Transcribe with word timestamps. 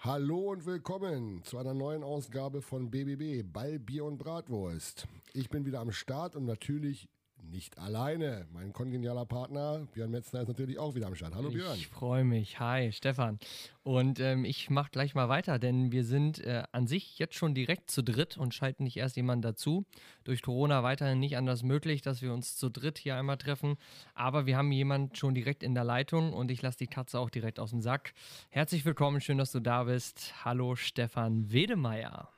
Hallo 0.00 0.52
und 0.52 0.64
willkommen 0.64 1.42
zu 1.42 1.58
einer 1.58 1.74
neuen 1.74 2.04
Ausgabe 2.04 2.62
von 2.62 2.88
BBB 2.88 3.42
Ball, 3.52 3.80
Bier 3.80 4.04
und 4.04 4.16
Bratwurst. 4.16 5.08
Ich 5.32 5.50
bin 5.50 5.66
wieder 5.66 5.80
am 5.80 5.90
Start 5.90 6.36
und 6.36 6.44
natürlich 6.44 7.08
nicht 7.42 7.78
alleine. 7.78 8.46
Mein 8.52 8.72
kongenialer 8.72 9.24
Partner 9.24 9.86
Björn 9.92 10.10
Metzner 10.10 10.42
ist 10.42 10.48
natürlich 10.48 10.78
auch 10.78 10.94
wieder 10.94 11.06
am 11.06 11.14
Start. 11.14 11.34
Hallo 11.34 11.50
Björn. 11.50 11.76
Ich 11.76 11.88
freue 11.88 12.24
mich. 12.24 12.60
Hi 12.60 12.92
Stefan. 12.92 13.38
Und 13.82 14.20
ähm, 14.20 14.44
ich 14.44 14.70
mache 14.70 14.90
gleich 14.90 15.14
mal 15.14 15.28
weiter, 15.28 15.58
denn 15.58 15.92
wir 15.92 16.04
sind 16.04 16.40
äh, 16.40 16.64
an 16.72 16.86
sich 16.86 17.18
jetzt 17.18 17.34
schon 17.34 17.54
direkt 17.54 17.90
zu 17.90 18.02
dritt 18.02 18.36
und 18.36 18.54
schalten 18.54 18.84
nicht 18.84 18.96
erst 18.96 19.16
jemanden 19.16 19.42
dazu. 19.42 19.86
Durch 20.24 20.42
Corona 20.42 20.82
weiterhin 20.82 21.20
nicht 21.20 21.36
anders 21.36 21.62
möglich, 21.62 22.02
dass 22.02 22.22
wir 22.22 22.32
uns 22.32 22.56
zu 22.56 22.68
dritt 22.68 22.98
hier 22.98 23.16
einmal 23.16 23.38
treffen. 23.38 23.76
Aber 24.14 24.46
wir 24.46 24.56
haben 24.56 24.70
jemanden 24.72 25.14
schon 25.14 25.34
direkt 25.34 25.62
in 25.62 25.74
der 25.74 25.84
Leitung 25.84 26.32
und 26.32 26.50
ich 26.50 26.62
lasse 26.62 26.78
die 26.78 26.86
Katze 26.86 27.18
auch 27.18 27.30
direkt 27.30 27.58
aus 27.60 27.70
dem 27.70 27.80
Sack. 27.80 28.12
Herzlich 28.50 28.84
willkommen, 28.84 29.20
schön, 29.20 29.38
dass 29.38 29.52
du 29.52 29.60
da 29.60 29.84
bist. 29.84 30.44
Hallo 30.44 30.76
Stefan 30.76 31.50
Wedemeyer. 31.50 32.28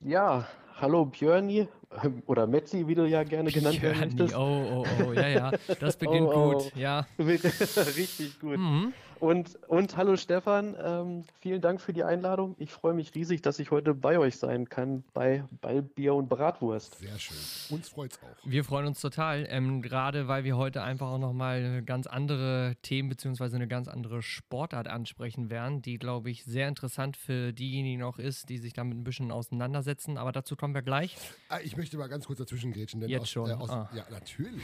Ja, 0.00 0.46
hallo 0.80 1.06
Björni 1.06 1.66
ähm, 2.04 2.22
oder 2.26 2.46
Metzi, 2.46 2.86
wie 2.86 2.94
du 2.94 3.04
ja 3.04 3.24
gerne 3.24 3.50
genannt 3.50 3.82
werden 3.82 3.98
möchtest. 3.98 4.36
Oh, 4.36 4.84
oh, 4.86 4.86
oh, 5.04 5.12
ja, 5.12 5.26
ja, 5.26 5.50
das 5.80 5.96
beginnt 5.98 6.28
oh, 6.28 6.32
oh. 6.34 6.52
gut, 6.52 6.76
ja. 6.76 7.04
Richtig 7.18 8.38
gut. 8.38 8.58
Mhm. 8.58 8.92
Und, 9.20 9.58
und 9.68 9.96
hallo 9.96 10.16
Stefan, 10.16 10.76
ähm, 10.80 11.24
vielen 11.40 11.60
Dank 11.60 11.80
für 11.80 11.92
die 11.92 12.04
Einladung. 12.04 12.54
Ich 12.58 12.70
freue 12.72 12.94
mich 12.94 13.14
riesig, 13.14 13.42
dass 13.42 13.58
ich 13.58 13.70
heute 13.70 13.94
bei 13.94 14.18
euch 14.18 14.36
sein 14.36 14.68
kann, 14.68 15.04
bei 15.12 15.44
Ballbier 15.60 16.14
und 16.14 16.28
Bratwurst. 16.28 16.98
Sehr 16.98 17.18
schön. 17.18 17.36
Uns 17.76 17.88
freut 17.88 18.12
es 18.12 18.20
auch. 18.22 18.36
Wir 18.44 18.64
freuen 18.64 18.86
uns 18.86 19.00
total, 19.00 19.46
ähm, 19.48 19.82
gerade 19.82 20.28
weil 20.28 20.44
wir 20.44 20.56
heute 20.56 20.82
einfach 20.82 21.08
auch 21.08 21.18
nochmal 21.18 21.82
ganz 21.82 22.06
andere 22.06 22.76
Themen 22.82 23.08
bzw. 23.08 23.56
eine 23.56 23.66
ganz 23.68 23.88
andere 23.88 24.22
Sportart 24.22 24.86
ansprechen 24.86 25.50
werden, 25.50 25.82
die, 25.82 25.98
glaube 25.98 26.30
ich, 26.30 26.44
sehr 26.44 26.68
interessant 26.68 27.16
für 27.16 27.52
diejenigen 27.52 28.04
auch 28.04 28.18
ist, 28.18 28.48
die 28.48 28.58
sich 28.58 28.72
damit 28.72 28.96
ein 28.96 29.04
bisschen 29.04 29.32
auseinandersetzen. 29.32 30.16
Aber 30.16 30.30
dazu 30.30 30.54
kommen 30.54 30.74
wir 30.74 30.82
gleich. 30.82 31.16
Ah, 31.48 31.58
ich 31.62 31.76
möchte 31.76 31.96
mal 31.96 32.08
ganz 32.08 32.26
kurz 32.26 32.38
dazwischen 32.38 32.72
grätschen. 32.72 33.00
Jetzt 33.02 33.22
aus, 33.22 33.30
schon. 33.30 33.50
Äh, 33.50 33.54
aus, 33.54 33.70
ah. 33.70 33.90
Ja, 33.94 34.04
natürlich 34.10 34.62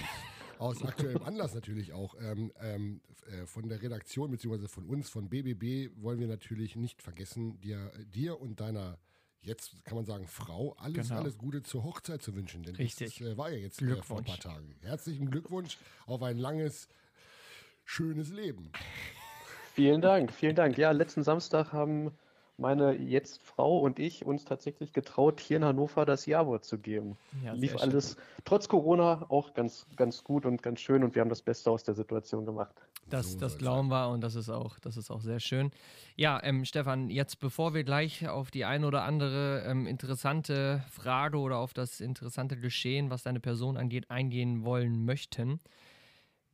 aus 0.65 0.83
aktuellem 0.83 1.23
Anlass 1.23 1.55
natürlich 1.55 1.93
auch. 1.93 2.15
Ähm, 2.21 2.53
ähm, 2.61 3.01
äh, 3.27 3.47
von 3.47 3.69
der 3.69 3.83
Redaktion 3.83 4.31
bzw. 4.31 4.69
von 4.69 4.87
uns, 4.87 5.09
von 5.11 5.29
BBB, 5.29 5.93
wollen 6.03 6.19
wir 6.19 6.27
natürlich 6.27 6.77
nicht 6.77 7.03
vergessen, 7.03 7.61
dir, 7.61 7.93
dir 8.07 8.41
und 8.41 8.61
deiner 8.61 8.99
jetzt 9.43 9.85
kann 9.85 9.97
man 9.97 10.07
sagen, 10.07 10.27
Frau, 10.27 10.75
alles, 10.79 11.09
genau. 11.09 11.21
alles 11.21 11.37
Gute 11.37 11.63
zur 11.63 11.85
Hochzeit 11.85 12.23
zu 12.23 12.35
wünschen. 12.35 12.63
Denn 12.63 12.77
Richtig. 12.77 13.19
das 13.19 13.27
äh, 13.27 13.37
war 13.37 13.51
ja 13.51 13.59
jetzt 13.59 13.83
äh, 13.83 14.03
vor 14.03 14.19
ein 14.19 14.25
paar 14.25 14.39
Tagen. 14.39 14.75
Herzlichen 14.81 15.31
Glückwunsch 15.31 15.77
auf 16.07 16.23
ein 16.23 16.39
langes, 16.39 16.89
schönes 17.85 18.31
Leben. 18.31 18.73
Vielen 19.75 20.01
Dank, 20.01 20.33
vielen 20.33 20.57
Dank. 20.57 20.79
Ja, 20.79 20.93
letzten 20.93 21.23
Samstag 21.23 21.73
haben 21.73 22.13
meine 22.59 22.95
jetzt 22.95 23.43
Frau 23.43 23.79
und 23.79 23.99
ich 23.99 24.25
uns 24.25 24.45
tatsächlich 24.45 24.93
getraut, 24.93 25.41
hier 25.41 25.57
in 25.59 25.65
Hannover 25.65 26.05
das 26.05 26.27
Ja-Wort 26.27 26.65
zu 26.65 26.79
geben. 26.79 27.17
Ja, 27.45 27.53
Lief 27.53 27.77
alles 27.77 28.17
trotz 28.45 28.69
Corona 28.69 29.27
auch 29.29 29.55
ganz, 29.55 29.87
ganz 29.97 30.23
gut 30.25 30.47
und 30.47 30.63
ganz 30.63 30.81
schön 30.81 31.03
und 31.03 31.15
wir 31.15 31.21
haben 31.21 31.29
das 31.29 31.43
Beste 31.43 31.71
aus 31.71 31.83
der 31.83 31.95
Situation 31.95 32.45
gemacht. 32.47 32.75
Das, 33.11 33.33
so 33.33 33.39
das 33.39 33.59
glauben 33.59 33.89
wir 33.89 34.09
und 34.09 34.23
das 34.23 34.35
ist 34.35 34.49
auch, 34.49 34.79
das 34.79 34.97
ist 34.97 35.11
auch 35.11 35.21
sehr 35.21 35.41
schön. 35.41 35.71
Ja, 36.17 36.41
ähm, 36.43 36.65
Stefan, 36.65 37.11
jetzt 37.11 37.39
bevor 37.39 37.75
wir 37.75 37.85
gleich 37.85 38.29
auf 38.29 38.51
die 38.51 38.65
eine 38.65 38.87
oder 38.87 39.03
andere 39.03 39.65
ähm, 39.67 39.87
interessante 39.87 40.83
Frage 40.91 41.39
oder 41.39 41.59
auf 41.59 41.75
das 41.75 42.01
interessante 42.01 42.57
Geschehen, 42.59 43.11
was 43.11 43.23
deine 43.23 43.41
Person 43.41 43.77
angeht, 43.77 44.11
eingehen 44.11 44.65
wollen 44.65 45.05
möchten, 45.05 45.61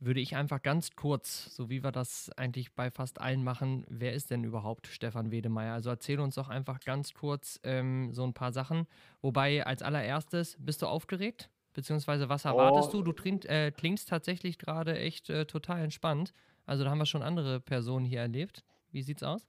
würde 0.01 0.19
ich 0.19 0.35
einfach 0.35 0.61
ganz 0.61 0.95
kurz, 0.95 1.55
so 1.55 1.69
wie 1.69 1.83
wir 1.83 1.91
das 1.91 2.31
eigentlich 2.35 2.73
bei 2.73 2.89
fast 2.89 3.21
allen 3.21 3.43
machen, 3.43 3.85
wer 3.87 4.13
ist 4.13 4.31
denn 4.31 4.43
überhaupt 4.43 4.87
Stefan 4.87 5.31
Wedemeyer? 5.31 5.73
Also 5.73 5.91
erzähl 5.91 6.19
uns 6.19 6.35
doch 6.35 6.49
einfach 6.49 6.79
ganz 6.79 7.13
kurz 7.13 7.59
ähm, 7.63 8.11
so 8.11 8.23
ein 8.23 8.33
paar 8.33 8.51
Sachen. 8.51 8.87
Wobei 9.21 9.63
als 9.63 9.83
allererstes, 9.83 10.57
bist 10.59 10.81
du 10.81 10.87
aufgeregt? 10.87 11.49
Beziehungsweise 11.73 12.29
was 12.29 12.45
erwartest 12.45 12.89
oh. 12.89 12.97
du? 12.97 13.03
Du 13.03 13.13
trink, 13.13 13.45
äh, 13.45 13.71
klingst 13.71 14.09
tatsächlich 14.09 14.57
gerade 14.57 14.97
echt 14.97 15.29
äh, 15.29 15.45
total 15.45 15.83
entspannt. 15.83 16.33
Also 16.65 16.83
da 16.83 16.89
haben 16.89 16.97
wir 16.97 17.05
schon 17.05 17.21
andere 17.21 17.59
Personen 17.59 18.05
hier 18.05 18.21
erlebt. 18.21 18.63
Wie 18.91 19.03
sieht's 19.03 19.23
aus? 19.23 19.45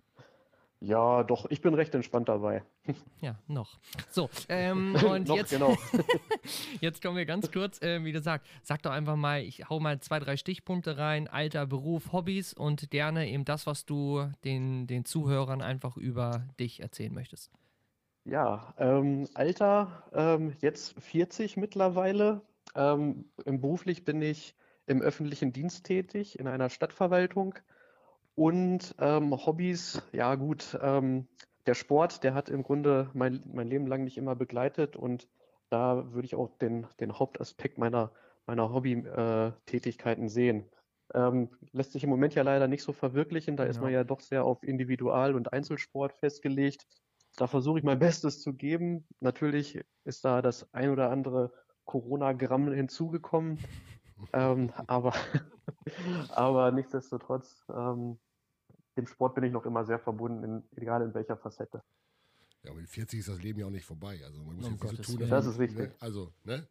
Ja, 0.85 1.23
doch, 1.23 1.47
ich 1.49 1.61
bin 1.61 1.75
recht 1.75 1.95
entspannt 1.95 2.29
dabei. 2.29 2.65
Ja, 3.21 3.39
noch. 3.47 3.79
So, 4.11 4.29
ähm, 4.49 4.97
und 5.09 5.29
noch, 5.29 5.37
jetzt, 5.37 5.51
genau. 5.51 5.77
jetzt 6.81 7.01
kommen 7.01 7.17
wir 7.17 7.25
ganz 7.25 7.53
kurz, 7.53 7.81
äh, 7.83 8.03
wie 8.05 8.11
gesagt, 8.11 8.49
sag 8.65 8.83
doch 8.83 8.91
einfach 8.91 9.15
mal, 9.15 9.43
ich 9.43 9.71
hau 9.71 9.79
mal 9.79 10.01
zwei, 10.01 10.19
drei 10.19 10.37
Stichpunkte 10.37 10.99
rein, 10.99 11.29
Alter, 11.29 11.67
Beruf, 11.67 12.13
Hobbys 12.13 12.53
und 12.53 12.91
gerne 12.91 13.29
eben 13.29 13.45
das, 13.45 13.69
was 13.69 13.87
du 13.87 14.29
den, 14.45 14.89
den 14.89 15.05
Zuhörern 15.05 15.63
einfach 15.63 15.97
über 15.97 16.49
dich 16.59 16.81
erzählen 16.81 17.15
möchtest. 17.15 17.53
Ja, 18.25 18.75
ähm, 18.77 19.29
Alter, 19.35 20.03
ähm, 20.13 20.57
jetzt 20.61 21.01
40 21.01 21.57
mittlerweile. 21.57 22.43
Ähm, 22.75 23.27
beruflich 23.45 24.05
bin 24.05 24.21
ich 24.21 24.57
im 24.87 25.01
öffentlichen 25.01 25.53
Dienst 25.53 25.85
tätig, 25.85 26.41
in 26.41 26.49
einer 26.49 26.71
Stadtverwaltung. 26.71 27.55
Und 28.35 28.95
ähm, 28.99 29.35
Hobbys, 29.35 30.03
ja 30.13 30.35
gut, 30.35 30.79
ähm, 30.81 31.29
der 31.67 31.75
Sport, 31.75 32.25
der 32.25 32.35
hat 32.35 32.49
im 32.49 32.63
Grunde 32.63 33.11
mein, 33.15 33.43
mein 33.53 33.69
Leben 33.69 33.87
lang 33.87 34.05
nicht 34.05 34.17
immer 34.17 34.35
begleitet 34.35 34.97
und 34.97 35.29
da 35.71 36.13
würde 36.13 36.27
ich 36.27 36.35
auch 36.35 36.57
den, 36.59 36.87
den 37.01 37.19
Hauptaspekt 37.19 37.79
meiner, 37.79 38.13
meiner 38.47 38.73
Hobby-Tätigkeiten 38.73 40.27
äh, 40.27 40.29
sehen. 40.29 40.69
Ähm, 41.15 41.51
lässt 41.73 41.93
sich 41.93 42.05
im 42.05 42.11
Moment 42.11 42.35
ja 42.35 42.43
leider 42.43 42.69
nicht 42.69 42.83
so 42.83 42.93
verwirklichen, 42.93 43.57
da 43.57 43.65
ja. 43.65 43.71
ist 43.71 43.81
man 43.81 43.93
ja 43.93 44.05
doch 44.05 44.21
sehr 44.21 44.45
auf 44.45 44.63
Individual- 44.63 45.35
und 45.35 45.53
Einzelsport 45.53 46.15
festgelegt. 46.15 46.87
Da 47.37 47.47
versuche 47.47 47.79
ich 47.79 47.85
mein 47.85 47.99
Bestes 47.99 48.41
zu 48.41 48.55
geben. 48.55 49.07
Natürlich 49.21 49.81
ist 50.05 50.25
da 50.25 50.43
das 50.43 50.73
ein 50.75 50.91
oder 50.91 51.11
andere 51.11 51.53
Corona-Gramm 51.85 52.73
hinzugekommen, 52.73 53.59
ähm, 54.33 54.73
aber, 54.87 55.15
aber 56.31 56.71
nichtsdestotrotz, 56.73 57.65
ähm, 57.75 58.19
dem 58.97 59.07
Sport 59.07 59.35
bin 59.35 59.45
ich 59.45 59.53
noch 59.53 59.65
immer 59.65 59.85
sehr 59.85 59.99
verbunden, 59.99 60.45
in, 60.45 60.63
egal 60.77 61.03
in 61.03 61.15
welcher 61.15 61.37
Facette. 61.37 61.83
Ja, 62.63 62.71
aber 62.71 62.81
mit 62.81 62.89
40 62.89 63.21
ist 63.21 63.29
das 63.29 63.43
Leben 63.43 63.61
ja 63.61 63.67
auch 63.67 63.71
nicht 63.71 63.87
vorbei. 63.87 64.21
Also 64.25 64.43
man 64.43 64.57
muss 64.57 64.67
oh, 64.67 64.71
ja 64.71 64.91
so 64.91 65.03
tun. 65.03 65.29
Das 65.29 65.47
ist 65.47 65.59
richtig. 65.59 65.89
Ne? 65.89 65.95
Also, 66.01 66.33
ne? 66.45 66.69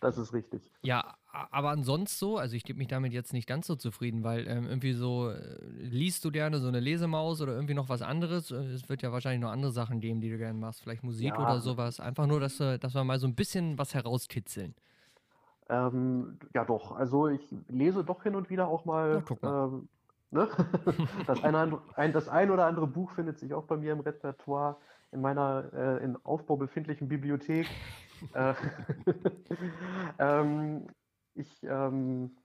Das 0.00 0.18
ist 0.18 0.32
richtig. 0.32 0.70
Ja, 0.82 1.16
aber 1.32 1.70
ansonsten 1.70 2.16
so, 2.18 2.36
also 2.36 2.54
ich 2.54 2.64
gebe 2.64 2.78
mich 2.78 2.88
damit 2.88 3.12
jetzt 3.12 3.32
nicht 3.32 3.46
ganz 3.46 3.66
so 3.66 3.76
zufrieden, 3.76 4.22
weil 4.24 4.46
ähm, 4.46 4.66
irgendwie 4.66 4.92
so, 4.92 5.30
äh, 5.30 5.58
liest 5.72 6.24
du 6.24 6.30
gerne 6.30 6.60
so 6.60 6.68
eine 6.68 6.80
Lesemaus 6.80 7.40
oder 7.40 7.54
irgendwie 7.54 7.74
noch 7.74 7.88
was 7.88 8.02
anderes? 8.02 8.50
Äh, 8.50 8.56
es 8.56 8.88
wird 8.88 9.02
ja 9.02 9.10
wahrscheinlich 9.10 9.40
noch 9.40 9.50
andere 9.50 9.72
Sachen 9.72 10.00
geben, 10.00 10.20
die 10.20 10.30
du 10.30 10.38
gerne 10.38 10.58
machst, 10.58 10.82
vielleicht 10.82 11.02
Musik 11.02 11.28
ja. 11.28 11.38
oder 11.38 11.60
sowas. 11.60 11.98
Einfach 11.98 12.26
nur, 12.26 12.40
dass, 12.40 12.58
dass 12.58 12.94
wir 12.94 13.04
mal 13.04 13.18
so 13.18 13.26
ein 13.26 13.34
bisschen 13.34 13.78
was 13.78 13.94
herauskitzeln. 13.94 14.74
Ähm, 15.68 16.38
ja, 16.54 16.64
doch. 16.64 16.92
Also 16.92 17.28
ich 17.28 17.54
lese 17.68 18.04
doch 18.04 18.22
hin 18.22 18.36
und 18.36 18.50
wieder 18.50 18.68
auch 18.68 18.84
mal. 18.84 19.22
Na, 19.42 19.64
ähm, 19.66 19.88
ne? 20.30 20.48
das, 21.26 21.42
eine, 21.42 21.78
ein, 21.94 22.12
das 22.12 22.28
ein 22.28 22.50
oder 22.50 22.66
andere 22.66 22.86
Buch 22.86 23.10
findet 23.12 23.38
sich 23.38 23.52
auch 23.54 23.64
bei 23.64 23.76
mir 23.76 23.92
im 23.92 24.00
Repertoire 24.00 24.76
in 25.12 25.20
meiner 25.20 25.72
äh, 25.72 26.04
in 26.04 26.16
Aufbau 26.24 26.56
befindlichen 26.56 27.08
Bibliothek. 27.08 27.66
Äh, 28.32 28.54
ähm, 30.18 30.86
ich, 31.34 31.62
ähm, 31.64 32.36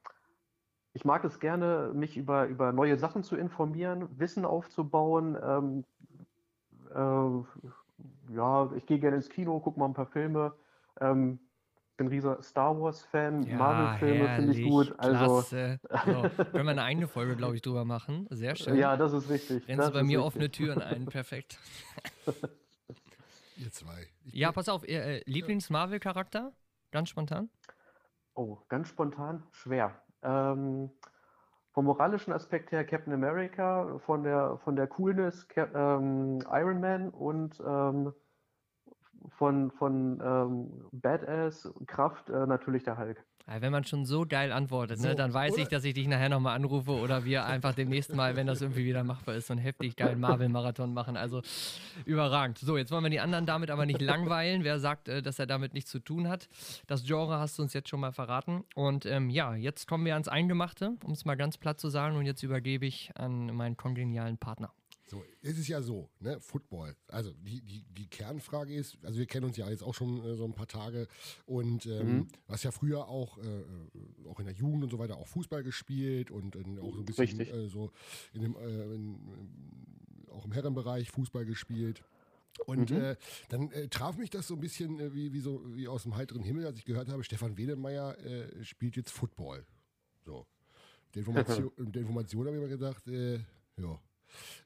ich 0.92 1.06
mag 1.06 1.24
es 1.24 1.40
gerne, 1.40 1.92
mich 1.94 2.18
über, 2.18 2.48
über 2.48 2.74
neue 2.74 2.98
Sachen 2.98 3.24
zu 3.24 3.38
informieren, 3.38 4.20
Wissen 4.20 4.44
aufzubauen. 4.44 5.38
Ähm, 5.42 5.86
äh, 6.94 8.34
ja, 8.34 8.72
ich 8.76 8.86
gehe 8.86 9.00
gerne 9.00 9.16
ins 9.16 9.30
Kino, 9.30 9.60
gucke 9.62 9.80
mal 9.80 9.86
ein 9.86 9.94
paar 9.94 10.08
Filme. 10.08 10.54
Bin 12.01 12.07
riesiger 12.07 12.41
Star 12.41 12.81
Wars-Fan, 12.81 13.44
ja, 13.44 13.57
Marvel-Filme 13.57 14.29
finde 14.35 14.53
ich 14.53 14.67
gut. 14.67 14.91
Also 14.97 15.44
klasse. 15.44 15.79
So, 16.03 16.44
können 16.45 16.66
wir 16.66 16.72
eine 16.72 16.81
eigene 16.81 17.07
Folge, 17.07 17.35
glaube 17.35 17.56
ich, 17.56 17.62
drüber 17.62 17.85
machen. 17.85 18.25
Sehr 18.31 18.56
schön. 18.56 18.75
Ja, 18.75 18.97
das 18.97 19.13
ist 19.13 19.29
wichtig. 19.29 19.67
Rennst 19.67 19.89
du 19.89 19.94
bei 19.94 20.01
mir 20.01 20.23
offene 20.23 20.50
Türen 20.50 20.81
ein, 20.81 21.06
perfekt. 21.06 21.59
Ihr 23.56 23.71
zwei. 23.71 24.07
Ich 24.25 24.33
ja, 24.33 24.51
pass 24.51 24.68
auf, 24.68 24.83
äh, 24.88 25.21
Lieblings-Marvel-Charakter? 25.27 26.53
Ganz 26.89 27.09
spontan? 27.09 27.51
Oh, 28.33 28.57
ganz 28.68 28.88
spontan? 28.88 29.44
Schwer. 29.51 30.01
Ähm, 30.24 30.89
vom 31.74 31.86
moralischen 31.86 32.33
Aspekt 32.33 32.71
her 32.71 32.83
Captain 32.83 33.13
America, 33.13 34.00
von 34.07 34.24
der, 34.24 34.57
von 34.63 34.75
der 34.75 34.88
Coolness 34.88 35.47
Cap 35.50 35.75
ähm, 35.75 36.39
Iron 36.51 36.81
Man 36.81 37.09
und 37.12 37.62
ähm, 37.63 38.12
von, 39.29 39.71
von 39.71 40.21
ähm, 40.23 40.71
Badass, 40.91 41.71
Kraft 41.88 42.29
äh, 42.29 42.45
natürlich 42.45 42.83
der 42.83 42.97
Hulk. 42.97 43.23
Ja, 43.47 43.62
wenn 43.62 43.71
man 43.71 43.83
schon 43.83 44.06
so 44.06 44.25
geil 44.25 44.51
antwortet, 44.51 44.97
ne, 44.97 45.03
so, 45.03 45.09
ne, 45.09 45.15
dann 45.15 45.33
weiß 45.33 45.53
oder? 45.53 45.63
ich, 45.63 45.68
dass 45.68 45.83
ich 45.83 45.94
dich 45.94 46.07
nachher 46.07 46.29
nochmal 46.29 46.56
anrufe 46.56 46.91
oder 46.91 47.25
wir 47.25 47.45
einfach 47.45 47.73
demnächst 47.73 48.15
mal, 48.15 48.35
wenn 48.35 48.47
das 48.47 48.62
irgendwie 48.62 48.85
wieder 48.85 49.03
machbar 49.03 49.35
ist, 49.35 49.47
so 49.47 49.53
einen 49.53 49.62
heftig 49.62 49.95
geilen 49.95 50.19
Marvel-Marathon 50.19 50.94
machen. 50.94 51.18
Also 51.18 51.41
überragend. 52.06 52.59
So, 52.59 52.77
jetzt 52.77 52.91
wollen 52.91 53.03
wir 53.03 53.09
die 53.09 53.19
anderen 53.19 53.45
damit 53.45 53.71
aber 53.71 53.85
nicht 53.85 54.01
langweilen. 54.01 54.63
Wer 54.63 54.79
sagt, 54.79 55.07
äh, 55.07 55.21
dass 55.21 55.39
er 55.39 55.47
damit 55.47 55.73
nichts 55.73 55.91
zu 55.91 56.00
tun 56.00 56.29
hat? 56.29 56.47
Das 56.88 57.03
Genre 57.03 57.39
hast 57.39 57.57
du 57.57 57.63
uns 57.63 57.73
jetzt 57.73 57.89
schon 57.89 58.00
mal 58.00 58.12
verraten. 58.12 58.63
Und 58.75 59.06
ähm, 59.06 59.29
ja, 59.29 59.56
jetzt 59.56 59.88
kommen 59.88 60.06
wir 60.06 60.13
ans 60.13 60.27
Eingemachte, 60.27 60.94
um 61.03 61.12
es 61.12 61.25
mal 61.25 61.35
ganz 61.35 61.57
platt 61.57 61.79
zu 61.79 61.89
sagen. 61.89 62.18
Und 62.18 62.25
jetzt 62.25 62.44
übergebe 62.44 62.85
ich 62.85 63.12
an 63.15 63.53
meinen 63.56 63.75
kongenialen 63.75 64.38
Partner. 64.38 64.71
So, 65.12 65.25
es 65.42 65.58
ist 65.58 65.68
ja 65.68 65.81
so, 65.81 66.10
ne, 66.22 66.40
Football. 66.40 66.96
Also 67.10 67.34
die, 67.34 67.60
die, 67.60 67.84
die 67.84 68.08
Kernfrage 68.08 68.74
ist, 68.74 68.98
also 69.04 69.19
wir 69.19 69.25
kennen 69.25 69.46
uns 69.46 69.58
ja 69.58 69.69
jetzt 69.69 69.84
auch 69.84 69.94
schon 69.94 70.24
äh, 70.24 70.38
so 70.38 70.46
ein 70.46 70.54
paar 70.54 70.69
Tage 70.69 71.10
und 71.46 71.86
ähm, 71.86 72.16
mhm. 72.16 72.28
hast 72.48 72.63
ja 72.63 72.72
früher 72.72 73.10
auch, 73.10 73.38
äh, 73.40 73.42
äh 73.42 74.30
auch 74.30 74.40
in 74.40 74.46
der 74.46 74.56
Jugend 74.56 74.86
und 74.86 74.90
so 74.90 75.00
weiter 75.00 75.18
auch 75.18 75.28
Fußball 75.28 75.63
gespielt 75.63 76.31
und 76.31 76.56
äh, 76.56 76.60
auch 76.80 76.94
so 76.94 77.00
ein 77.00 77.06
bisschen 77.06 77.42
äh, 77.42 77.68
so 77.68 77.92
in 78.31 78.42
dem, 78.42 78.56
äh, 78.56 78.96
in, 78.96 79.19
auch 80.30 80.46
im 80.46 80.54
Herrenbereich 80.54 81.12
Fußball 81.12 81.44
gespielt. 81.44 82.06
Und 82.66 82.92
mhm. 82.92 83.02
äh, 83.02 83.16
dann 83.50 83.69
äh, 83.72 83.90
traf 83.90 84.18
mich 84.18 84.30
das 84.30 84.48
so 84.48 84.54
ein 84.54 84.62
bisschen 84.62 84.98
äh, 85.02 85.14
wie, 85.14 85.34
wie, 85.34 85.42
so, 85.42 85.62
wie 85.75 85.90
aus 85.90 86.04
dem 86.04 86.16
heiteren 86.16 86.42
Himmel, 86.42 86.66
als 86.66 86.78
ich 86.78 86.86
gehört 86.86 87.10
habe, 87.10 87.25
Stefan 87.25 87.57
Wedemeyer 87.57 88.18
äh, 88.19 88.64
spielt 88.64 88.96
jetzt 88.96 89.12
Football. 89.12 89.66
So. 90.24 90.48
Der 91.16 91.19
Information, 91.19 91.69
der 91.92 92.02
Information 92.04 92.48
habe 92.48 92.56
ich 92.56 92.64
mir 92.64 92.69
gedacht, 92.69 93.06
äh, 93.10 93.40
ja. 93.75 94.00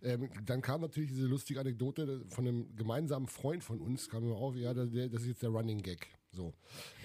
Ähm, 0.01 0.29
dann 0.45 0.61
kam 0.61 0.81
natürlich 0.81 1.09
diese 1.09 1.27
lustige 1.27 1.59
Anekdote 1.59 2.25
von 2.29 2.47
einem 2.47 2.75
gemeinsamen 2.75 3.27
Freund 3.27 3.63
von 3.63 3.79
uns, 3.79 4.09
kam 4.09 4.27
mir 4.27 4.35
auf, 4.35 4.55
ja, 4.55 4.73
das, 4.73 4.89
das 4.91 5.21
ist 5.21 5.27
jetzt 5.27 5.43
der 5.43 5.49
Running 5.49 5.81
Gag. 5.81 6.07
So. 6.31 6.53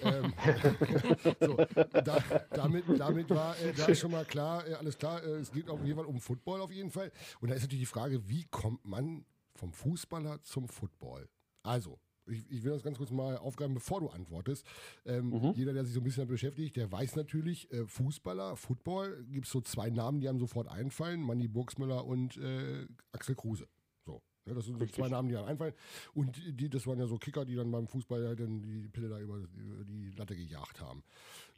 Ähm, 0.03 0.33
so 1.39 1.55
da, 2.03 2.23
damit, 2.49 2.83
damit 2.97 3.29
war 3.29 3.57
äh, 3.59 3.73
da 3.73 3.95
schon 3.95 4.11
mal 4.11 4.25
klar, 4.25 4.67
äh, 4.67 4.73
alles 4.73 4.97
klar, 4.97 5.23
äh, 5.23 5.37
es 5.37 5.51
geht 5.51 5.69
auf 5.69 5.83
jeden 5.83 5.95
Fall 5.95 6.05
um 6.05 6.19
Football 6.19 6.61
auf 6.61 6.71
jeden 6.71 6.91
Fall. 6.91 7.11
Und 7.39 7.49
da 7.49 7.55
ist 7.55 7.61
natürlich 7.61 7.83
die 7.83 7.93
Frage, 7.93 8.27
wie 8.27 8.45
kommt 8.45 8.85
man 8.85 9.25
vom 9.55 9.71
Fußballer 9.71 10.41
zum 10.41 10.67
Football. 10.67 11.29
Also, 11.63 11.99
ich, 12.27 12.49
ich, 12.51 12.63
will 12.63 12.71
das 12.71 12.83
ganz 12.83 12.97
kurz 12.97 13.11
mal 13.11 13.37
aufgreifen, 13.37 13.73
bevor 13.73 13.99
du 13.99 14.09
antwortest. 14.09 14.65
Ähm, 15.05 15.29
mhm. 15.29 15.53
Jeder, 15.55 15.73
der 15.73 15.85
sich 15.85 15.93
so 15.93 15.99
ein 15.99 16.03
bisschen 16.03 16.21
damit 16.21 16.31
beschäftigt, 16.31 16.75
der 16.75 16.91
weiß 16.91 17.15
natürlich, 17.15 17.71
äh, 17.71 17.85
Fußballer, 17.85 18.55
Football, 18.55 19.23
gibt 19.31 19.45
es 19.45 19.51
so 19.51 19.61
zwei 19.61 19.89
Namen, 19.89 20.19
die 20.21 20.29
einem 20.29 20.39
sofort 20.39 20.67
einfallen: 20.67 21.21
Manni 21.21 21.47
Burgsmüller 21.47 22.05
und 22.05 22.37
äh, 22.37 22.87
Axel 23.11 23.35
Kruse. 23.35 23.67
So. 24.05 24.21
Ja, 24.45 24.53
das 24.53 24.65
sind 24.65 24.79
so 24.79 24.85
zwei 24.87 25.09
Namen, 25.09 25.29
die 25.29 25.37
einem 25.37 25.47
einfallen. 25.47 25.73
Und 26.13 26.41
die, 26.59 26.69
das 26.69 26.87
waren 26.87 26.99
ja 26.99 27.07
so 27.07 27.17
Kicker, 27.17 27.45
die 27.45 27.55
dann 27.55 27.71
beim 27.71 27.87
Fußball 27.87 28.27
halt 28.27 28.39
dann 28.39 28.61
die 28.61 28.87
Pille 28.87 29.09
da 29.09 29.19
über, 29.19 29.37
über 29.37 29.83
die 29.83 30.11
Latte 30.11 30.35
gejagt 30.35 30.81
haben. 30.81 31.03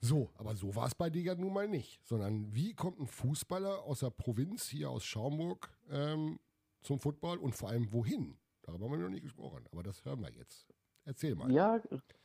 So, 0.01 0.31
aber 0.35 0.55
so 0.55 0.75
war 0.75 0.87
es 0.87 0.95
bei 0.95 1.09
dir 1.09 1.21
ja 1.21 1.35
nun 1.35 1.53
mal 1.53 1.67
nicht. 1.67 2.01
Sondern 2.05 2.53
wie 2.53 2.73
kommt 2.73 2.99
ein 2.99 3.07
Fußballer 3.07 3.83
aus 3.83 3.99
der 3.99 4.09
Provinz, 4.09 4.67
hier 4.67 4.89
aus 4.89 5.05
Schaumburg, 5.05 5.69
ähm, 5.89 6.39
zum 6.81 6.99
Football 6.99 7.37
und 7.37 7.55
vor 7.55 7.69
allem 7.69 7.91
wohin? 7.93 8.35
Darüber 8.63 8.85
haben 8.85 8.93
wir 8.93 8.99
noch 8.99 9.09
nicht 9.09 9.23
gesprochen, 9.23 9.65
aber 9.71 9.83
das 9.83 10.03
hören 10.05 10.21
wir 10.21 10.31
jetzt. 10.31 10.73
Erzähl 11.05 11.35
mal. 11.35 11.51
Ja, 11.51 11.79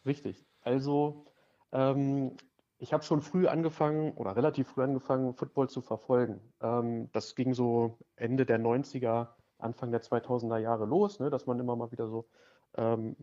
richtig. 0.06 0.46
Also, 0.62 1.26
ähm, 1.72 2.36
ich 2.78 2.92
habe 2.92 3.02
schon 3.02 3.20
früh 3.20 3.48
angefangen 3.48 4.12
oder 4.12 4.36
relativ 4.36 4.68
früh 4.68 4.84
angefangen, 4.84 5.34
Football 5.34 5.68
zu 5.68 5.80
verfolgen. 5.80 6.40
Ähm, 6.60 7.10
das 7.12 7.34
ging 7.34 7.54
so 7.54 7.98
Ende 8.14 8.46
der 8.46 8.60
90er, 8.60 9.28
Anfang 9.58 9.90
der 9.90 10.00
2000er 10.00 10.58
Jahre 10.58 10.86
los, 10.86 11.18
ne, 11.18 11.28
dass 11.28 11.46
man 11.46 11.58
immer 11.58 11.74
mal 11.74 11.90
wieder 11.90 12.08
so 12.08 12.28
ähm, 12.76 13.16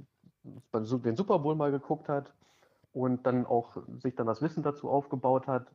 den 0.73 1.15
Super 1.15 1.39
Bowl 1.39 1.55
mal 1.55 1.71
geguckt 1.71 2.09
hat 2.09 2.33
und 2.91 3.25
dann 3.25 3.45
auch 3.45 3.77
sich 3.97 4.15
dann 4.15 4.27
das 4.27 4.41
Wissen 4.41 4.61
dazu 4.61 4.89
aufgebaut 4.89 5.47
hat 5.47 5.71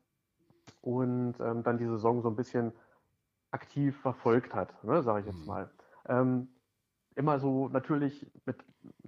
und 0.82 1.34
ähm, 1.40 1.62
dann 1.62 1.78
die 1.78 1.86
Saison 1.86 2.20
so 2.20 2.28
ein 2.28 2.36
bisschen 2.36 2.72
aktiv 3.50 3.98
verfolgt 4.00 4.54
hat, 4.54 4.84
ne, 4.84 5.02
sage 5.02 5.20
ich 5.20 5.26
jetzt 5.26 5.40
mhm. 5.40 5.46
mal. 5.46 5.70
Ähm, 6.06 6.48
immer 7.16 7.38
so 7.40 7.68
natürlich 7.68 8.26
mit 8.46 8.56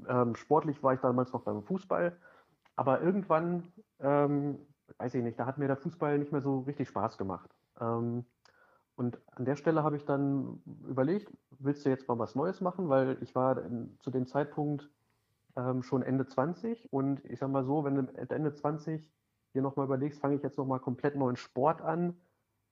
ähm, 0.08 0.34
sportlich 0.34 0.82
war 0.82 0.94
ich 0.94 1.00
damals 1.00 1.32
noch 1.32 1.42
beim 1.42 1.62
Fußball, 1.62 2.16
aber 2.76 3.00
irgendwann, 3.00 3.64
ähm, 4.00 4.58
weiß 4.98 5.14
ich 5.14 5.22
nicht, 5.22 5.38
da 5.38 5.46
hat 5.46 5.58
mir 5.58 5.66
der 5.66 5.76
Fußball 5.76 6.18
nicht 6.18 6.32
mehr 6.32 6.42
so 6.42 6.60
richtig 6.60 6.88
Spaß 6.88 7.18
gemacht. 7.18 7.50
Ähm, 7.80 8.24
und 8.96 9.18
an 9.34 9.44
der 9.44 9.56
Stelle 9.56 9.82
habe 9.82 9.96
ich 9.96 10.04
dann 10.04 10.62
überlegt, 10.88 11.32
willst 11.58 11.84
du 11.84 11.90
jetzt 11.90 12.08
mal 12.08 12.18
was 12.18 12.34
Neues 12.34 12.60
machen? 12.60 12.88
Weil 12.88 13.16
ich 13.22 13.34
war 13.34 13.62
in, 13.64 13.96
zu 14.00 14.10
dem 14.10 14.26
Zeitpunkt 14.26 14.88
ähm, 15.56 15.82
schon 15.82 16.02
Ende 16.02 16.26
20 16.26 16.92
und 16.92 17.24
ich 17.24 17.38
sag 17.38 17.50
mal 17.50 17.64
so, 17.64 17.84
wenn 17.84 17.94
du 17.94 18.02
Ende 18.28 18.54
20 18.54 19.10
dir 19.54 19.62
nochmal 19.62 19.86
überlegst, 19.86 20.20
fange 20.20 20.36
ich 20.36 20.42
jetzt 20.42 20.58
nochmal 20.58 20.80
komplett 20.80 21.16
neuen 21.16 21.36
Sport 21.36 21.82
an, 21.82 22.16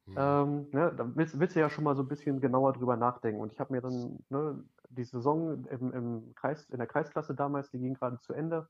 Mhm. 0.07 0.15
Ähm, 0.17 0.67
ne, 0.73 0.93
da 0.97 1.11
willst, 1.15 1.39
willst, 1.39 1.57
du 1.57 1.61
ja 1.61 1.71
schon 1.71 1.85
mal 1.85 1.95
so 1.95 2.03
ein 2.03 2.09
bisschen 2.09 2.41
genauer 2.41 2.73
drüber 2.73 2.97
nachdenken. 2.97 3.41
Und 3.41 3.53
ich 3.53 3.61
habe 3.61 3.73
mir 3.73 3.81
dann 3.81 4.19
ne, 4.29 4.65
die 4.89 5.05
Saison 5.05 5.65
im, 5.67 5.93
im, 5.93 6.35
Kreis, 6.35 6.69
in 6.71 6.79
der 6.79 6.87
Kreisklasse 6.87 7.35
damals, 7.35 7.71
die 7.71 7.79
ging 7.79 7.95
gerade 7.95 8.21
zu 8.21 8.33
Ende. 8.33 8.69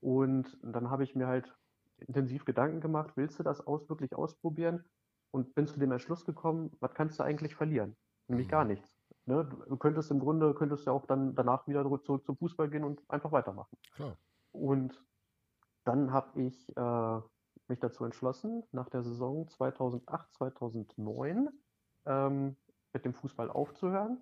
Und 0.00 0.58
dann 0.62 0.90
habe 0.90 1.04
ich 1.04 1.14
mir 1.14 1.26
halt 1.26 1.54
intensiv 1.98 2.44
Gedanken 2.44 2.80
gemacht, 2.80 3.12
willst 3.16 3.38
du 3.38 3.42
das 3.42 3.66
aus, 3.66 3.88
wirklich 3.88 4.14
ausprobieren? 4.14 4.84
Und 5.30 5.54
bin 5.54 5.66
zu 5.66 5.80
dem 5.80 5.90
Entschluss 5.90 6.24
gekommen, 6.24 6.70
was 6.78 6.94
kannst 6.94 7.18
du 7.18 7.24
eigentlich 7.24 7.56
verlieren? 7.56 7.96
Nämlich 8.28 8.46
mhm. 8.46 8.52
gar 8.52 8.64
nichts. 8.64 8.96
Ne? 9.26 9.48
Du 9.68 9.76
könntest 9.76 10.10
im 10.10 10.20
Grunde, 10.20 10.54
könntest 10.54 10.86
ja 10.86 10.92
auch 10.92 11.06
dann 11.06 11.34
danach 11.34 11.66
wieder 11.66 11.82
zurück 12.02 12.24
zum 12.24 12.36
Fußball 12.36 12.68
gehen 12.70 12.84
und 12.84 13.02
einfach 13.08 13.32
weitermachen. 13.32 13.76
Klar. 13.94 14.16
Und 14.52 15.02
dann 15.84 16.12
habe 16.12 16.40
ich 16.40 16.68
äh, 16.76 17.20
mich 17.68 17.80
dazu 17.80 18.04
entschlossen, 18.04 18.62
nach 18.72 18.88
der 18.88 19.02
Saison 19.02 19.48
2008, 19.48 20.34
2009 20.34 21.48
ähm, 22.06 22.56
mit 22.92 23.04
dem 23.04 23.14
Fußball 23.14 23.50
aufzuhören. 23.50 24.18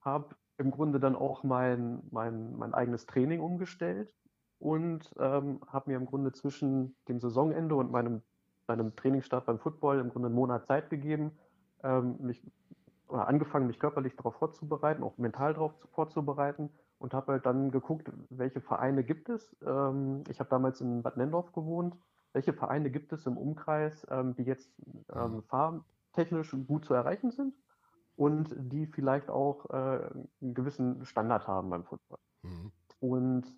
Habe 0.00 0.34
im 0.58 0.70
Grunde 0.70 1.00
dann 1.00 1.16
auch 1.16 1.42
mein, 1.42 2.02
mein, 2.10 2.56
mein 2.56 2.74
eigenes 2.74 3.06
Training 3.06 3.40
umgestellt 3.40 4.14
und 4.58 5.12
ähm, 5.18 5.60
habe 5.66 5.90
mir 5.90 5.96
im 5.96 6.06
Grunde 6.06 6.32
zwischen 6.32 6.94
dem 7.08 7.20
Saisonende 7.20 7.74
und 7.74 7.90
meinem, 7.90 8.22
meinem 8.66 8.94
Trainingsstart 8.94 9.46
beim 9.46 9.58
Football 9.58 9.98
im 9.98 10.10
Grunde 10.10 10.26
einen 10.26 10.36
Monat 10.36 10.66
Zeit 10.66 10.90
gegeben, 10.90 11.32
ähm, 11.82 12.16
mich 12.20 12.42
oder 13.08 13.28
angefangen, 13.28 13.66
mich 13.66 13.78
körperlich 13.78 14.16
darauf 14.16 14.36
vorzubereiten, 14.36 15.02
auch 15.02 15.18
mental 15.18 15.52
darauf 15.52 15.74
vorzubereiten 15.92 16.70
und 16.98 17.12
habe 17.12 17.32
halt 17.32 17.44
dann 17.44 17.70
geguckt, 17.70 18.10
welche 18.30 18.60
Vereine 18.60 19.04
gibt 19.04 19.28
es. 19.28 19.54
Ähm, 19.66 20.24
ich 20.30 20.38
habe 20.40 20.48
damals 20.48 20.80
in 20.80 21.02
Bad 21.02 21.16
Nendorf 21.18 21.52
gewohnt 21.52 21.94
welche 22.32 22.52
Vereine 22.52 22.90
gibt 22.90 23.12
es 23.12 23.26
im 23.26 23.36
Umkreis, 23.36 24.06
ähm, 24.10 24.34
die 24.34 24.44
jetzt 24.44 24.70
ähm, 25.12 25.34
mhm. 25.34 25.42
fahrtechnisch 25.44 26.56
gut 26.66 26.84
zu 26.84 26.94
erreichen 26.94 27.30
sind 27.30 27.54
und 28.16 28.54
die 28.58 28.86
vielleicht 28.86 29.30
auch 29.30 29.68
äh, 29.70 30.10
einen 30.40 30.54
gewissen 30.54 31.04
Standard 31.04 31.46
haben 31.46 31.70
beim 31.70 31.84
Football. 31.84 32.18
Mhm. 32.42 32.72
Und 33.00 33.56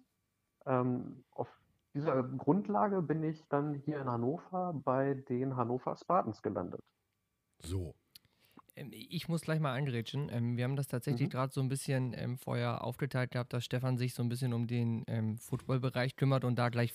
ähm, 0.67 1.25
auf 1.32 1.49
dieser 1.94 2.23
Grundlage 2.23 3.03
bin 3.03 3.23
ich 3.23 3.47
dann 3.49 3.75
hier 3.75 4.00
in 4.00 4.09
Hannover 4.09 4.73
bei 4.85 5.15
den 5.15 5.56
Hannover 5.56 5.97
Spartans 5.97 6.43
gelandet. 6.43 6.82
So, 7.61 7.94
ich 8.91 9.29
muss 9.29 9.43
gleich 9.43 9.61
mal 9.61 9.75
angrätschen. 9.75 10.29
Ähm, 10.32 10.56
wir 10.56 10.65
haben 10.65 10.76
das 10.76 10.88
tatsächlich 10.88 11.29
mhm. 11.29 11.32
gerade 11.32 11.53
so 11.53 11.61
ein 11.61 11.69
bisschen 11.69 12.15
ähm, 12.17 12.38
vorher 12.38 12.82
aufgeteilt 12.82 13.31
gehabt, 13.31 13.53
dass 13.53 13.65
Stefan 13.65 13.96
sich 13.96 14.15
so 14.15 14.22
ein 14.22 14.29
bisschen 14.29 14.53
um 14.53 14.67
den 14.67 15.05
ähm, 15.06 15.39
Footballbereich 15.39 16.17
kümmert 16.17 16.44
und 16.44 16.56
da 16.56 16.69
gleich 16.70 16.93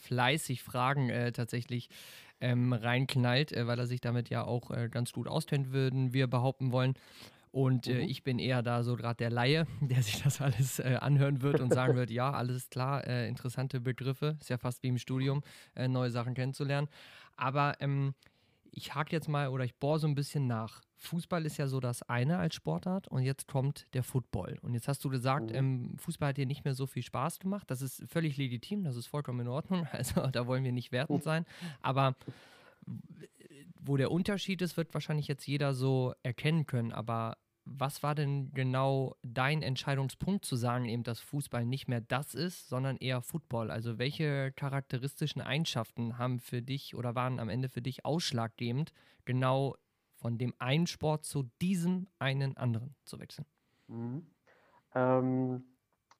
fleißig 0.00 0.62
Fragen 0.62 1.10
äh, 1.10 1.32
tatsächlich 1.32 1.90
ähm, 2.40 2.72
reinknallt, 2.72 3.52
äh, 3.52 3.66
weil 3.66 3.78
er 3.78 3.86
sich 3.86 4.00
damit 4.00 4.30
ja 4.30 4.44
auch 4.44 4.70
äh, 4.70 4.88
ganz 4.88 5.12
gut 5.12 5.28
auskennt, 5.28 5.72
würden 5.72 6.14
wir 6.14 6.26
behaupten 6.26 6.72
wollen. 6.72 6.94
Und 7.52 7.86
äh, 7.86 7.94
mhm. 7.94 8.08
ich 8.08 8.22
bin 8.22 8.38
eher 8.38 8.62
da 8.62 8.82
so 8.82 8.96
gerade 8.96 9.16
der 9.16 9.30
Laie, 9.30 9.66
der 9.82 10.02
sich 10.02 10.22
das 10.22 10.40
alles 10.40 10.78
äh, 10.78 10.96
anhören 11.00 11.42
wird 11.42 11.60
und 11.60 11.74
sagen 11.74 11.96
wird, 11.96 12.10
ja, 12.10 12.30
alles 12.32 12.70
klar, 12.70 13.06
äh, 13.06 13.28
interessante 13.28 13.80
Begriffe, 13.80 14.38
ist 14.40 14.48
ja 14.48 14.56
fast 14.56 14.82
wie 14.82 14.88
im 14.88 14.98
Studium, 14.98 15.42
neue 15.74 16.10
Sachen 16.10 16.34
kennenzulernen. 16.34 16.88
Aber 17.36 17.74
ähm, 17.80 18.14
ich 18.70 18.94
hake 18.94 19.12
jetzt 19.12 19.28
mal 19.28 19.48
oder 19.48 19.64
ich 19.64 19.74
bohre 19.74 19.98
so 19.98 20.06
ein 20.06 20.14
bisschen 20.14 20.46
nach. 20.46 20.80
Fußball 21.02 21.46
ist 21.46 21.56
ja 21.56 21.66
so 21.66 21.80
das 21.80 22.02
eine 22.02 22.38
als 22.38 22.54
Sportart 22.54 23.08
und 23.08 23.22
jetzt 23.22 23.48
kommt 23.48 23.86
der 23.94 24.02
Football. 24.02 24.58
Und 24.60 24.74
jetzt 24.74 24.86
hast 24.86 25.02
du 25.02 25.08
gesagt, 25.08 25.50
mhm. 25.50 25.56
ähm, 25.56 25.96
Fußball 25.98 26.28
hat 26.28 26.36
dir 26.36 26.46
nicht 26.46 26.64
mehr 26.64 26.74
so 26.74 26.86
viel 26.86 27.02
Spaß 27.02 27.38
gemacht. 27.38 27.70
Das 27.70 27.80
ist 27.80 28.04
völlig 28.06 28.36
legitim, 28.36 28.84
das 28.84 28.96
ist 28.96 29.06
vollkommen 29.06 29.40
in 29.40 29.48
Ordnung. 29.48 29.88
Also 30.00 30.26
da 30.28 30.46
wollen 30.46 30.64
wir 30.64 30.72
nicht 30.72 30.92
wertend 30.92 31.22
sein. 31.22 31.44
Aber 31.82 32.16
wo 33.78 33.96
der 33.96 34.10
Unterschied 34.10 34.62
ist, 34.62 34.76
wird 34.76 34.92
wahrscheinlich 34.94 35.28
jetzt 35.28 35.46
jeder 35.46 35.74
so 35.74 36.14
erkennen 36.22 36.66
können. 36.66 36.92
Aber 36.92 37.36
was 37.64 38.02
war 38.02 38.14
denn 38.14 38.52
genau 38.52 39.16
dein 39.22 39.62
Entscheidungspunkt 39.62 40.44
zu 40.44 40.56
sagen, 40.56 40.86
eben, 40.86 41.02
dass 41.02 41.20
Fußball 41.20 41.64
nicht 41.64 41.88
mehr 41.88 42.00
das 42.00 42.34
ist, 42.34 42.68
sondern 42.68 42.96
eher 42.96 43.22
Football? 43.22 43.70
Also 43.70 43.98
welche 43.98 44.52
charakteristischen 44.52 45.40
Eigenschaften 45.40 46.18
haben 46.18 46.40
für 46.40 46.62
dich 46.62 46.94
oder 46.94 47.14
waren 47.14 47.38
am 47.38 47.48
Ende 47.48 47.68
für 47.68 47.82
dich 47.82 48.04
ausschlaggebend, 48.04 48.92
genau 49.24 49.76
von 50.20 50.38
dem 50.38 50.54
einen 50.58 50.86
Sport 50.86 51.24
zu 51.24 51.50
diesem 51.60 52.06
einen 52.18 52.56
anderen 52.56 52.94
zu 53.04 53.18
wechseln? 53.18 53.46
Mhm. 53.88 54.26
Ähm, 54.94 55.64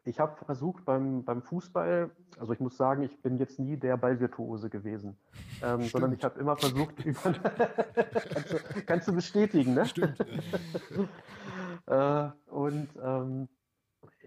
ich 0.05 0.19
habe 0.19 0.43
versucht 0.45 0.85
beim, 0.87 1.25
beim 1.25 1.43
Fußball, 1.43 2.11
also 2.39 2.53
ich 2.53 2.61
muss 2.61 2.77
sagen, 2.77 3.03
ich 3.03 3.21
bin 3.21 3.37
jetzt 3.37 3.59
nie 3.59 3.77
der 3.77 3.97
Ballvirtuose 3.99 4.71
gewesen, 4.71 5.19
ähm, 5.63 5.83
sondern 5.83 6.13
ich 6.13 6.25
habe 6.25 6.41
immer 6.41 6.57
versucht, 6.57 6.99
über, 7.05 7.21
kannst, 8.33 8.53
du, 8.53 8.83
kannst, 8.87 9.09
du, 9.09 9.15
bestätigen, 9.15 9.75
ne? 9.75 9.85
Stimmt. 9.85 10.19
äh, 11.87 12.29
und 12.47 12.89
ähm, 13.03 13.49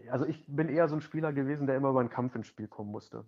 also 0.09 0.25
ich 0.25 0.43
bin 0.47 0.69
eher 0.69 0.87
so 0.87 0.95
ein 0.95 1.01
Spieler 1.01 1.33
gewesen, 1.33 1.65
der 1.65 1.77
immer 1.77 1.89
über 1.89 2.01
einen 2.01 2.09
Kampf 2.09 2.35
ins 2.35 2.47
Spiel 2.47 2.67
kommen 2.67 2.91
musste. 2.91 3.25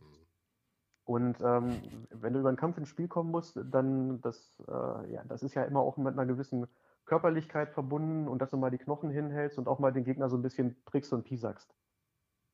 Und 1.05 1.39
ähm, 1.41 1.81
wenn 2.09 2.33
du 2.33 2.39
über 2.39 2.49
einen 2.49 2.57
Kampf 2.57 2.77
ins 2.77 2.89
Spiel 2.89 3.07
kommen 3.07 3.31
musst, 3.31 3.59
dann 3.71 4.21
das, 4.21 4.61
äh, 4.67 5.13
ja, 5.13 5.23
das 5.27 5.43
ist 5.43 5.53
ja 5.53 5.63
immer 5.63 5.79
auch 5.79 5.97
mit 5.97 6.13
einer 6.13 6.25
gewissen 6.25 6.67
Körperlichkeit 7.05 7.69
verbunden 7.69 8.27
und 8.27 8.41
dass 8.41 8.49
du 8.49 8.57
mal 8.57 8.71
die 8.71 8.79
Knochen 8.79 9.11
hinhältst 9.11 9.59
und 9.59 9.67
auch 9.67 9.77
mal 9.77 9.93
den 9.93 10.03
Gegner 10.03 10.29
so 10.29 10.37
ein 10.37 10.41
bisschen 10.41 10.75
trickst 10.85 11.13
und 11.13 11.23
piesagst. 11.23 11.73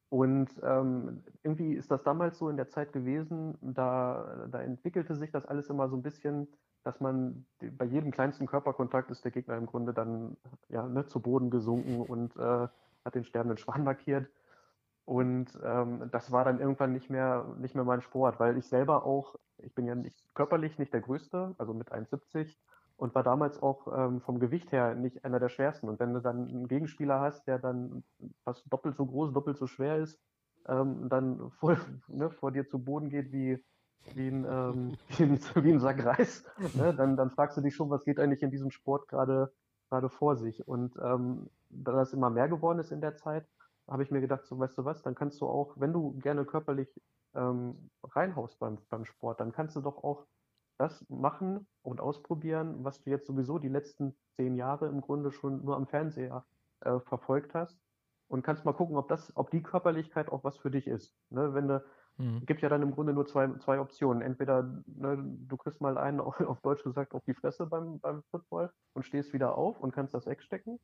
Und 0.10 0.50
ähm, 0.62 1.24
irgendwie 1.41 1.74
ist 1.74 1.89
das 1.89 2.03
damals 2.03 2.38
so 2.38 2.50
in 2.50 2.58
der 2.58 2.67
Zeit 2.67 2.91
gewesen, 2.91 3.58
da, 3.62 4.46
da 4.51 4.62
entwickelte 4.62 5.15
sich 5.15 5.31
das 5.31 5.46
alles 5.46 5.70
immer 5.70 5.88
so 5.88 5.96
ein 5.96 6.01
bisschen, 6.01 6.50
dass 6.84 7.00
man 7.00 7.46
bei 7.62 7.86
jedem 7.86 8.12
kleinsten 8.12 8.46
Körperkontakt 8.46 9.10
ist 9.10 9.24
der 9.24 9.31
Gegner 9.31 9.55
im 9.55 9.67
Grunde 9.67 9.93
dann 9.93 10.36
ja, 10.67 10.86
ne, 10.86 11.05
zu 11.05 11.22
Boden 11.22 11.50
gesunken 11.50 12.01
und 12.01 12.36
äh, 12.36 12.67
hat 13.05 13.15
den 13.15 13.24
sterbenden 13.24 13.58
Schwan 13.58 13.86
markiert. 13.86 14.27
Und 15.12 15.60
ähm, 15.62 16.08
das 16.10 16.32
war 16.32 16.46
dann 16.46 16.62
irgendwann 16.62 16.94
nicht 16.94 17.10
mehr, 17.10 17.46
nicht 17.60 17.75
mehr 17.75 17.84
mein 17.84 18.00
Sport, 18.00 18.39
weil 18.39 18.58
ich 18.58 18.65
selber 18.68 19.06
auch, 19.06 19.36
ich 19.58 19.75
bin 19.75 19.86
ja 19.86 19.94
nicht 19.94 20.24
körperlich 20.34 20.80
nicht 20.80 20.94
der 20.94 21.01
Größte, 21.01 21.53
also 21.58 21.74
mit 21.74 21.91
1,70 21.91 22.56
und 22.96 23.13
war 23.13 23.22
damals 23.22 23.62
auch 23.62 23.89
ähm, 23.94 24.22
vom 24.22 24.39
Gewicht 24.39 24.72
her 24.72 24.96
nicht 24.96 25.25
einer 25.25 25.41
der 25.41 25.50
schwersten. 25.50 25.89
Und 25.89 26.00
wenn 26.00 26.13
du 26.13 26.22
dann 26.22 26.48
einen 26.48 26.70
Gegenspieler 26.70 27.20
hast, 27.20 27.46
der 27.46 27.60
dann 27.60 28.06
fast 28.46 28.63
doppelt 28.72 28.96
so 28.96 29.06
groß, 29.06 29.34
doppelt 29.34 29.58
so 29.58 29.68
schwer 29.68 29.98
ist, 29.98 30.18
ähm, 30.70 31.10
dann 31.10 31.51
vor, 31.60 31.75
ne, 32.08 32.30
vor 32.30 32.53
dir 32.53 32.65
zu 32.70 32.80
Boden 32.80 33.10
geht 33.10 33.34
wie, 33.34 33.62
wie, 34.13 34.30
ein, 34.30 34.46
ähm, 34.46 34.98
wie, 35.18 35.24
ein, 35.24 35.39
wie 35.65 35.74
ein 35.74 35.82
Sack 35.82 36.06
Reis, 36.06 36.46
ne, 36.74 36.94
dann, 36.94 37.18
dann 37.18 37.32
fragst 37.32 37.58
du 37.58 37.62
dich 37.62 37.75
schon, 37.75 37.89
was 37.89 38.06
geht 38.06 38.18
eigentlich 38.18 38.44
in 38.44 38.51
diesem 38.51 38.72
Sport 38.72 39.10
gerade 39.10 39.51
gerade 39.89 40.08
vor 40.08 40.38
sich. 40.38 40.65
Und 40.65 40.96
ähm, 41.03 41.50
da 41.70 41.91
das 41.91 42.13
immer 42.13 42.30
mehr 42.30 42.48
geworden 42.48 42.80
ist 42.80 42.94
in 42.94 43.01
der 43.01 43.18
Zeit, 43.18 43.46
habe 43.91 44.03
ich 44.03 44.12
mir 44.12 44.21
gedacht, 44.21 44.45
so 44.45 44.57
weißt 44.57 44.77
du 44.77 44.86
was, 44.86 45.01
dann 45.03 45.15
kannst 45.15 45.41
du 45.41 45.48
auch, 45.48 45.74
wenn 45.75 45.91
du 45.91 46.13
gerne 46.19 46.45
körperlich 46.45 46.89
ähm, 47.36 47.89
reinhaust 48.03 48.57
beim, 48.57 48.77
beim 48.89 49.05
Sport, 49.05 49.41
dann 49.41 49.51
kannst 49.51 49.75
du 49.75 49.81
doch 49.81 50.03
auch 50.03 50.25
das 50.77 51.05
machen 51.10 51.67
und 51.83 52.00
ausprobieren, 52.00 52.83
was 52.83 53.01
du 53.01 53.10
jetzt 53.10 53.27
sowieso 53.27 53.60
die 53.60 53.67
letzten 53.67 54.15
zehn 54.36 54.55
Jahre 54.55 54.88
im 54.88 55.01
Grunde 55.01 55.31
schon 55.31 55.63
nur 55.63 55.75
am 55.75 55.88
Fernseher 55.88 56.45
äh, 56.79 57.00
verfolgt 57.01 57.53
hast 57.53 57.77
und 58.29 58.43
kannst 58.43 58.63
mal 58.63 58.74
gucken, 58.74 58.95
ob 58.95 59.10
das, 59.10 59.36
ob 59.36 59.51
die 59.51 59.62
Körperlichkeit 59.62 60.29
auch 60.29 60.45
was 60.45 60.57
für 60.57 60.71
dich 60.71 60.88
ist. 60.88 61.13
Ne? 61.29 61.53
Wenn 61.53 61.67
du, 61.67 61.83
mhm. 62.17 62.45
gibt 62.45 62.62
ja 62.62 62.69
dann 62.69 62.81
im 62.81 62.91
Grunde 62.91 63.12
nur 63.12 63.27
zwei, 63.27 63.53
zwei 63.57 63.79
Optionen. 63.81 64.21
Entweder 64.21 64.63
ne, 64.88 65.21
du 65.21 65.57
kriegst 65.57 65.81
mal 65.81 65.98
einen, 65.98 66.21
auf 66.21 66.62
Deutsch 66.62 66.83
gesagt, 66.83 67.13
auf 67.13 67.24
die 67.25 67.33
Fresse 67.33 67.65
beim, 67.67 68.00
beim 68.00 68.24
Football 68.31 68.71
und 68.93 69.03
stehst 69.03 69.33
wieder 69.33 69.57
auf 69.57 69.81
und 69.81 69.91
kannst 69.91 70.13
das 70.13 70.27
Eck 70.27 70.41
stecken. 70.41 70.79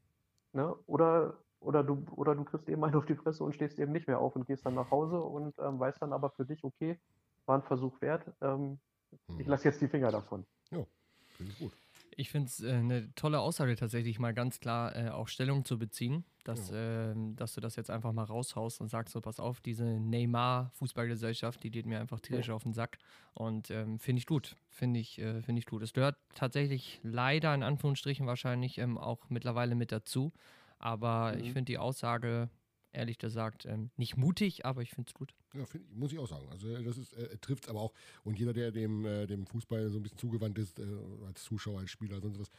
Ne? 0.51 0.75
Oder 0.87 1.37
oder 1.59 1.83
du, 1.83 2.05
oder 2.15 2.35
du 2.35 2.43
kriegst 2.43 2.69
eben 2.69 2.83
einen 2.83 2.95
auf 2.95 3.05
die 3.05 3.15
Fresse 3.15 3.43
und 3.43 3.53
stehst 3.53 3.79
eben 3.79 3.91
nicht 3.91 4.07
mehr 4.07 4.19
auf 4.19 4.35
und 4.35 4.45
gehst 4.45 4.65
dann 4.65 4.75
nach 4.75 4.91
Hause 4.91 5.19
und 5.19 5.57
ähm, 5.59 5.79
weißt 5.79 6.01
dann 6.01 6.13
aber 6.13 6.29
für 6.31 6.45
dich, 6.45 6.63
okay, 6.63 6.97
war 7.45 7.57
ein 7.57 7.63
Versuch 7.63 7.99
wert, 8.01 8.31
ähm, 8.41 8.79
hm. 9.27 9.39
ich 9.39 9.47
lasse 9.47 9.65
jetzt 9.65 9.81
die 9.81 9.87
Finger 9.87 10.11
davon. 10.11 10.45
Ja, 10.71 10.85
finde 11.29 11.53
ich 11.53 11.59
gut. 11.59 11.71
Ich 12.19 12.31
finde 12.31 12.47
es 12.47 12.63
äh, 12.63 12.71
eine 12.71 13.13
tolle 13.13 13.39
Aussage 13.39 13.75
tatsächlich, 13.75 14.17
mal 14.17 14.33
ganz 14.33 14.59
klar 14.59 14.95
äh, 14.95 15.09
auch 15.09 15.27
Stellung 15.27 15.65
zu 15.65 15.77
beziehen, 15.77 16.25
dass, 16.43 16.71
ja. 16.71 17.11
äh, 17.11 17.15
dass 17.35 17.53
du 17.53 17.61
das 17.61 17.75
jetzt 17.75 17.91
einfach 17.91 18.11
mal 18.11 18.23
raushaust 18.23 18.81
und 18.81 18.89
sagst 18.89 19.13
so, 19.13 19.21
pass 19.21 19.39
auf, 19.39 19.61
diese 19.61 19.85
Neymar-Fußballgesellschaft, 19.85 21.63
die 21.63 21.69
geht 21.69 21.85
mir 21.85 21.99
einfach 21.99 22.19
tierisch 22.19 22.47
ja. 22.47 22.55
auf 22.55 22.63
den 22.63 22.73
Sack 22.73 22.97
und 23.33 23.69
ähm, 23.69 23.99
finde 23.99 24.19
ich 24.19 24.25
gut, 24.25 24.55
finde 24.71 24.99
ich, 24.99 25.19
äh, 25.19 25.43
find 25.43 25.59
ich 25.59 25.67
gut. 25.67 25.83
Es 25.83 25.93
gehört 25.93 26.17
tatsächlich 26.33 26.99
leider 27.03 27.53
in 27.53 27.61
Anführungsstrichen 27.61 28.25
wahrscheinlich 28.25 28.79
ähm, 28.79 28.97
auch 28.97 29.29
mittlerweile 29.29 29.75
mit 29.75 29.91
dazu, 29.91 30.33
aber 30.79 31.33
mhm. 31.33 31.43
ich 31.43 31.51
finde 31.51 31.65
die 31.65 31.77
Aussage, 31.77 32.49
ehrlich 32.91 33.17
gesagt, 33.17 33.65
ähm, 33.65 33.91
nicht 33.95 34.17
mutig, 34.17 34.65
aber 34.65 34.81
ich 34.81 34.91
finde 34.91 35.09
es 35.09 35.13
gut. 35.13 35.33
Ja, 35.53 35.65
find, 35.65 35.95
muss 35.95 36.11
ich 36.11 36.19
auch 36.19 36.27
sagen. 36.27 36.47
Also 36.49 36.69
äh, 36.75 36.83
das 36.83 36.97
ist, 36.97 37.13
äh, 37.13 37.37
trifft 37.37 37.65
es 37.65 37.69
aber 37.69 37.81
auch. 37.81 37.93
Und 38.23 38.37
jeder, 38.39 38.53
der 38.53 38.71
dem, 38.71 39.05
äh, 39.05 39.27
dem 39.27 39.45
Fußball 39.45 39.89
so 39.89 39.99
ein 39.99 40.03
bisschen 40.03 40.17
zugewandt 40.17 40.57
ist, 40.57 40.79
äh, 40.79 40.85
als 41.25 41.43
Zuschauer, 41.43 41.79
als 41.79 41.91
Spieler, 41.91 42.19
sonst 42.21 42.39
was, 42.39 42.49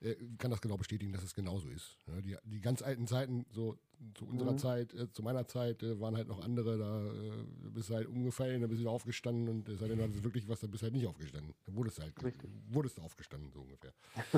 äh, 0.00 0.14
kann 0.38 0.50
das 0.50 0.60
genau 0.60 0.76
bestätigen, 0.76 1.12
dass 1.12 1.22
es 1.22 1.34
genauso 1.34 1.68
ist. 1.68 1.96
Ja, 2.06 2.20
die, 2.20 2.36
die 2.44 2.60
ganz 2.60 2.82
alten 2.82 3.06
Zeiten, 3.06 3.46
so 3.50 3.78
zu 4.14 4.26
unserer 4.26 4.52
mhm. 4.52 4.58
Zeit, 4.58 4.94
äh, 4.94 5.10
zu 5.12 5.22
meiner 5.22 5.46
Zeit, 5.46 5.82
waren 6.00 6.16
halt 6.16 6.28
noch 6.28 6.42
andere, 6.42 6.78
da 6.78 7.70
bist 7.70 7.90
du 7.90 7.94
halt 7.94 8.08
umgefallen, 8.08 8.60
dann 8.60 8.70
bist 8.70 8.80
du 8.80 8.84
wieder 8.84 8.92
aufgestanden 8.92 9.48
und 9.48 9.68
es 9.68 9.78
sei 9.78 9.88
denn, 9.88 9.98
du 9.98 10.24
wirklich 10.24 10.48
was, 10.48 10.60
dann 10.60 10.70
bist 10.70 10.82
du 10.82 10.86
halt 10.86 10.94
nicht 10.94 11.06
aufgestanden. 11.06 11.54
Dann 11.64 11.76
wurdest 11.76 11.98
du 11.98 12.02
halt, 12.02 12.22
Richtig. 12.22 12.50
wurdest 12.68 12.98
du 12.98 13.02
aufgestanden, 13.02 13.50
so 13.52 13.60
ungefähr. 13.60 13.92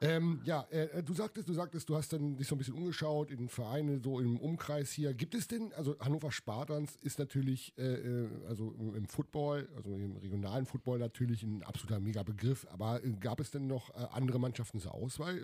Ähm, 0.00 0.40
ja, 0.44 0.64
äh, 0.70 1.02
du 1.02 1.12
sagtest, 1.12 1.48
du 1.48 1.54
sagtest, 1.54 1.88
du 1.88 1.96
hast 1.96 2.12
dann 2.12 2.36
dich 2.36 2.46
so 2.46 2.54
ein 2.54 2.58
bisschen 2.58 2.74
umgeschaut 2.74 3.32
in 3.32 3.48
Vereine, 3.48 4.00
so 4.00 4.20
im 4.20 4.38
Umkreis 4.38 4.92
hier. 4.92 5.12
Gibt 5.12 5.34
es 5.34 5.48
denn, 5.48 5.72
also 5.72 5.98
Hannover 5.98 6.30
Spartans 6.30 6.94
ist 7.02 7.18
natürlich, 7.18 7.76
äh, 7.76 7.94
äh 7.94 8.28
also 8.46 8.72
im 8.78 9.08
Football, 9.08 9.68
also 9.74 9.90
im 9.90 10.16
regionalen 10.16 10.66
Football 10.66 11.00
natürlich 11.00 11.42
ein 11.42 11.64
absoluter 11.64 11.98
Mega-Begriff, 11.98 12.64
aber 12.70 13.04
äh, 13.04 13.10
gab 13.18 13.40
es 13.40 13.50
denn 13.50 13.66
noch 13.66 13.90
äh, 13.90 14.06
andere 14.12 14.38
Mannschaften 14.38 14.78
zur 14.78 14.94
Auswahl? 14.94 15.36
Äh, 15.36 15.42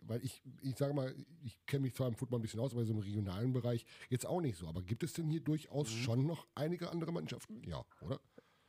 weil 0.00 0.24
ich, 0.24 0.42
ich 0.62 0.76
sage 0.76 0.92
mal, 0.92 1.14
ich 1.44 1.56
kenne 1.66 1.82
mich 1.82 1.94
zwar 1.94 2.08
im 2.08 2.16
Football 2.16 2.40
ein 2.40 2.42
bisschen 2.42 2.60
aus, 2.60 2.65
aber 2.74 2.84
so 2.84 2.92
im 2.92 3.00
regionalen 3.00 3.52
Bereich 3.52 3.86
jetzt 4.08 4.26
auch 4.26 4.40
nicht 4.40 4.56
so. 4.56 4.66
Aber 4.68 4.82
gibt 4.82 5.02
es 5.02 5.12
denn 5.12 5.28
hier 5.28 5.40
durchaus 5.40 5.88
mhm. 5.88 5.98
schon 5.98 6.26
noch 6.26 6.46
einige 6.54 6.90
andere 6.90 7.12
Mannschaften? 7.12 7.62
Ja, 7.64 7.84
oder? 8.00 8.20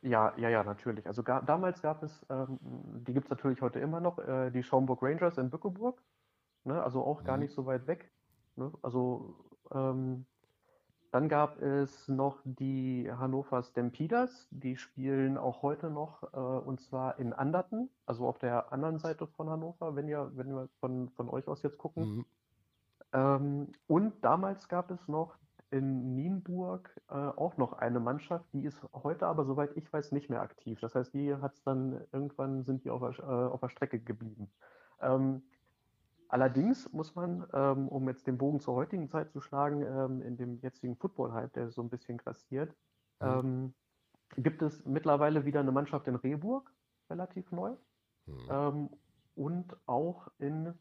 Ja, 0.02 0.32
ja, 0.36 0.48
ja, 0.48 0.62
natürlich. 0.62 1.06
Also 1.06 1.22
ga, 1.22 1.40
damals 1.40 1.82
gab 1.82 2.02
es, 2.02 2.24
ähm, 2.30 2.58
die 2.60 3.12
gibt 3.12 3.26
es 3.26 3.30
natürlich 3.30 3.60
heute 3.60 3.80
immer 3.80 4.00
noch, 4.00 4.18
äh, 4.18 4.50
die 4.50 4.62
Schaumburg 4.62 5.02
Rangers 5.02 5.38
in 5.38 5.50
Bückeburg. 5.50 6.00
Ne? 6.64 6.82
Also 6.82 7.02
auch 7.02 7.24
gar 7.24 7.36
mhm. 7.36 7.44
nicht 7.44 7.54
so 7.54 7.66
weit 7.66 7.86
weg. 7.86 8.10
Ne? 8.56 8.72
Also 8.82 9.34
ähm, 9.72 10.26
dann 11.10 11.28
gab 11.28 11.60
es 11.62 12.06
noch 12.06 12.38
die 12.44 13.10
Hannover 13.10 13.62
Stampeders, 13.62 14.46
die 14.50 14.76
spielen 14.76 15.38
auch 15.38 15.62
heute 15.62 15.90
noch, 15.90 16.22
äh, 16.34 16.36
und 16.36 16.80
zwar 16.80 17.18
in 17.18 17.32
Anderten, 17.32 17.88
also 18.04 18.26
auf 18.26 18.38
der 18.38 18.72
anderen 18.72 18.98
Seite 18.98 19.26
von 19.26 19.48
Hannover, 19.48 19.96
wenn 19.96 20.06
ihr, 20.06 20.30
wenn 20.34 20.48
wir 20.48 20.68
von, 20.80 21.08
von 21.10 21.28
euch 21.30 21.48
aus 21.48 21.62
jetzt 21.62 21.78
gucken. 21.78 22.16
Mhm. 22.16 22.26
Ähm, 23.12 23.72
und 23.86 24.24
damals 24.24 24.68
gab 24.68 24.90
es 24.90 25.08
noch 25.08 25.36
in 25.70 26.14
Nienburg 26.14 26.94
äh, 27.10 27.14
auch 27.14 27.56
noch 27.56 27.74
eine 27.74 28.00
Mannschaft, 28.00 28.46
die 28.52 28.64
ist 28.64 28.80
heute 28.92 29.26
aber, 29.26 29.44
soweit 29.44 29.76
ich 29.76 29.92
weiß, 29.92 30.12
nicht 30.12 30.30
mehr 30.30 30.40
aktiv. 30.40 30.80
Das 30.80 30.94
heißt, 30.94 31.12
die 31.12 31.34
hat 31.34 31.54
es 31.54 31.62
dann, 31.62 32.04
irgendwann 32.12 32.64
sind 32.64 32.84
die 32.84 32.90
auf 32.90 33.00
der, 33.00 33.18
äh, 33.18 33.46
auf 33.48 33.60
der 33.60 33.68
Strecke 33.68 34.00
geblieben. 34.00 34.50
Ähm, 35.00 35.42
allerdings 36.28 36.90
muss 36.92 37.14
man, 37.14 37.46
ähm, 37.52 37.88
um 37.88 38.08
jetzt 38.08 38.26
den 38.26 38.38
Bogen 38.38 38.60
zur 38.60 38.74
heutigen 38.74 39.08
Zeit 39.08 39.30
zu 39.30 39.40
schlagen, 39.40 39.82
ähm, 39.82 40.22
in 40.22 40.36
dem 40.36 40.58
jetzigen 40.60 40.96
Football-Hype, 40.96 41.52
der 41.52 41.70
so 41.70 41.82
ein 41.82 41.90
bisschen 41.90 42.16
grassiert, 42.16 42.74
mhm. 43.20 43.26
Ähm, 43.26 43.74
gibt 44.36 44.62
es 44.62 44.84
mittlerweile 44.84 45.44
wieder 45.44 45.60
eine 45.60 45.72
Mannschaft 45.72 46.06
in 46.08 46.16
Rehburg, 46.16 46.72
relativ 47.10 47.50
neu, 47.52 47.74
mhm. 48.26 48.48
Ähm, 48.50 48.90
und 49.34 49.76
auch 49.86 50.28
in 50.38 50.74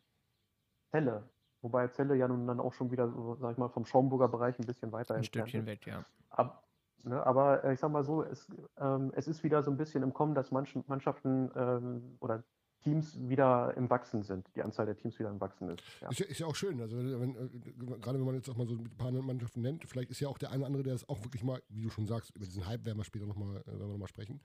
Celle 0.91 1.29
Wobei 1.67 1.89
Zelle 1.89 2.15
ja 2.15 2.29
nun 2.29 2.47
dann 2.47 2.61
auch 2.61 2.71
schon 2.71 2.91
wieder, 2.91 3.09
so, 3.09 3.35
sag 3.35 3.51
ich 3.51 3.57
mal, 3.57 3.67
vom 3.67 3.85
Schaumburger 3.85 4.29
Bereich 4.29 4.57
ein 4.57 4.65
bisschen 4.65 4.93
weiter 4.93 5.15
Ein 5.15 5.25
Stückchen 5.25 5.65
weg, 5.65 5.85
ja. 5.85 6.05
Ab, 6.29 6.63
ne, 7.03 7.25
aber 7.25 7.61
äh, 7.65 7.73
ich 7.73 7.79
sag 7.81 7.91
mal 7.91 8.05
so, 8.05 8.23
es, 8.23 8.47
ähm, 8.79 9.11
es 9.17 9.27
ist 9.27 9.43
wieder 9.43 9.61
so 9.63 9.71
ein 9.71 9.75
bisschen 9.75 10.01
im 10.01 10.13
Kommen, 10.13 10.33
dass 10.33 10.49
manche 10.51 10.81
Mannschaften 10.87 11.51
ähm, 11.57 12.15
oder 12.21 12.45
Teams 12.87 13.17
wieder 13.19 13.73
im 13.75 13.89
Wachsen 13.89 14.23
sind, 14.23 14.47
die 14.55 14.61
Anzahl 14.61 14.85
der 14.85 14.95
Teams 14.95 15.19
wieder 15.19 15.29
im 15.29 15.41
Wachsen 15.41 15.69
ist. 15.69 15.83
Ja. 16.01 16.09
Ist, 16.09 16.19
ja, 16.19 16.25
ist 16.25 16.39
ja 16.39 16.47
auch 16.47 16.55
schön, 16.55 16.79
also 16.79 16.97
wenn, 16.97 17.35
äh, 17.35 17.97
gerade 17.99 18.17
wenn 18.17 18.25
man 18.25 18.35
jetzt 18.35 18.49
auch 18.49 18.55
mal 18.55 18.65
so 18.65 18.75
ein 18.75 18.89
paar 18.97 19.11
Mannschaften 19.11 19.61
nennt, 19.61 19.83
vielleicht 19.85 20.09
ist 20.09 20.19
ja 20.21 20.29
auch 20.29 20.37
der 20.37 20.51
eine 20.51 20.59
oder 20.59 20.67
andere, 20.67 20.83
der 20.83 20.95
es 20.95 21.07
auch 21.09 21.21
wirklich 21.23 21.43
mal, 21.43 21.61
wie 21.69 21.81
du 21.81 21.89
schon 21.89 22.07
sagst, 22.07 22.33
über 22.35 22.45
diesen 22.45 22.65
Hype 22.65 22.85
werden 22.85 22.97
wir 22.97 23.03
später 23.03 23.25
nochmal 23.25 23.63
äh, 23.67 23.97
noch 23.97 24.07
sprechen. 24.07 24.39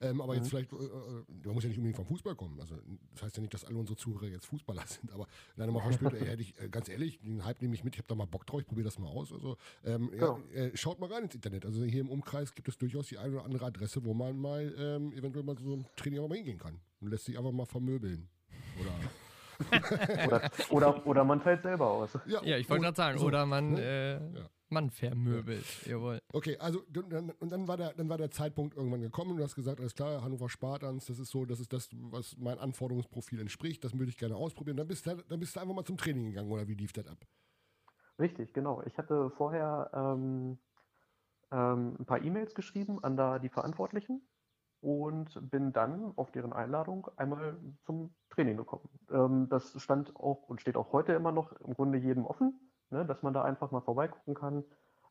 Ähm, 0.00 0.20
aber 0.20 0.34
mhm. 0.34 0.38
jetzt 0.38 0.50
vielleicht, 0.50 0.72
äh, 0.72 0.76
äh, 0.76 1.24
man 1.44 1.54
muss 1.54 1.64
ja 1.64 1.68
nicht 1.68 1.78
unbedingt 1.78 1.96
vom 1.96 2.06
Fußball 2.06 2.36
kommen, 2.36 2.60
also 2.60 2.76
das 3.12 3.22
heißt 3.24 3.36
ja 3.36 3.40
nicht, 3.40 3.54
dass 3.54 3.64
alle 3.64 3.76
unsere 3.76 3.96
Zuhörer 3.96 4.26
jetzt 4.26 4.46
Fußballer 4.46 4.82
sind, 4.86 5.12
aber 5.12 5.26
dann 5.56 5.72
mal 5.72 5.92
später, 5.92 6.14
ey, 6.14 6.26
hätte 6.26 6.42
ich, 6.42 6.60
äh, 6.60 6.68
ganz 6.68 6.88
ehrlich, 6.88 7.20
den 7.20 7.44
Hype 7.44 7.60
nehme 7.60 7.74
ich 7.74 7.82
mit, 7.82 7.94
ich 7.94 7.98
habe 7.98 8.08
da 8.08 8.14
mal 8.14 8.26
Bock 8.26 8.46
drauf, 8.46 8.60
ich 8.60 8.66
probiere 8.66 8.84
das 8.84 8.98
mal 8.98 9.08
aus. 9.08 9.32
Also 9.32 9.56
ähm, 9.84 10.10
ja, 10.14 10.38
ja, 10.54 10.60
äh, 10.62 10.76
schaut 10.76 11.00
mal 11.00 11.12
rein 11.12 11.24
ins 11.24 11.34
Internet, 11.34 11.64
also 11.64 11.82
hier 11.82 12.00
im 12.00 12.08
Umkreis 12.08 12.54
gibt 12.54 12.68
es 12.68 12.78
durchaus 12.78 13.08
die 13.08 13.18
eine 13.18 13.34
oder 13.34 13.44
andere 13.44 13.66
Adresse, 13.66 14.04
wo 14.04 14.14
man 14.14 14.38
mal 14.38 14.72
ähm, 14.78 15.12
eventuell 15.12 15.44
mal 15.44 15.56
so 15.58 15.74
ein 15.74 15.86
Training 15.96 16.20
auch 16.20 16.28
mal 16.28 16.36
hingehen 16.36 16.58
kann 16.58 16.78
und 17.00 17.10
lässt 17.10 17.24
sich 17.24 17.36
einfach 17.38 17.52
mal 17.52 17.66
vermöbeln. 17.66 18.28
Oder, 18.80 18.92
oder, 20.26 20.50
oder, 20.70 21.06
oder, 21.06 21.24
man 21.24 21.40
fällt 21.40 21.62
selber 21.62 21.86
aus. 21.86 22.18
Ja, 22.26 22.42
ja 22.44 22.56
ich 22.56 22.68
wollte 22.68 22.84
gerade 22.84 22.96
sagen, 22.96 23.18
so, 23.18 23.26
oder 23.26 23.44
man, 23.46 23.72
ne? 23.72 23.80
äh, 23.82 24.38
ja. 24.38 24.46
man 24.70 24.90
vermöbelt. 24.90 25.64
Ja. 25.84 25.92
Jawohl. 25.92 26.20
Okay, 26.32 26.56
also 26.58 26.82
dann, 26.88 27.30
und 27.30 27.52
dann 27.52 27.68
war, 27.68 27.76
der, 27.76 27.92
dann 27.92 28.08
war 28.08 28.16
der 28.16 28.30
Zeitpunkt 28.30 28.76
irgendwann 28.76 29.02
gekommen 29.02 29.32
und 29.32 29.36
du 29.38 29.42
hast 29.42 29.54
gesagt, 29.54 29.80
alles 29.80 29.94
klar, 29.94 30.22
Hannover 30.22 30.48
Spartans, 30.48 31.06
das 31.06 31.18
ist 31.18 31.30
so, 31.30 31.44
das 31.44 31.60
ist 31.60 31.72
das, 31.72 31.88
was 31.92 32.36
mein 32.38 32.58
Anforderungsprofil 32.58 33.40
entspricht, 33.40 33.84
das 33.84 33.92
würde 33.98 34.10
ich 34.10 34.16
gerne 34.16 34.36
ausprobieren. 34.36 34.76
Dann 34.76 34.88
bist, 34.88 35.06
du, 35.06 35.16
dann 35.16 35.40
bist 35.40 35.56
du 35.56 35.60
einfach 35.60 35.74
mal 35.74 35.84
zum 35.84 35.96
Training 35.96 36.26
gegangen 36.26 36.50
oder 36.50 36.66
wie 36.66 36.74
lief 36.74 36.92
das 36.92 37.06
ab? 37.06 37.18
Richtig, 38.18 38.52
genau. 38.52 38.82
Ich 38.86 38.98
hatte 38.98 39.30
vorher 39.30 39.90
ähm, 39.94 40.58
ähm, 41.50 41.96
ein 41.98 42.04
paar 42.06 42.22
E-Mails 42.22 42.54
geschrieben 42.54 43.02
an 43.02 43.16
da 43.16 43.38
die 43.38 43.48
Verantwortlichen 43.48 44.22
und 44.82 45.50
bin 45.50 45.72
dann 45.72 46.12
auf 46.16 46.30
deren 46.30 46.52
Einladung 46.52 47.08
einmal 47.16 47.56
zum 47.84 48.14
Training 48.30 48.56
gekommen. 48.56 48.88
Ähm, 49.10 49.48
das 49.48 49.80
stand 49.80 50.14
auch 50.16 50.48
und 50.48 50.60
steht 50.60 50.76
auch 50.76 50.92
heute 50.92 51.12
immer 51.12 51.32
noch 51.32 51.52
im 51.60 51.74
Grunde 51.74 51.98
jedem 51.98 52.24
offen, 52.24 52.58
ne, 52.90 53.04
dass 53.04 53.22
man 53.22 53.34
da 53.34 53.42
einfach 53.42 53.70
mal 53.70 53.82
vorbeigucken 53.82 54.34
kann. 54.34 54.64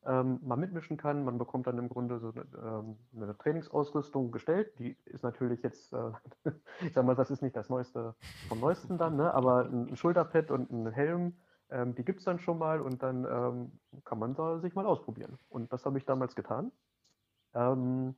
ähm, 0.06 0.40
mal 0.42 0.56
mitmischen 0.56 0.96
kann. 0.96 1.24
Man 1.24 1.36
bekommt 1.36 1.66
dann 1.66 1.78
im 1.78 1.88
Grunde 1.90 2.18
so 2.20 2.32
eine, 2.32 2.46
ähm, 2.56 2.96
eine 3.14 3.36
Trainingsausrüstung 3.36 4.32
gestellt. 4.32 4.78
Die 4.78 4.96
ist 5.04 5.22
natürlich 5.22 5.62
jetzt, 5.62 5.92
äh, 5.92 6.12
ich 6.80 6.94
sag 6.94 7.04
mal, 7.04 7.14
das 7.14 7.30
ist 7.30 7.42
nicht 7.42 7.54
das 7.54 7.68
Neueste 7.68 8.14
vom 8.48 8.60
Neuesten 8.60 8.96
dann, 8.96 9.16
ne? 9.16 9.32
aber 9.34 9.66
ein 9.66 9.94
Schulterpad 9.96 10.50
und 10.50 10.70
ein 10.70 10.90
Helm, 10.90 11.36
ähm, 11.70 11.94
die 11.94 12.04
gibt 12.04 12.20
es 12.20 12.24
dann 12.24 12.38
schon 12.38 12.58
mal 12.58 12.80
und 12.80 13.02
dann 13.02 13.24
ähm, 13.24 13.72
kann 14.04 14.18
man 14.18 14.34
da 14.34 14.58
sich 14.58 14.74
mal 14.74 14.86
ausprobieren. 14.86 15.38
Und 15.50 15.72
das 15.72 15.84
habe 15.84 15.98
ich 15.98 16.04
damals 16.04 16.34
getan. 16.34 16.72
Ähm, 17.54 18.16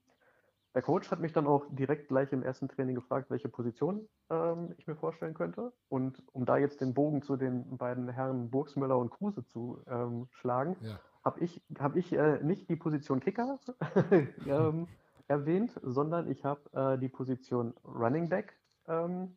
der 0.74 0.82
Coach 0.82 1.10
hat 1.10 1.20
mich 1.20 1.32
dann 1.32 1.46
auch 1.46 1.66
direkt 1.70 2.08
gleich 2.08 2.32
im 2.32 2.42
ersten 2.42 2.68
Training 2.68 2.94
gefragt, 2.94 3.30
welche 3.30 3.48
Position 3.48 4.08
ähm, 4.30 4.74
ich 4.78 4.86
mir 4.86 4.96
vorstellen 4.96 5.34
könnte. 5.34 5.72
Und 5.88 6.22
um 6.32 6.46
da 6.46 6.56
jetzt 6.56 6.80
den 6.80 6.94
Bogen 6.94 7.22
zu 7.22 7.36
den 7.36 7.76
beiden 7.76 8.08
Herren 8.08 8.50
Burgsmüller 8.50 8.96
und 8.96 9.10
Kruse 9.10 9.44
zu 9.44 9.82
ähm, 9.86 10.28
schlagen, 10.30 10.76
ja. 10.80 10.98
habe 11.24 11.40
ich, 11.40 11.62
hab 11.78 11.96
ich 11.96 12.12
äh, 12.12 12.42
nicht 12.42 12.70
die 12.70 12.76
Position 12.76 13.20
Kicker 13.20 13.58
ähm, 14.46 14.88
erwähnt, 15.28 15.78
sondern 15.82 16.30
ich 16.30 16.44
habe 16.44 16.60
äh, 16.72 16.98
die 16.98 17.08
Position 17.08 17.74
Running 17.84 18.30
Back 18.30 18.58
ähm, 18.88 19.36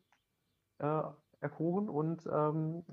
äh, 0.78 1.02
erkoren 1.40 1.88
und 1.88 2.26
ähm, 2.32 2.84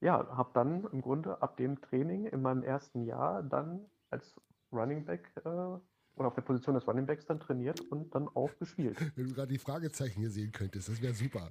ja, 0.00 0.28
habe 0.36 0.50
dann 0.54 0.84
im 0.92 1.00
Grunde 1.00 1.42
ab 1.42 1.56
dem 1.56 1.80
Training 1.80 2.26
in 2.26 2.40
meinem 2.40 2.62
ersten 2.62 3.02
Jahr 3.02 3.42
dann 3.42 3.86
als 4.10 4.40
Running 4.72 5.04
Back 5.04 5.32
äh, 5.44 5.78
und 6.18 6.26
auf 6.26 6.34
der 6.34 6.42
Position 6.42 6.74
des 6.74 6.86
Running 6.86 7.06
Backs 7.06 7.26
dann 7.26 7.40
trainiert 7.40 7.80
und 7.80 8.14
dann 8.14 8.28
auch 8.28 8.50
gespielt. 8.58 8.96
Wenn 9.16 9.28
du 9.28 9.34
gerade 9.34 9.52
die 9.52 9.58
Fragezeichen 9.58 10.20
hier 10.20 10.30
sehen 10.30 10.52
könntest, 10.52 10.88
das 10.88 11.00
wäre 11.00 11.14
super. 11.14 11.50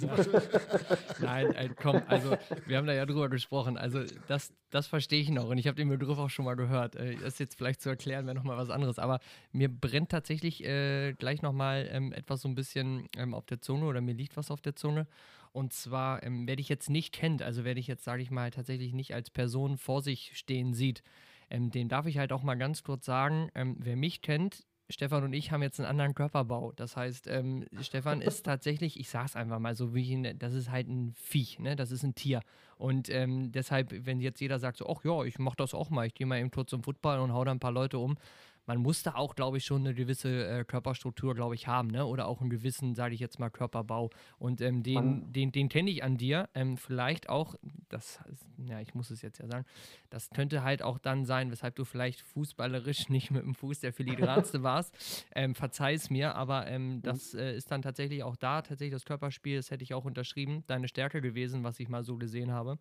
Nein, 1.20 1.52
äh, 1.52 1.68
komm, 1.80 2.02
also 2.06 2.36
wir 2.66 2.76
haben 2.76 2.86
da 2.86 2.94
ja 2.94 3.06
drüber 3.06 3.28
gesprochen. 3.28 3.76
Also 3.76 4.04
das, 4.28 4.52
das 4.70 4.86
verstehe 4.86 5.20
ich 5.20 5.30
noch 5.30 5.48
und 5.48 5.58
ich 5.58 5.66
habe 5.66 5.76
den 5.76 5.88
Begriff 5.88 6.18
auch 6.18 6.30
schon 6.30 6.44
mal 6.44 6.56
gehört. 6.56 6.96
Äh, 6.96 7.16
das 7.16 7.38
jetzt 7.38 7.56
vielleicht 7.56 7.80
zu 7.80 7.88
erklären 7.88 8.26
wäre 8.26 8.34
nochmal 8.34 8.56
was 8.56 8.70
anderes. 8.70 8.98
Aber 8.98 9.20
mir 9.52 9.68
brennt 9.68 10.10
tatsächlich 10.10 10.64
äh, 10.64 11.12
gleich 11.14 11.42
nochmal 11.42 11.88
ähm, 11.90 12.12
etwas 12.12 12.40
so 12.40 12.48
ein 12.48 12.54
bisschen 12.54 13.08
ähm, 13.16 13.34
auf 13.34 13.46
der 13.46 13.60
Zunge 13.60 13.86
oder 13.86 14.00
mir 14.00 14.14
liegt 14.14 14.36
was 14.36 14.50
auf 14.50 14.60
der 14.60 14.76
Zunge. 14.76 15.06
Und 15.52 15.72
zwar, 15.72 16.22
ähm, 16.22 16.46
wer 16.46 16.56
dich 16.56 16.68
jetzt 16.68 16.90
nicht 16.90 17.14
kennt, 17.14 17.42
also 17.42 17.64
wer 17.64 17.74
dich 17.74 17.86
jetzt, 17.86 18.04
sage 18.04 18.22
ich 18.22 18.30
mal, 18.30 18.50
tatsächlich 18.50 18.92
nicht 18.92 19.14
als 19.14 19.30
Person 19.30 19.78
vor 19.78 20.02
sich 20.02 20.32
stehen 20.34 20.74
sieht, 20.74 21.02
ähm, 21.50 21.70
den 21.70 21.88
darf 21.88 22.06
ich 22.06 22.18
halt 22.18 22.32
auch 22.32 22.42
mal 22.42 22.56
ganz 22.56 22.82
kurz 22.82 23.04
sagen, 23.04 23.50
ähm, 23.54 23.76
wer 23.78 23.96
mich 23.96 24.22
kennt, 24.22 24.64
Stefan 24.88 25.24
und 25.24 25.32
ich 25.32 25.50
haben 25.50 25.62
jetzt 25.62 25.80
einen 25.80 25.88
anderen 25.88 26.14
Körperbau. 26.14 26.72
Das 26.72 26.96
heißt, 26.96 27.26
ähm, 27.26 27.64
Stefan 27.80 28.20
ist 28.20 28.42
tatsächlich, 28.44 29.00
ich 29.00 29.08
sag's 29.08 29.34
einfach 29.34 29.58
mal 29.58 29.74
so, 29.74 29.94
wie 29.94 30.04
ihn, 30.04 30.38
das 30.38 30.54
ist 30.54 30.70
halt 30.70 30.88
ein 30.88 31.12
Viech, 31.14 31.58
ne? 31.58 31.74
Das 31.74 31.90
ist 31.90 32.04
ein 32.04 32.14
Tier. 32.14 32.40
Und 32.76 33.08
ähm, 33.08 33.50
deshalb, 33.50 34.06
wenn 34.06 34.20
jetzt 34.20 34.40
jeder 34.40 34.58
sagt 34.58 34.76
so, 34.76 34.86
ach 34.88 35.04
ja, 35.04 35.24
ich 35.24 35.38
mach 35.38 35.56
das 35.56 35.74
auch 35.74 35.90
mal, 35.90 36.06
ich 36.06 36.14
gehe 36.14 36.26
mal 36.26 36.38
eben 36.38 36.50
kurz 36.50 36.70
zum 36.70 36.84
Football 36.84 37.18
und 37.18 37.32
hau 37.32 37.44
da 37.44 37.50
ein 37.50 37.58
paar 37.60 37.72
Leute 37.72 37.98
um, 37.98 38.16
man 38.66 38.78
muss 38.78 39.02
da 39.02 39.14
auch, 39.14 39.34
glaube 39.34 39.58
ich, 39.58 39.64
schon 39.64 39.82
eine 39.82 39.94
gewisse 39.94 40.46
äh, 40.46 40.64
Körperstruktur, 40.64 41.34
glaube 41.34 41.54
ich, 41.54 41.68
haben, 41.68 41.88
ne? 41.88 42.04
Oder 42.04 42.26
auch 42.26 42.40
einen 42.40 42.50
gewissen, 42.50 42.94
sage 42.94 43.14
ich 43.14 43.20
jetzt 43.20 43.38
mal, 43.38 43.48
Körperbau. 43.48 44.10
Und 44.38 44.60
ähm, 44.60 44.82
den, 44.82 45.32
den, 45.32 45.52
den 45.52 45.68
kenne 45.68 45.90
ich 45.90 46.02
an 46.02 46.16
dir. 46.16 46.48
Ähm, 46.54 46.76
vielleicht 46.76 47.28
auch, 47.28 47.54
das, 47.88 48.20
ja, 48.58 48.80
ich 48.80 48.94
muss 48.94 49.10
es 49.10 49.22
jetzt 49.22 49.38
ja 49.38 49.46
sagen, 49.46 49.64
das 50.10 50.30
könnte 50.30 50.62
halt 50.62 50.82
auch 50.82 50.98
dann 50.98 51.24
sein, 51.24 51.50
weshalb 51.50 51.76
du 51.76 51.84
vielleicht 51.84 52.20
fußballerisch 52.22 53.08
nicht 53.08 53.30
mit 53.30 53.42
dem 53.42 53.54
Fuß 53.54 53.80
der 53.80 53.92
filigranste 53.92 54.62
warst. 54.64 55.26
Ähm, 55.34 55.54
Verzeih 55.54 55.94
es 55.94 56.10
mir, 56.10 56.34
aber 56.34 56.66
ähm, 56.66 56.96
mhm. 56.96 57.02
das 57.02 57.34
äh, 57.34 57.56
ist 57.56 57.70
dann 57.70 57.82
tatsächlich 57.82 58.24
auch 58.24 58.36
da, 58.36 58.62
tatsächlich 58.62 58.94
das 58.94 59.04
Körperspiel, 59.04 59.56
das 59.56 59.70
hätte 59.70 59.84
ich 59.84 59.94
auch 59.94 60.04
unterschrieben, 60.04 60.64
deine 60.66 60.88
Stärke 60.88 61.20
gewesen, 61.20 61.62
was 61.62 61.78
ich 61.78 61.88
mal 61.88 62.02
so 62.02 62.16
gesehen 62.16 62.50
habe. 62.50 62.78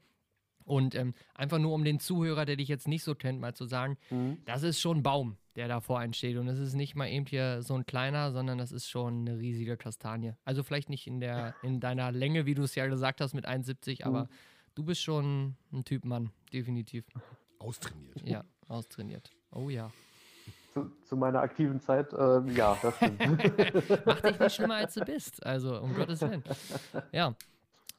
Und 0.66 0.96
ähm, 0.96 1.14
einfach 1.36 1.60
nur 1.60 1.74
um 1.74 1.84
den 1.84 2.00
Zuhörer, 2.00 2.46
der 2.46 2.56
dich 2.56 2.68
jetzt 2.68 2.88
nicht 2.88 3.04
so 3.04 3.14
kennt, 3.14 3.40
mal 3.40 3.54
zu 3.54 3.66
sagen, 3.66 3.98
mhm. 4.10 4.40
das 4.46 4.64
ist 4.64 4.80
schon 4.82 4.98
ein 4.98 5.04
Baum, 5.04 5.38
der 5.56 5.68
da 5.68 5.80
vor 5.80 6.00
einem 6.00 6.14
steht. 6.14 6.38
Und 6.38 6.48
es 6.48 6.58
ist 6.58 6.74
nicht 6.74 6.96
mal 6.96 7.08
eben 7.08 7.28
hier 7.28 7.62
so 7.62 7.76
ein 7.76 7.86
kleiner, 7.86 8.32
sondern 8.32 8.58
das 8.58 8.72
ist 8.72 8.90
schon 8.90 9.28
eine 9.28 9.38
riesige 9.38 9.78
Kastanie. 9.78 10.34
Also 10.44 10.64
vielleicht 10.64 10.90
nicht 10.90 11.06
in 11.06 11.20
der, 11.20 11.54
in 11.62 11.80
deiner 11.80 12.12
Länge, 12.12 12.48
wie 12.48 12.56
du 12.56 12.64
es 12.64 12.74
ja 12.74 12.88
gesagt 12.88 13.22
hast, 13.22 13.36
mit 13.36 13.48
1,70, 13.48 14.00
mhm. 14.00 14.08
aber 14.08 14.30
du 14.74 14.84
bist 14.84 15.02
schon 15.02 15.56
ein 15.72 15.84
Typ 15.86 16.04
Mann, 16.04 16.32
definitiv. 16.52 17.06
Austrainiert. 17.60 18.22
Ja, 18.24 18.44
austrainiert. 18.68 19.32
Oh 19.52 19.70
ja. 19.70 19.92
Zu, 20.74 20.92
zu 21.04 21.16
meiner 21.16 21.40
aktiven 21.40 21.80
Zeit, 21.80 22.12
äh, 22.12 22.42
ja, 22.52 22.78
das 22.82 22.96
stimmt. 22.98 23.22
Mach 24.06 24.20
dich 24.20 24.40
nicht 24.40 24.56
schlimmer, 24.56 24.76
als 24.76 24.96
du 24.96 25.06
bist. 25.06 25.46
Also, 25.46 25.80
um 25.80 25.96
Gottes 25.96 26.22
Willen. 26.22 26.44
Ja. 27.14 27.34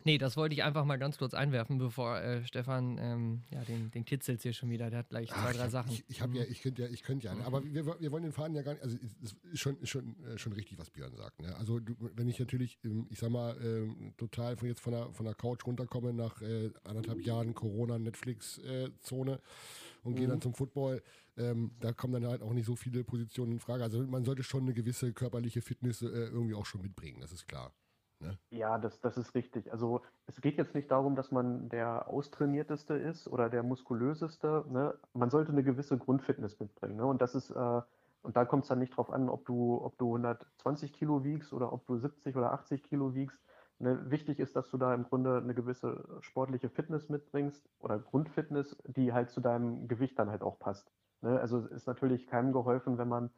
Nee, 0.07 0.19
das 0.19 0.37
wollte 0.37 0.55
ich 0.55 0.63
einfach 0.63 0.85
mal 0.85 0.99
ganz 0.99 1.19
kurz 1.19 1.35
einwerfen, 1.35 1.79
bevor 1.79 2.21
äh, 2.21 2.45
Stefan, 2.45 2.97
ähm, 3.01 3.43
ja, 3.51 3.65
den, 3.65 3.91
den 3.91 4.05
kitzelt 4.05 4.41
hier 4.41 4.53
schon 4.53 4.71
wieder. 4.71 4.89
Der 4.89 5.01
hat 5.01 5.09
gleich 5.09 5.31
zwei, 5.31 5.37
Ach, 5.37 5.53
drei 5.53 5.69
Sachen. 5.69 5.91
Ich, 5.91 6.05
ich 6.07 6.21
habe 6.23 6.39
ja, 6.39 6.45
ich 6.45 6.63
könnte 6.63 6.83
ja, 6.83 6.89
ich 6.89 7.03
könnte 7.03 7.27
ja, 7.27 7.35
mhm. 7.35 7.43
aber 7.43 7.65
wir, 7.65 7.85
wir 8.01 8.13
wollen 8.13 8.23
den 8.23 8.31
Faden 8.31 8.55
ja 8.55 8.63
gar 8.63 8.75
nicht, 8.75 8.85
also 8.85 8.97
es 9.25 9.33
ist 9.33 9.59
schon, 9.59 9.85
schon, 9.85 10.15
äh, 10.25 10.39
schon 10.39 10.53
richtig, 10.53 10.79
was 10.79 10.91
Björn 10.91 11.13
sagt. 11.17 11.43
Ne? 11.43 11.57
Also 11.57 11.81
du, 11.81 11.97
wenn 12.15 12.29
ich 12.29 12.39
natürlich, 12.39 12.79
ähm, 12.85 13.09
ich 13.11 13.19
sag 13.19 13.31
mal, 13.31 13.61
äh, 13.61 14.13
total 14.17 14.57
von 14.57 14.69
jetzt 14.69 14.81
von 14.81 14.93
der, 14.93 15.13
von 15.13 15.27
der 15.27 15.35
Couch 15.35 15.67
runterkomme 15.67 16.13
nach 16.13 16.41
äh, 16.41 16.71
anderthalb 16.85 17.23
Jahren 17.23 17.53
Corona, 17.53 17.99
Netflix-Zone 17.99 19.33
äh, 19.33 20.07
und 20.07 20.13
mhm. 20.13 20.17
gehe 20.17 20.29
dann 20.29 20.41
zum 20.41 20.55
Football, 20.55 21.03
ähm, 21.37 21.73
da 21.81 21.93
kommen 21.93 22.13
dann 22.13 22.31
halt 22.31 22.43
auch 22.43 22.53
nicht 22.53 22.67
so 22.67 22.77
viele 22.77 23.03
Positionen 23.03 23.51
in 23.55 23.59
Frage. 23.59 23.83
Also 23.83 24.07
man 24.07 24.25
sollte 24.25 24.45
schon 24.45 24.63
eine 24.63 24.73
gewisse 24.73 25.13
körperliche 25.13 25.63
Fitness 25.63 26.01
irgendwie 26.01 26.55
auch 26.55 26.65
schon 26.65 26.83
mitbringen, 26.83 27.19
das 27.21 27.33
ist 27.33 27.49
klar. 27.49 27.75
Ne? 28.21 28.39
Ja, 28.51 28.79
das, 28.79 29.01
das 29.01 29.17
ist 29.17 29.35
richtig. 29.35 29.71
Also 29.73 30.03
es 30.27 30.41
geht 30.41 30.57
jetzt 30.57 30.75
nicht 30.75 30.91
darum, 30.91 31.17
dass 31.17 31.31
man 31.31 31.69
der 31.69 32.09
austrainierteste 32.09 32.95
ist 32.95 33.29
oder 33.29 33.51
der 33.51 33.63
muskulöseste. 33.63 34.65
Ne? 34.69 34.95
Man 35.13 35.31
sollte 35.31 35.53
eine 35.53 35.63
gewisse 35.63 35.99
Grundfitness 35.99 36.59
mitbringen. 36.59 36.97
Ne? 36.97 37.07
Und 37.07 37.21
das 37.21 37.35
ist, 37.35 37.51
äh, 37.51 37.83
und 38.23 38.37
da 38.37 38.45
kommt 38.45 38.65
es 38.65 38.69
dann 38.69 38.79
nicht 38.79 38.97
drauf 38.97 39.11
an, 39.11 39.29
ob 39.29 39.45
du, 39.45 39.81
ob 39.83 39.99
du 39.99 40.07
120 40.07 40.93
Kilo 40.93 41.25
wiegst 41.25 41.53
oder 41.53 41.73
ob 41.73 41.87
du 41.87 41.97
70 41.97 42.37
oder 42.37 42.53
80 42.53 42.83
Kilo 42.85 43.15
wiegst. 43.15 43.41
Ne? 43.79 44.11
Wichtig 44.11 44.39
ist, 44.39 44.57
dass 44.57 44.71
du 44.71 44.79
da 44.79 44.95
im 44.95 45.05
Grunde 45.05 45.37
eine 45.37 45.55
gewisse 45.55 46.05
sportliche 46.21 46.71
Fitness 46.71 47.09
mitbringst 47.09 47.69
oder 47.81 47.99
Grundfitness, 47.99 48.77
die 48.87 49.13
halt 49.13 49.31
zu 49.31 49.41
deinem 49.41 49.89
Gewicht 49.89 50.19
dann 50.19 50.31
halt 50.31 50.43
auch 50.43 50.59
passt. 50.59 50.91
Ne? 51.21 51.39
Also 51.39 51.59
es 51.59 51.71
ist 51.71 51.87
natürlich 51.87 52.27
keinem 52.27 52.53
geholfen, 52.53 52.99
wenn 52.99 53.09
man 53.09 53.31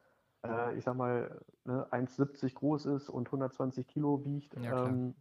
äh, 0.45 0.77
ich 0.77 0.85
sag 0.85 0.97
mal, 0.97 1.41
ne, 1.65 1.87
1,70 1.91 2.55
groß 2.55 2.87
ist 2.87 3.09
und 3.09 3.29
120 3.29 3.87
Kilo 3.87 4.25
wiegt, 4.25 4.55
ja, 4.61 4.87
ähm, 4.87 5.15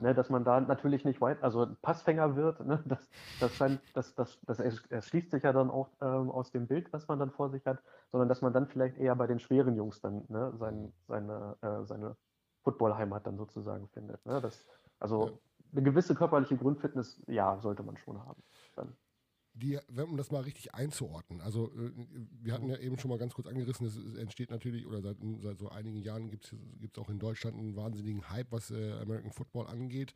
ne, 0.00 0.14
dass 0.14 0.30
man 0.30 0.44
da 0.44 0.60
natürlich 0.60 1.04
nicht 1.04 1.20
weit, 1.20 1.42
also 1.42 1.66
Passfänger 1.82 2.36
wird, 2.36 2.64
ne, 2.64 2.82
das, 2.86 3.08
das, 3.40 3.54
scheint, 3.54 3.80
das, 3.94 4.14
das, 4.14 4.38
das 4.46 4.60
erschließt 4.60 5.30
sich 5.30 5.42
ja 5.42 5.52
dann 5.52 5.70
auch 5.70 5.88
ähm, 6.00 6.30
aus 6.30 6.50
dem 6.50 6.66
Bild, 6.66 6.92
was 6.92 7.08
man 7.08 7.18
dann 7.18 7.30
vor 7.30 7.50
sich 7.50 7.64
hat, 7.66 7.78
sondern 8.10 8.28
dass 8.28 8.42
man 8.42 8.52
dann 8.52 8.66
vielleicht 8.66 8.98
eher 8.98 9.16
bei 9.16 9.26
den 9.26 9.40
schweren 9.40 9.76
Jungs 9.76 10.00
dann 10.00 10.24
ne, 10.28 10.52
sein, 10.56 10.92
seine, 11.08 11.56
äh, 11.62 11.84
seine 11.84 12.16
Footballheimat 12.62 13.26
dann 13.26 13.36
sozusagen 13.36 13.88
findet. 13.88 14.24
Ne? 14.26 14.40
Das, 14.40 14.66
also 14.98 15.28
ja. 15.28 15.32
eine 15.72 15.82
gewisse 15.82 16.14
körperliche 16.14 16.56
Grundfitness, 16.56 17.22
ja, 17.26 17.58
sollte 17.60 17.82
man 17.82 17.96
schon 17.96 18.24
haben. 18.24 18.42
Dann 18.76 18.96
die, 19.54 19.78
um 19.96 20.16
das 20.16 20.30
mal 20.30 20.42
richtig 20.42 20.74
einzuordnen, 20.74 21.40
also 21.40 21.70
äh, 21.72 21.90
wir 22.42 22.52
hatten 22.52 22.68
ja 22.68 22.76
eben 22.78 22.98
schon 22.98 23.10
mal 23.10 23.18
ganz 23.18 23.34
kurz 23.34 23.46
angerissen, 23.46 23.86
es 23.86 23.96
entsteht 24.18 24.50
natürlich, 24.50 24.86
oder 24.86 25.02
seit, 25.02 25.16
seit 25.40 25.58
so 25.58 25.68
einigen 25.68 26.02
Jahren 26.02 26.30
gibt 26.30 26.52
es 26.52 26.98
auch 26.98 27.10
in 27.10 27.18
Deutschland 27.18 27.56
einen 27.56 27.76
wahnsinnigen 27.76 28.30
Hype, 28.30 28.52
was 28.52 28.70
äh, 28.70 28.92
American 29.00 29.32
Football 29.32 29.66
angeht. 29.66 30.14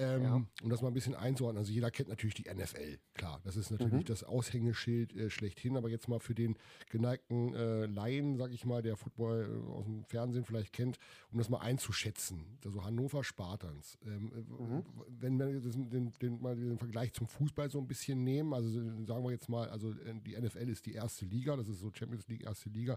Ähm, 0.00 0.22
ja. 0.22 0.34
Um 0.62 0.70
das 0.70 0.80
mal 0.80 0.88
ein 0.88 0.94
bisschen 0.94 1.14
einzuordnen, 1.14 1.58
also 1.58 1.72
jeder 1.72 1.90
kennt 1.90 2.08
natürlich 2.08 2.34
die 2.34 2.48
NFL, 2.50 2.98
klar, 3.12 3.38
das 3.44 3.56
ist 3.56 3.70
natürlich 3.70 3.92
mhm. 3.92 4.04
das 4.04 4.24
Aushängeschild 4.24 5.14
äh, 5.14 5.28
schlechthin, 5.28 5.76
aber 5.76 5.90
jetzt 5.90 6.08
mal 6.08 6.20
für 6.20 6.34
den 6.34 6.56
geneigten 6.88 7.54
äh, 7.54 7.84
Laien, 7.84 8.38
sag 8.38 8.50
ich 8.50 8.64
mal, 8.64 8.80
der 8.80 8.96
Football 8.96 9.62
äh, 9.62 9.70
aus 9.70 9.84
dem 9.84 10.04
Fernsehen 10.04 10.46
vielleicht 10.46 10.72
kennt, 10.72 10.98
um 11.30 11.38
das 11.38 11.50
mal 11.50 11.58
einzuschätzen, 11.58 12.58
also 12.64 12.82
Hannover 12.82 13.22
Spartans. 13.24 13.98
Ähm, 14.06 14.32
äh, 14.32 14.62
mhm. 14.62 14.84
Wenn 15.08 15.38
wir 15.38 15.60
den, 15.60 15.90
den, 15.90 16.12
den, 16.12 16.40
mal 16.40 16.56
den 16.56 16.78
Vergleich 16.78 17.12
zum 17.12 17.26
Fußball 17.26 17.70
so 17.70 17.78
ein 17.78 17.86
bisschen 17.86 18.24
nehmen, 18.24 18.54
also 18.54 18.70
sagen 19.04 19.22
wir 19.22 19.32
jetzt 19.32 19.50
mal, 19.50 19.68
also 19.68 19.90
äh, 19.90 20.14
die 20.24 20.34
NFL 20.34 20.70
ist 20.70 20.86
die 20.86 20.94
erste 20.94 21.26
Liga, 21.26 21.56
das 21.56 21.68
ist 21.68 21.80
so 21.80 21.90
Champions 21.92 22.26
League, 22.26 22.44
erste 22.44 22.70
Liga. 22.70 22.96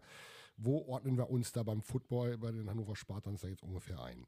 Wo 0.55 0.85
ordnen 0.87 1.17
wir 1.17 1.29
uns 1.29 1.51
da 1.51 1.63
beim 1.63 1.81
Football 1.81 2.37
bei 2.37 2.51
den 2.51 2.69
Hannover 2.69 2.95
Spartans 2.95 3.41
da 3.41 3.49
jetzt 3.49 3.63
ungefähr 3.63 4.01
ein? 4.01 4.25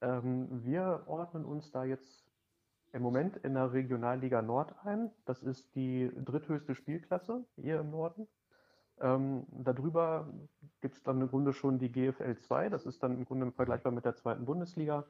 Ähm, 0.00 0.64
wir 0.64 1.04
ordnen 1.06 1.44
uns 1.44 1.70
da 1.70 1.84
jetzt 1.84 2.26
im 2.92 3.02
Moment 3.02 3.36
in 3.38 3.54
der 3.54 3.72
Regionalliga 3.72 4.42
Nord 4.42 4.74
ein. 4.84 5.10
Das 5.24 5.42
ist 5.42 5.74
die 5.74 6.10
dritthöchste 6.14 6.74
Spielklasse 6.74 7.44
hier 7.56 7.80
im 7.80 7.90
Norden. 7.90 8.26
Ähm, 8.98 9.46
darüber 9.50 10.32
gibt 10.80 10.96
es 10.96 11.02
dann 11.02 11.20
im 11.20 11.28
Grunde 11.28 11.52
schon 11.52 11.78
die 11.78 11.92
GFL 11.92 12.38
2, 12.38 12.70
das 12.70 12.86
ist 12.86 13.02
dann 13.02 13.14
im 13.18 13.24
Grunde 13.26 13.52
vergleichbar 13.52 13.92
mit 13.92 14.06
der 14.06 14.14
zweiten 14.14 14.46
Bundesliga. 14.46 15.04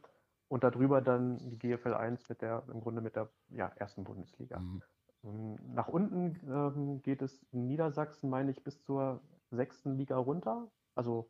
Und 0.49 0.63
darüber 0.63 1.01
dann 1.01 1.39
die 1.39 1.59
GFL 1.59 1.95
1 1.95 2.29
mit 2.29 2.41
der, 2.41 2.63
im 2.73 2.81
Grunde 2.81 3.01
mit 3.01 3.17
der 3.17 3.29
ja, 3.51 3.69
ersten 3.77 4.05
Bundesliga. 4.05 4.61
Mhm. 4.61 4.83
Ähm, 5.25 5.59
nach 5.75 5.89
unten 5.89 6.41
ähm, 6.49 7.03
geht 7.03 7.23
es 7.23 7.43
in 7.53 7.67
Niedersachsen, 7.67 8.31
meine 8.31 8.53
ich, 8.53 8.63
bis 8.63 8.81
zur 8.83 9.21
sechsten 9.51 9.97
Liga 9.97 10.17
runter. 10.17 10.69
Also 10.95 11.29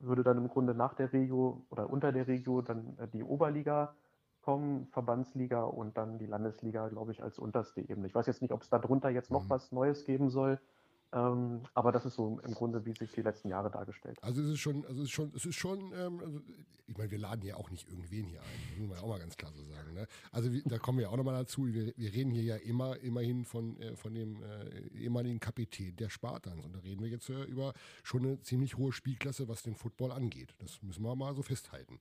würde 0.00 0.22
dann 0.22 0.38
im 0.38 0.48
Grunde 0.48 0.74
nach 0.74 0.94
der 0.94 1.12
Regio 1.12 1.66
oder 1.70 1.90
unter 1.90 2.12
der 2.12 2.26
Regio 2.26 2.62
dann 2.62 2.96
äh, 2.98 3.08
die 3.08 3.22
Oberliga 3.24 3.96
kommen, 4.42 4.86
Verbandsliga 4.88 5.64
und 5.64 5.96
dann 5.98 6.18
die 6.18 6.26
Landesliga, 6.26 6.88
glaube 6.88 7.12
ich, 7.12 7.22
als 7.22 7.38
unterste 7.38 7.80
Ebene. 7.80 8.06
Ich 8.06 8.14
weiß 8.14 8.26
jetzt 8.26 8.42
nicht, 8.42 8.52
ob 8.52 8.62
es 8.62 8.70
darunter 8.70 9.10
jetzt 9.10 9.30
noch 9.30 9.48
Mhm. 9.48 9.50
was 9.50 9.72
Neues 9.72 10.04
geben 10.04 10.30
soll, 10.30 10.60
ähm, 11.12 11.62
aber 11.74 11.92
das 11.92 12.04
ist 12.04 12.14
so 12.14 12.38
im 12.44 12.54
Grunde, 12.54 12.84
wie 12.84 12.92
sich 12.92 13.10
die 13.12 13.22
letzten 13.22 13.48
Jahre 13.48 13.70
dargestellt. 13.70 14.18
Also 14.22 14.42
es 14.42 14.50
ist 14.50 14.58
schon, 14.58 14.84
also 14.84 15.00
es 15.00 15.08
ist 15.08 15.12
schon, 15.12 15.32
es 15.34 15.46
ist 15.46 15.54
schon, 15.54 15.92
ähm, 15.94 16.20
also 16.20 16.40
ich 16.86 16.96
meine, 16.96 17.10
wir 17.10 17.18
laden 17.18 17.44
ja 17.44 17.56
auch 17.56 17.70
nicht 17.70 17.88
irgendwen 17.88 18.26
hier 18.26 18.40
ein, 18.40 18.46
das 18.70 18.78
muss 18.78 18.88
man 18.88 18.96
ja 18.98 19.02
auch 19.04 19.08
mal 19.08 19.18
ganz 19.18 19.36
klar 19.36 19.52
so 19.52 19.62
sagen. 19.64 19.94
Ne? 19.94 20.06
Also 20.32 20.52
wie, 20.52 20.62
da 20.64 20.78
kommen 20.78 20.98
wir 20.98 21.10
auch 21.10 21.16
nochmal 21.16 21.34
dazu, 21.34 21.66
wir, 21.66 21.92
wir 21.96 22.12
reden 22.12 22.30
hier 22.30 22.42
ja 22.42 22.56
immer, 22.56 22.98
immerhin 23.00 23.44
von, 23.44 23.80
äh, 23.80 23.96
von 23.96 24.14
dem 24.14 24.42
äh, 24.42 24.88
ehemaligen 24.98 25.40
Kapitän 25.40 25.96
der 25.96 26.10
Spartans 26.10 26.64
und 26.64 26.74
da 26.74 26.80
reden 26.80 27.02
wir 27.02 27.08
jetzt 27.10 27.30
äh, 27.30 27.44
über 27.44 27.72
schon 28.02 28.24
eine 28.24 28.40
ziemlich 28.42 28.76
hohe 28.76 28.92
Spielklasse, 28.92 29.48
was 29.48 29.62
den 29.62 29.74
Football 29.74 30.12
angeht. 30.12 30.54
Das 30.58 30.82
müssen 30.82 31.02
wir 31.04 31.16
mal 31.16 31.34
so 31.34 31.42
festhalten. 31.42 32.00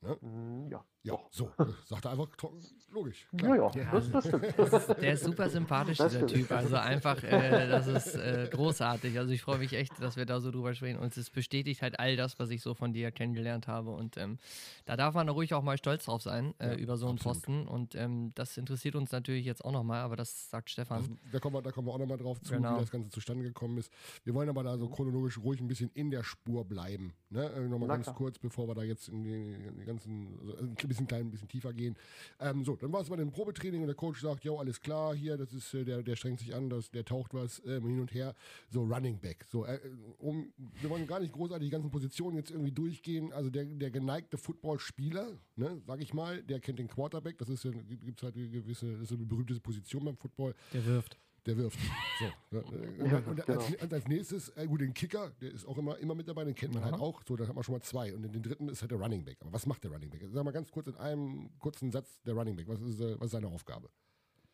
Mm, 0.00 0.68
Ja, 0.70 0.84
Ja, 1.08 1.18
so, 1.30 1.50
sagt 1.86 2.04
er 2.04 2.10
einfach 2.12 2.28
trocken, 2.36 2.60
logisch. 2.92 3.26
Ja, 3.40 3.54
ja, 3.54 3.70
Ja. 3.74 3.90
das, 3.92 4.10
das 4.10 4.26
stimmt. 4.26 5.02
Der 5.02 5.12
ist 5.14 5.24
super 5.24 5.48
sympathisch, 5.48 5.98
dieser. 5.98 6.26
Typ. 6.26 6.50
Also 6.52 6.76
einfach, 6.76 7.22
äh, 7.22 7.66
das 7.68 7.86
ist 7.86 8.14
äh, 8.16 8.48
großartig. 8.52 9.18
Also 9.18 9.32
ich 9.32 9.40
freue 9.42 9.58
mich 9.58 9.72
echt, 9.72 9.92
dass 10.02 10.16
wir 10.16 10.26
da 10.26 10.40
so 10.40 10.50
drüber 10.50 10.74
sprechen. 10.74 10.98
Und 10.98 11.16
es 11.16 11.30
bestätigt 11.30 11.80
halt 11.82 11.98
all 11.98 12.16
das, 12.16 12.38
was 12.38 12.50
ich 12.50 12.60
so 12.60 12.74
von 12.74 12.92
dir 12.92 13.10
kennengelernt 13.10 13.68
habe. 13.68 13.90
Und 13.90 14.16
ähm, 14.18 14.38
da 14.84 14.96
darf 14.96 15.14
man 15.14 15.28
ruhig 15.28 15.54
auch 15.54 15.62
mal 15.62 15.78
stolz 15.78 16.04
drauf 16.04 16.20
sein, 16.22 16.54
äh, 16.58 16.68
Ja, 16.68 16.74
über 16.76 16.96
so 16.96 17.06
einen 17.06 17.16
absolut. 17.16 17.36
Posten. 17.36 17.66
Und 17.66 17.94
ähm, 17.94 18.32
das 18.34 18.56
interessiert 18.58 18.94
uns 18.94 19.10
natürlich 19.12 19.46
jetzt 19.46 19.64
auch 19.64 19.72
nochmal, 19.72 20.00
aber 20.02 20.16
das 20.16 20.50
sagt 20.50 20.68
Stefan. 20.70 21.18
Das, 21.22 21.32
da, 21.32 21.38
kommen 21.38 21.56
wir, 21.56 21.62
da 21.62 21.70
kommen 21.72 21.86
wir 21.88 21.94
auch 21.94 21.98
nochmal 21.98 22.18
drauf 22.18 22.40
zu, 22.42 22.52
Genau. 22.52 22.76
wie 22.76 22.80
das 22.80 22.90
Ganze 22.90 23.08
zustande 23.10 23.44
gekommen 23.44 23.78
ist. 23.78 23.90
Wir 24.24 24.34
wollen 24.34 24.48
aber 24.48 24.62
da 24.62 24.76
so 24.76 24.88
chronologisch 24.88 25.38
ruhig 25.38 25.60
ein 25.60 25.68
bisschen 25.68 25.90
in 25.94 26.10
der 26.10 26.22
Spur 26.22 26.64
bleiben. 26.64 27.14
Ne? 27.30 27.44
Äh, 27.50 27.60
nochmal 27.60 27.88
Na 27.88 27.94
ganz 27.94 28.04
klar. 28.06 28.16
kurz, 28.16 28.38
bevor 28.38 28.68
wir 28.68 28.74
da 28.74 28.82
jetzt 28.82 29.08
in 29.08 29.22
die, 29.22 29.30
in 29.68 29.78
die 29.78 29.84
ganzen, 29.84 30.38
also 30.40 30.56
ein 30.58 30.74
bisschen 30.74 30.97
klein, 31.06 31.26
ein 31.26 31.30
bisschen 31.30 31.48
tiefer 31.48 31.72
gehen. 31.72 31.96
Ähm, 32.40 32.64
so, 32.64 32.76
dann 32.76 32.92
war 32.92 33.02
es 33.02 33.08
bei 33.08 33.16
dem 33.16 33.30
Probetraining 33.30 33.82
und 33.82 33.86
der 33.86 33.96
Coach 33.96 34.20
sagt, 34.20 34.44
jo, 34.44 34.58
alles 34.58 34.80
klar, 34.80 35.14
hier, 35.14 35.36
das 35.36 35.52
ist, 35.52 35.74
äh, 35.74 35.84
der, 35.84 36.02
der 36.02 36.16
strengt 36.16 36.40
sich 36.40 36.54
an, 36.54 36.68
das, 36.68 36.90
der 36.90 37.04
taucht 37.04 37.34
was 37.34 37.62
ähm, 37.66 37.86
hin 37.86 38.00
und 38.00 38.12
her. 38.12 38.34
So, 38.70 38.82
Running 38.82 39.18
Back. 39.18 39.46
So, 39.48 39.64
äh, 39.64 39.78
um, 40.18 40.52
wir 40.80 40.90
wollen 40.90 41.06
gar 41.06 41.20
nicht 41.20 41.32
großartig 41.32 41.68
die 41.68 41.70
ganzen 41.70 41.90
Positionen 41.90 42.36
jetzt 42.36 42.50
irgendwie 42.50 42.72
durchgehen. 42.72 43.32
Also 43.32 43.50
der, 43.50 43.64
der 43.64 43.90
geneigte 43.90 44.38
Footballspieler, 44.38 45.38
ne, 45.56 45.82
sag 45.86 46.00
ich 46.00 46.14
mal, 46.14 46.42
der 46.42 46.60
kennt 46.60 46.78
den 46.78 46.88
Quarterback. 46.88 47.38
Das 47.38 47.48
ist 47.48 47.64
ja, 47.64 47.70
gibt 47.70 48.18
es 48.20 48.22
halt 48.22 48.36
eine 48.36 48.48
gewisse, 48.48 48.92
das 48.92 49.02
ist 49.02 49.12
eine 49.12 49.26
berühmte 49.26 49.58
Position 49.60 50.04
beim 50.04 50.16
Football. 50.16 50.54
Der 50.72 50.84
wirft. 50.86 51.18
Der 51.48 51.56
wirft. 51.56 51.78
So, 52.18 52.26
ne? 52.50 52.62
und, 52.62 53.10
Ja, 53.10 53.16
und, 53.18 53.46
genau. 53.46 53.58
als, 53.58 53.82
und 53.82 53.94
als 53.94 54.06
nächstes, 54.06 54.50
äh, 54.50 54.66
gut, 54.66 54.82
den 54.82 54.92
Kicker, 54.92 55.30
der 55.40 55.50
ist 55.50 55.66
auch 55.66 55.78
immer, 55.78 55.96
immer 55.96 56.14
mit 56.14 56.28
dabei, 56.28 56.44
den 56.44 56.54
kennt 56.54 56.74
man 56.74 56.84
halt 56.84 56.94
Aha. 56.94 57.02
auch. 57.02 57.22
So, 57.26 57.36
dann 57.36 57.48
hat 57.48 57.54
man 57.54 57.64
schon 57.64 57.74
mal 57.74 57.80
zwei. 57.80 58.14
Und 58.14 58.22
den 58.22 58.42
dritten 58.42 58.68
ist 58.68 58.82
halt 58.82 58.90
der 58.90 59.00
Running 59.00 59.24
Back. 59.24 59.38
Aber 59.40 59.54
was 59.54 59.64
macht 59.64 59.82
der 59.82 59.90
Running 59.90 60.10
Back? 60.10 60.20
Sag 60.30 60.44
mal 60.44 60.50
ganz 60.50 60.70
kurz 60.70 60.88
in 60.88 60.96
einem 60.96 61.48
kurzen 61.58 61.90
Satz 61.90 62.20
der 62.24 62.34
Running 62.34 62.54
Back. 62.54 62.68
Was 62.68 62.82
ist, 62.82 63.00
äh, 63.00 63.18
was 63.18 63.26
ist 63.26 63.32
seine 63.32 63.46
Aufgabe? 63.48 63.88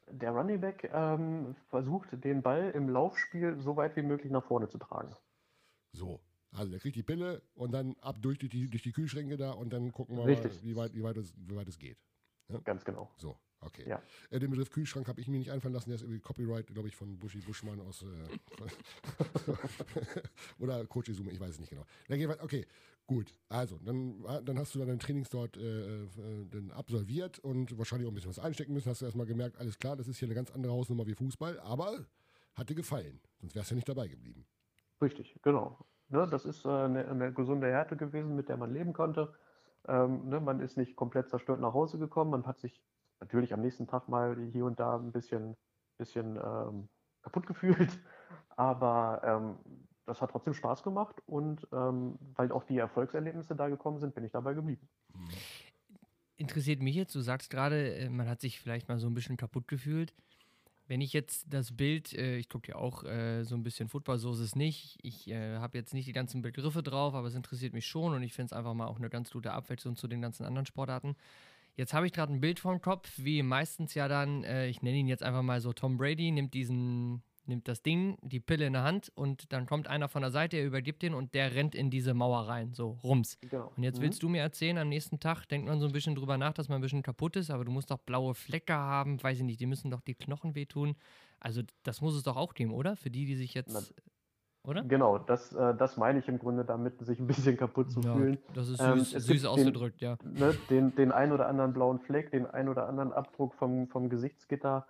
Der 0.09 0.31
Running 0.31 0.61
Back 0.61 0.89
ähm, 0.95 1.57
versucht, 1.69 2.11
den 2.23 2.43
Ball 2.43 2.71
im 2.71 2.89
Laufspiel 2.89 3.59
so 3.59 3.77
weit 3.77 3.97
wie 3.97 4.03
möglich 4.03 4.31
nach 4.31 4.45
vorne 4.45 4.69
zu 4.69 4.79
tragen. 4.79 5.17
So. 5.93 6.21
Also 6.53 6.71
der 6.71 6.79
kriegt 6.79 6.95
die 6.95 7.03
Pille 7.03 7.43
und 7.57 7.73
dann 7.73 7.97
ab 8.03 8.19
durch 8.23 8.39
die, 8.39 8.71
durch 8.71 8.83
die 8.85 8.93
Kühlschränke 8.93 9.37
da 9.37 9.51
und 9.51 9.73
dann 9.73 9.91
gucken 9.91 10.17
wir 10.17 10.27
Richtig. 10.27 10.63
mal, 10.63 10.63
wie 10.63 10.77
weit, 10.77 10.95
wie, 10.95 11.03
weit 11.03 11.17
es, 11.17 11.35
wie 11.37 11.57
weit 11.57 11.67
es 11.67 11.77
geht. 11.77 11.99
Ganz 12.63 12.85
genau. 12.85 13.11
So, 13.17 13.37
okay. 13.67 13.89
Ja. 13.89 14.03
Äh, 14.31 14.39
den 14.39 14.51
Begriff 14.51 14.71
Kühlschrank 14.71 15.09
habe 15.09 15.21
ich 15.21 15.29
mir 15.29 15.39
nicht 15.39 15.51
einfallen 15.51 15.75
lassen. 15.75 15.91
Der 15.91 15.97
ist 15.97 16.03
irgendwie 16.03 16.21
Copyright, 16.21 16.67
glaube 16.69 16.89
ich, 16.89 16.97
von 16.97 17.19
Buschi 17.19 17.41
Buschmann 17.41 17.81
aus. 17.81 18.03
Äh, 18.03 18.07
oder 20.63 20.85
Coach 20.87 21.09
Izume, 21.09 21.31
ich 21.31 21.41
weiß 21.41 21.51
es 21.51 21.61
nicht 21.61 21.71
genau. 21.71 21.85
Dann 22.09 22.41
okay, 22.41 22.67
gut. 23.07 23.35
Also, 23.49 23.79
dann, 23.79 24.23
dann 24.45 24.59
hast 24.59 24.75
du 24.75 24.79
deine 24.79 24.99
Trainings 24.99 25.31
dort 25.31 25.57
äh, 25.57 26.05
äh, 26.05 26.09
dann 26.51 26.71
absolviert 26.71 27.39
und 27.39 27.77
wahrscheinlich 27.79 28.07
auch 28.07 28.13
ein 28.13 28.15
bisschen 28.15 28.31
was 28.31 28.39
einstecken 28.39 28.73
müssen. 28.73 28.91
Hast 28.91 29.01
du 29.01 29.07
erstmal 29.07 29.27
gemerkt, 29.27 29.59
alles 29.59 29.79
klar, 29.79 29.97
das 29.97 30.09
ist 30.09 30.19
hier 30.19 30.27
eine 30.29 30.35
ganz 30.35 30.51
andere 30.51 30.73
Hausnummer 30.73 31.07
wie 31.07 31.15
Fußball, 31.15 31.61
aber 31.61 32.07
hat 32.55 32.71
dir 32.71 32.75
gefallen. 32.75 33.21
Sonst 33.41 33.55
wärst 33.55 33.71
du 33.71 33.75
ja 33.75 33.77
nicht 33.77 33.89
dabei 33.89 34.09
geblieben. 34.09 34.47
Richtig, 35.03 35.39
genau. 35.43 35.79
Ne, 36.09 36.29
das 36.31 36.45
ist 36.45 36.65
äh, 36.65 36.69
eine, 36.69 37.09
eine 37.09 37.33
gesunde 37.33 37.67
Härte 37.67 37.97
gewesen, 37.97 38.37
mit 38.37 38.49
der 38.49 38.57
man 38.57 38.73
leben 38.73 38.93
konnte. 38.93 39.35
Ähm, 39.87 40.29
ne, 40.29 40.41
man 40.41 40.61
ist 40.61 40.77
nicht 40.77 40.97
komplett 40.97 41.29
zerstört 41.29 41.61
nach 41.61 41.75
Hause 41.75 41.99
gekommen. 41.99 42.31
Man 42.31 42.47
hat 42.47 42.59
sich 42.59 42.81
natürlich 43.21 43.53
am 43.53 43.61
nächsten 43.61 43.87
Tag 43.87 44.09
mal 44.09 44.37
hier 44.53 44.65
und 44.65 44.79
da 44.81 44.97
ein 44.97 45.13
bisschen, 45.13 45.57
bisschen 45.99 46.37
ähm, 46.37 46.89
kaputt 47.23 47.47
gefühlt. 47.47 47.99
Aber 48.57 49.21
ähm, 49.25 49.59
das 50.07 50.21
hat 50.21 50.31
trotzdem 50.31 50.55
Spaß 50.55 50.83
gemacht 50.83 51.17
und 51.27 51.67
ähm, 51.73 52.19
weil 52.35 52.53
auch 52.53 52.65
die 52.65 52.79
Erfolgserlebnisse 52.79 53.57
da 53.57 53.69
gekommen 53.69 53.99
sind, 53.99 54.15
bin 54.15 54.25
ich 54.25 54.33
dabei 54.33 54.55
geblieben. 54.55 54.89
interessiert 56.37 56.83
mich 56.83 56.95
jetzt, 56.95 57.15
du 57.15 57.21
sagst 57.21 57.51
gerade, 57.51 57.95
äh, 57.97 58.09
man 58.09 58.29
hat 58.29 58.41
sich 58.41 58.61
vielleicht 58.61 58.89
mal 58.89 58.99
so 58.99 59.07
ein 59.07 59.15
bisschen 59.15 59.37
kaputt 59.37 59.67
gefühlt. 59.69 60.13
Wenn 60.87 61.01
ich 61.01 61.15
jetzt 61.15 61.47
das 61.49 61.75
Bild, 61.75 62.13
äh, 62.13 62.37
ich 62.37 62.51
gucke 62.51 62.73
ja 62.73 62.77
auch 62.77 63.05
äh, 63.05 63.45
so 63.45 63.55
ein 63.55 63.63
bisschen 63.63 63.89
Football, 63.89 64.19
so 64.19 64.33
ist 64.33 64.41
es 64.41 64.55
nicht. 64.55 64.99
Ich 65.03 65.29
äh, 65.31 65.57
habe 65.57 65.79
jetzt 65.79 65.95
nicht 65.95 66.07
die 66.07 66.13
ganzen 66.13 66.43
Begriffe 66.43 66.83
drauf, 66.83 67.15
aber 67.15 67.29
es 67.29 67.35
interessiert 67.35 67.73
mich 67.73 67.87
schon 67.87 68.13
und 68.13 68.23
ich 68.23 68.35
finde 68.35 68.47
es 68.47 68.53
einfach 68.53 68.75
mal 68.75 68.87
auch 68.87 68.99
eine 68.99 69.09
ganz 69.09 69.31
gute 69.31 69.53
Abwechslung 69.53 69.97
zu 69.97 70.07
den 70.09 70.21
ganzen 70.21 70.45
anderen 70.45 70.67
Sportarten. 70.67 71.17
Jetzt 71.77 71.93
habe 71.93 72.07
ich 72.07 72.13
gerade 72.13 72.33
ein 72.33 72.41
Bild 72.41 72.61
vom 72.61 72.81
Kopf, 72.81 73.11
wie 73.17 73.43
meistens 73.43 73.95
ja 73.95 74.07
dann, 74.09 74.45
äh, 74.45 74.69
ich 74.69 74.83
nenne 74.83 74.97
ihn 74.99 75.09
jetzt 75.09 75.23
einfach 75.23 75.43
mal 75.43 75.61
so 75.61 75.73
Tom 75.73 75.97
Brady, 75.97 76.31
nimmt 76.31 76.55
diesen, 76.55 77.23
nimmt 77.47 77.67
das 77.69 77.83
Ding, 77.83 78.17
die 78.23 78.39
Pille 78.41 78.67
in 78.67 78.73
der 78.75 78.85
Hand 78.85 79.11
und 79.17 79.53
dann 79.53 79.67
kommt 79.67 79.89
einer 79.89 80.09
von 80.09 80.23
der 80.23 80.31
Seite, 80.31 80.57
er 80.57 80.65
übergibt 80.65 81.03
den 81.03 81.15
und 81.15 81.35
der 81.35 81.55
rennt 81.55 81.75
in 81.75 81.91
diese 81.91 82.15
Mauer 82.15 82.47
rein, 82.49 82.73
so 82.75 82.99
rums. 83.03 83.39
Genau. 83.41 83.73
Und 83.77 83.83
jetzt 83.83 83.99
Mhm. 83.99 84.03
willst 84.05 84.23
du 84.23 84.29
mir 84.29 84.41
erzählen, 84.41 84.79
am 84.79 84.89
nächsten 84.89 85.19
Tag 85.21 85.47
denkt 85.47 85.67
man 85.69 85.81
so 85.81 85.87
ein 85.87 85.93
bisschen 85.93 86.15
drüber 86.15 86.39
nach, 86.39 86.53
dass 86.55 86.69
man 86.69 86.79
ein 86.79 86.83
bisschen 86.83 87.03
kaputt 87.03 87.37
ist, 87.37 87.51
aber 87.51 87.65
du 87.65 87.73
musst 87.73 87.91
doch 87.91 87.99
blaue 87.99 88.35
Flecke 88.35 88.75
haben, 88.75 89.21
weiß 89.23 89.39
ich 89.39 89.45
nicht, 89.45 89.61
die 89.61 89.67
müssen 89.67 89.91
doch 89.91 90.01
die 90.01 90.15
Knochen 90.15 90.55
wehtun. 90.55 90.95
Also 91.41 91.63
das 91.83 92.01
muss 92.01 92.15
es 92.15 92.23
doch 92.23 92.37
auch 92.37 92.55
geben, 92.55 92.73
oder? 92.73 92.97
Für 92.97 93.11
die, 93.11 93.27
die 93.27 93.35
sich 93.37 93.53
jetzt, 93.53 93.93
oder? 94.65 94.83
Genau, 94.85 95.19
das, 95.19 95.53
äh, 95.55 95.75
das 95.75 95.97
meine 95.97 96.19
ich 96.19 96.29
im 96.29 96.39
Grunde 96.39 96.65
damit, 96.65 96.99
sich 97.05 97.19
ein 97.21 97.27
bisschen 97.27 97.57
kaputt 97.57 97.91
zu 97.91 98.01
Ja, 98.01 98.13
fühlen. 98.15 98.39
das 98.55 98.69
ist 98.69 98.81
Ähm, 98.81 98.99
süß, 98.99 99.15
es 99.15 99.27
süß 99.27 99.29
gibt 99.29 99.41
den- 99.43 99.47
ausgedrückt, 99.49 100.01
ja. 100.01 100.17
ne, 100.23 100.55
den, 100.71 100.95
den 100.95 101.13
ein 101.13 101.33
oder 101.33 101.47
anderen 101.49 101.73
blauen 101.73 102.01
Fleck, 102.01 102.31
den 102.31 102.47
ein 102.47 102.69
oder 102.69 102.89
anderen 102.89 103.13
Abdruck 103.13 103.55
vom, 103.55 103.89
vom 103.89 104.09
Gesichtsgitter, 104.09 104.87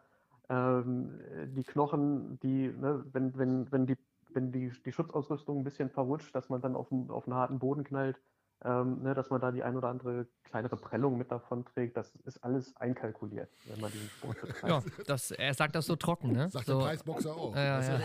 ähm, 0.48 1.18
die 1.56 1.64
Knochen, 1.64 2.38
die, 2.40 2.68
ne, 2.68 3.04
wenn, 3.12 3.36
wenn, 3.36 3.70
wenn 3.72 3.86
die, 3.86 3.96
wenn 4.32 4.52
die, 4.52 4.72
die 4.84 4.92
Schutzausrüstung 4.92 5.58
ein 5.60 5.64
bisschen 5.64 5.90
verrutscht, 5.90 6.34
dass 6.34 6.48
man 6.48 6.60
dann 6.60 6.76
auf, 6.76 6.90
auf 7.08 7.26
einen 7.26 7.34
harten 7.36 7.58
Boden 7.58 7.84
knallt, 7.84 8.20
ähm, 8.64 9.02
ne, 9.02 9.14
dass 9.14 9.30
man 9.30 9.40
da 9.40 9.50
die 9.52 9.62
ein 9.62 9.76
oder 9.76 9.88
andere 9.88 10.26
kleinere 10.44 10.76
Prellung 10.76 11.18
mit 11.18 11.30
davon 11.30 11.64
trägt, 11.64 11.96
das 11.96 12.14
ist 12.24 12.42
alles 12.44 12.74
einkalkuliert, 12.76 13.50
wenn 13.66 13.80
man 13.80 13.90
diesen 13.92 14.08
Sport 14.08 14.40
betreibt. 14.40 14.68
Ja, 14.68 14.82
das, 15.06 15.30
er 15.32 15.52
sagt 15.54 15.74
das 15.74 15.86
so 15.86 15.96
trocken, 15.96 16.32
ne? 16.32 16.48
Sagt 16.50 16.66
so, 16.66 16.78
der 16.78 16.86
Preisboxer 16.86 17.36
auch. 17.36 17.54
Ja, 17.56 17.78
Weißt 17.78 17.90
ja. 17.90 18.00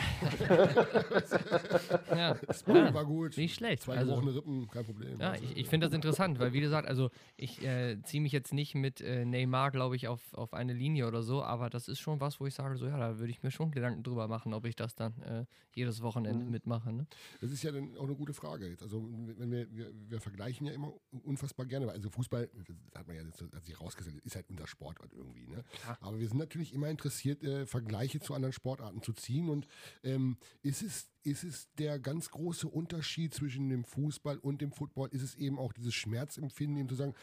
ja. 2.15 2.93
War 2.93 3.06
gut. 3.06 3.38
Nicht 3.38 3.56
schlecht. 3.56 3.84
Zwei 3.84 3.98
Also- 3.98 4.12
gebrochene 4.15 4.36
Rippen, 4.36 4.67
kein 4.69 4.86
Problem. 4.86 5.19
Ja, 5.19 5.32
Also, 5.32 5.43
ich, 5.43 5.58
ich 5.58 5.67
finde 5.69 5.88
das 5.88 5.93
interessant, 5.93 6.39
weil 6.39 6.54
wie 6.54 6.62
gesagt, 6.62 6.88
also 6.88 7.10
ich 7.38 7.63
äh, 7.63 8.02
ziehe 8.04 8.22
mich 8.22 8.32
jetzt 8.32 8.54
nicht 8.54 8.76
mit 8.76 9.02
äh, 9.02 9.26
Neymar, 9.26 9.72
glaube 9.72 9.95
ich, 9.95 10.08
auf, 10.08 10.34
auf 10.34 10.54
eine 10.54 10.74
Linie 10.74 11.08
oder 11.08 11.22
so, 11.22 11.43
aber 11.43 11.69
das 11.69 11.88
ist 11.88 12.00
schon 12.00 12.19
was, 12.19 12.39
wo 12.39 12.45
ich 12.48 12.54
sage, 12.56 12.78
so 12.78 12.88
ja, 12.88 12.98
da 12.98 13.19
würde 13.19 13.32
ich 13.32 13.43
mir 13.43 13.52
schon 13.52 13.72
Gedanken 13.72 14.04
drüber 14.04 14.28
machen, 14.28 14.54
ob 14.54 14.65
ich 14.65 14.76
das 14.76 14.95
dann 14.95 15.13
äh, 15.22 15.45
jedes 15.76 16.02
Wochenende 16.02 16.43
Mhm. 16.45 16.52
mitmache. 16.52 16.91
Ne? 16.93 17.06
Das 17.41 17.52
ist 17.52 17.63
ja 17.63 17.72
dann 17.72 17.95
auch 17.98 18.04
eine 18.06 18.15
gute 18.15 18.34
Frage 18.34 18.67
jetzt. 18.67 18.82
Also 18.84 19.08
wenn 19.38 19.52
wir, 19.52 19.67
wir, 19.76 19.91
wir 19.93 20.19
vergleichen 20.22 20.49
ja 20.68 20.74
immer 20.74 20.94
unfassbar 21.24 21.66
gerne, 21.66 21.88
weil 21.88 21.96
also 21.96 22.10
Fußball, 22.10 22.50
das 22.66 23.00
hat 23.00 23.08
man 23.08 23.16
ja 23.16 23.24
jetzt 23.24 23.42
hat 23.42 23.66
sich 23.66 23.80
rausgestellt, 23.80 24.22
ist 24.26 24.36
halt 24.36 24.50
unser 24.50 24.68
Sportart 24.68 25.14
irgendwie. 25.14 25.48
Ne? 25.48 25.64
Aber 26.02 26.20
wir 26.20 26.28
sind 26.28 26.38
natürlich 26.38 26.74
immer 26.74 26.90
interessiert, 26.90 27.44
äh, 27.44 27.66
Vergleiche 27.66 28.20
zu 28.20 28.34
anderen 28.34 28.54
Sportarten 28.54 29.02
zu 29.02 29.14
ziehen. 29.14 29.50
Und 29.50 29.68
ähm, 30.04 30.38
ist 30.62 30.82
es 30.82 31.10
ist 31.30 31.44
es 31.44 31.70
der 31.78 32.00
ganz 32.00 32.32
große 32.32 32.68
Unterschied 32.68 33.34
zwischen 33.34 33.70
dem 33.70 33.84
Fußball 33.84 34.38
und 34.38 34.62
dem 34.62 34.72
Football? 34.72 35.10
Ist 35.12 35.22
es 35.22 35.36
eben 35.36 35.60
auch 35.60 35.74
dieses 35.74 35.94
Schmerzempfinden, 35.94 36.78
eben 36.78 36.89
zu 36.89 36.96
sagen, 36.96 37.13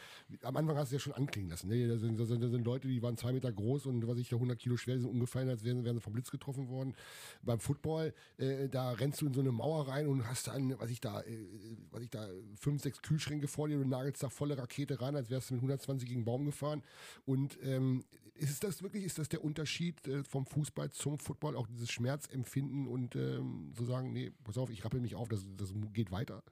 am 0.43 0.55
Anfang 0.55 0.77
hast 0.77 0.91
du 0.91 0.95
ja 0.95 0.99
schon 0.99 1.13
anklingen 1.13 1.49
lassen. 1.49 1.67
Ne? 1.67 1.87
Da, 1.87 1.97
sind, 1.97 2.19
da, 2.19 2.25
sind, 2.25 2.41
da 2.41 2.49
sind 2.49 2.63
Leute, 2.65 2.87
die 2.87 3.01
waren 3.01 3.17
zwei 3.17 3.33
Meter 3.33 3.51
groß 3.51 3.85
und 3.87 4.07
was 4.07 4.17
ich 4.17 4.29
da 4.29 4.37
100 4.37 4.57
Kilo 4.57 4.77
schwer, 4.77 4.97
sind 4.99 5.09
umgefallen, 5.09 5.49
als 5.49 5.63
wären, 5.63 5.83
wären 5.83 5.95
sie 5.95 6.01
vom 6.01 6.13
Blitz 6.13 6.31
getroffen 6.31 6.69
worden. 6.69 6.95
Beim 7.41 7.59
Football, 7.59 8.13
äh, 8.37 8.69
da 8.69 8.91
rennst 8.91 9.21
du 9.21 9.27
in 9.27 9.33
so 9.33 9.41
eine 9.41 9.51
Mauer 9.51 9.87
rein 9.87 10.07
und 10.07 10.27
hast 10.27 10.47
dann, 10.47 10.79
was 10.79 10.89
ich 10.89 11.01
da, 11.01 11.21
äh, 11.21 11.45
was 11.91 12.03
ich 12.03 12.09
da, 12.09 12.27
fünf, 12.55 12.81
sechs 12.81 13.01
Kühlschränke 13.01 13.47
vor 13.47 13.67
dir 13.67 13.79
und 13.79 13.89
nagelst 13.89 14.23
da 14.23 14.29
volle 14.29 14.57
Rakete 14.57 15.01
rein, 15.01 15.15
als 15.15 15.29
wärst 15.29 15.49
du 15.49 15.55
mit 15.55 15.61
120 15.61 16.07
gegen 16.07 16.25
Baum 16.25 16.45
gefahren. 16.45 16.83
Und 17.25 17.57
ähm, 17.63 18.03
ist 18.39 18.63
das 18.63 18.83
wirklich, 18.83 19.03
ist 19.03 19.17
das 19.17 19.29
der 19.29 19.43
Unterschied 19.43 20.07
äh, 20.07 20.23
vom 20.23 20.45
Fußball 20.45 20.91
zum 20.91 21.17
Football, 21.17 21.55
auch 21.55 21.67
dieses 21.67 21.91
Schmerzempfinden 21.91 22.87
und 22.87 23.15
ähm, 23.15 23.71
so 23.75 23.85
sagen, 23.85 23.96
nee, 24.01 24.31
pass 24.43 24.57
auf, 24.57 24.69
ich 24.69 24.83
rappel 24.83 24.99
mich 24.99 25.15
auf, 25.15 25.29
das, 25.29 25.45
das 25.55 25.73
geht 25.93 26.11
weiter? 26.11 26.43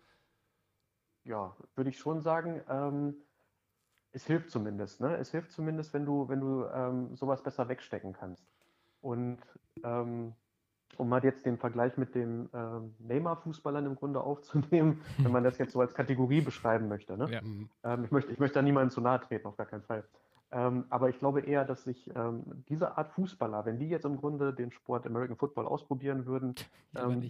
Ja, 1.23 1.55
würde 1.75 1.89
ich 1.89 1.97
schon 1.97 2.21
sagen. 2.21 2.62
Ähm, 2.69 3.15
es 4.12 4.25
hilft 4.25 4.49
zumindest, 4.49 5.01
ne? 5.01 5.17
Es 5.17 5.31
hilft 5.31 5.51
zumindest, 5.51 5.93
wenn 5.93 6.05
du, 6.05 6.29
wenn 6.29 6.39
du 6.39 6.65
ähm, 6.65 7.15
sowas 7.15 7.43
besser 7.43 7.67
wegstecken 7.67 8.13
kannst. 8.13 8.47
Und 9.01 9.39
ähm, 9.84 10.34
um 10.97 11.10
mal 11.10 11.23
jetzt 11.23 11.45
den 11.45 11.58
Vergleich 11.58 11.97
mit 11.97 12.15
den 12.15 12.49
ähm, 12.53 12.95
Neymar-Fußballern 12.99 13.86
im 13.86 13.95
Grunde 13.95 14.21
aufzunehmen, 14.21 15.01
wenn 15.17 15.31
man 15.31 15.43
das 15.43 15.58
jetzt 15.58 15.73
so 15.73 15.81
als 15.81 15.93
Kategorie 15.93 16.41
beschreiben 16.41 16.88
möchte. 16.88 17.17
Ne? 17.17 17.29
Ja. 17.29 17.41
Mhm. 17.41 17.69
Ähm, 17.84 18.05
ich, 18.05 18.12
möchte, 18.12 18.31
ich 18.31 18.39
möchte 18.39 18.55
da 18.55 18.62
niemandem 18.62 18.91
zu 18.91 19.01
nahe 19.01 19.19
treten, 19.19 19.47
auf 19.47 19.58
gar 19.58 19.65
keinen 19.65 19.84
Fall. 19.84 20.08
Ähm, 20.51 20.86
aber 20.89 21.10
ich 21.10 21.19
glaube 21.19 21.41
eher, 21.41 21.65
dass 21.65 21.84
sich 21.84 22.10
ähm, 22.15 22.63
diese 22.69 22.97
Art 22.97 23.10
Fußballer, 23.10 23.65
wenn 23.65 23.79
die 23.79 23.89
jetzt 23.89 24.05
im 24.05 24.17
Grunde 24.17 24.53
den 24.53 24.71
Sport 24.71 25.05
American 25.05 25.38
Football 25.38 25.65
ausprobieren 25.65 26.25
würden, 26.25 26.55
ähm, 26.95 27.21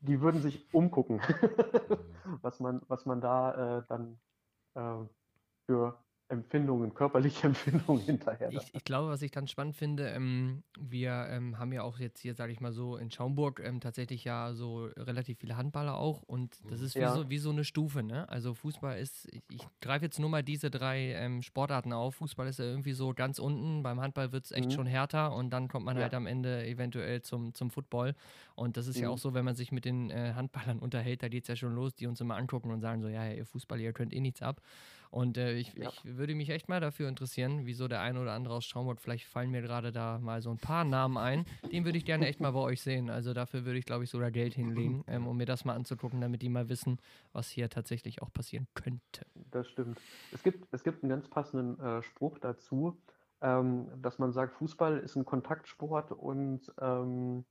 die 0.00 0.20
würden 0.20 0.40
sich 0.40 0.72
umgucken, 0.72 1.20
was 2.42 2.60
man, 2.60 2.80
was 2.88 3.04
man 3.04 3.20
da 3.20 3.78
äh, 3.78 3.82
dann 3.88 4.18
äh, 4.74 5.04
für 5.66 5.98
Empfindungen, 6.30 6.94
körperliche 6.94 7.46
Empfindungen 7.48 8.02
hinterher. 8.04 8.52
Ich, 8.52 8.74
ich 8.74 8.82
glaube, 8.82 9.08
was 9.10 9.22
ich 9.22 9.30
dann 9.30 9.46
spannend 9.46 9.76
finde, 9.76 10.08
ähm, 10.08 10.64
wir 10.76 11.26
ähm, 11.30 11.56
haben 11.58 11.72
ja 11.72 11.82
auch 11.82 12.00
jetzt 12.00 12.18
hier, 12.18 12.34
sage 12.34 12.50
ich 12.52 12.60
mal 12.60 12.72
so, 12.72 12.96
in 12.96 13.10
Schaumburg 13.12 13.60
ähm, 13.64 13.80
tatsächlich 13.80 14.24
ja 14.24 14.54
so 14.54 14.86
relativ 14.96 15.38
viele 15.38 15.56
Handballer 15.56 15.94
auch 15.96 16.22
und 16.22 16.58
das 16.68 16.80
ist 16.80 16.98
wie, 16.98 17.02
Ja. 17.02 17.14
so, 17.14 17.30
wie 17.30 17.38
so 17.38 17.50
eine 17.50 17.62
Stufe, 17.62 18.02
ne? 18.02 18.28
Also 18.28 18.54
Fußball 18.54 18.98
ist, 18.98 19.28
ich, 19.32 19.42
ich 19.52 19.62
greife 19.80 20.04
jetzt 20.06 20.18
nur 20.18 20.30
mal 20.30 20.42
diese 20.42 20.68
drei 20.68 21.12
ähm, 21.14 21.42
Sportarten 21.42 21.92
auf. 21.92 22.16
Fußball 22.16 22.48
ist 22.48 22.58
ja 22.58 22.64
irgendwie 22.64 22.92
so 22.92 23.14
ganz 23.14 23.38
unten, 23.38 23.84
beim 23.84 24.00
Handball 24.00 24.32
wird 24.32 24.46
es 24.46 24.50
echt 24.50 24.70
Mhm. 24.70 24.74
schon 24.74 24.86
härter 24.88 25.32
und 25.32 25.50
dann 25.50 25.68
kommt 25.68 25.84
man 25.84 25.96
Ja. 25.96 26.02
halt 26.02 26.14
am 26.14 26.26
Ende 26.26 26.66
eventuell 26.66 27.22
zum, 27.22 27.54
zum 27.54 27.70
Football 27.70 28.16
und 28.56 28.76
das 28.76 28.88
ist 28.88 28.98
ja 28.98 29.08
Mhm. 29.08 29.12
auch 29.14 29.18
so, 29.18 29.32
wenn 29.32 29.44
man 29.44 29.54
sich 29.54 29.70
mit 29.70 29.84
den 29.84 30.10
äh, 30.10 30.32
Handballern 30.34 30.78
unterhält, 30.80 31.22
da 31.22 31.28
geht 31.28 31.44
es 31.44 31.48
ja 31.48 31.54
schon 31.54 31.74
los, 31.74 31.94
die 31.94 32.08
uns 32.08 32.20
immer 32.20 32.36
angucken 32.36 32.72
und 32.72 32.80
sagen 32.80 33.00
so, 33.00 33.06
ja, 33.08 33.24
ja, 33.26 33.34
ihr 33.34 33.46
Fußballer, 33.46 33.82
ihr 33.82 33.92
könnt 33.92 34.12
eh 34.12 34.20
nichts 34.20 34.42
ab. 34.42 34.60
Und 35.10 35.36
äh, 35.38 35.54
ich, 35.54 35.74
Ja. 35.74 35.88
ich 35.88 36.16
würde 36.16 36.34
mich 36.34 36.50
echt 36.50 36.68
mal 36.68 36.80
dafür 36.80 37.08
interessieren, 37.08 37.66
wieso 37.66 37.88
der 37.88 38.00
ein 38.00 38.16
oder 38.16 38.32
andere 38.32 38.54
aus 38.54 38.64
Schaumburg, 38.64 39.00
vielleicht 39.00 39.26
fallen 39.26 39.50
mir 39.50 39.60
gerade 39.62 39.90
da 39.92 40.18
mal 40.18 40.40
so 40.40 40.50
ein 40.50 40.58
paar 40.58 40.84
Namen 40.84 41.18
ein. 41.18 41.46
Den 41.72 41.84
würde 41.84 41.98
ich 41.98 42.04
gerne 42.04 42.26
echt 42.26 42.40
mal 42.40 42.52
bei 42.52 42.60
euch 42.60 42.80
sehen. 42.80 43.10
Also 43.10 43.34
dafür 43.34 43.64
würde 43.64 43.78
ich, 43.78 43.84
glaube 43.86 44.04
ich, 44.04 44.10
sogar 44.10 44.30
Geld 44.30 44.54
hinlegen, 44.54 45.04
ähm, 45.08 45.26
um 45.26 45.36
mir 45.36 45.46
das 45.46 45.64
mal 45.64 45.74
anzugucken, 45.74 46.20
damit 46.20 46.42
die 46.42 46.48
mal 46.48 46.68
wissen, 46.68 46.98
was 47.32 47.48
hier 47.50 47.68
tatsächlich 47.68 48.22
auch 48.22 48.32
passieren 48.32 48.68
könnte. 48.74 49.26
Das 49.50 49.68
stimmt. 49.68 50.00
Es 50.32 50.42
gibt, 50.42 50.66
es 50.72 50.84
gibt 50.84 51.02
einen 51.02 51.10
ganz 51.10 51.28
passenden 51.28 51.80
äh, 51.80 52.02
Spruch 52.02 52.38
dazu, 52.38 52.96
ähm, 53.42 53.88
dass 54.00 54.18
man 54.18 54.32
sagt, 54.32 54.54
Fußball 54.54 54.98
ist 54.98 55.16
ein 55.16 55.24
Kontaktsport 55.24 56.12
und 56.12 56.72
ähm, 56.80 57.44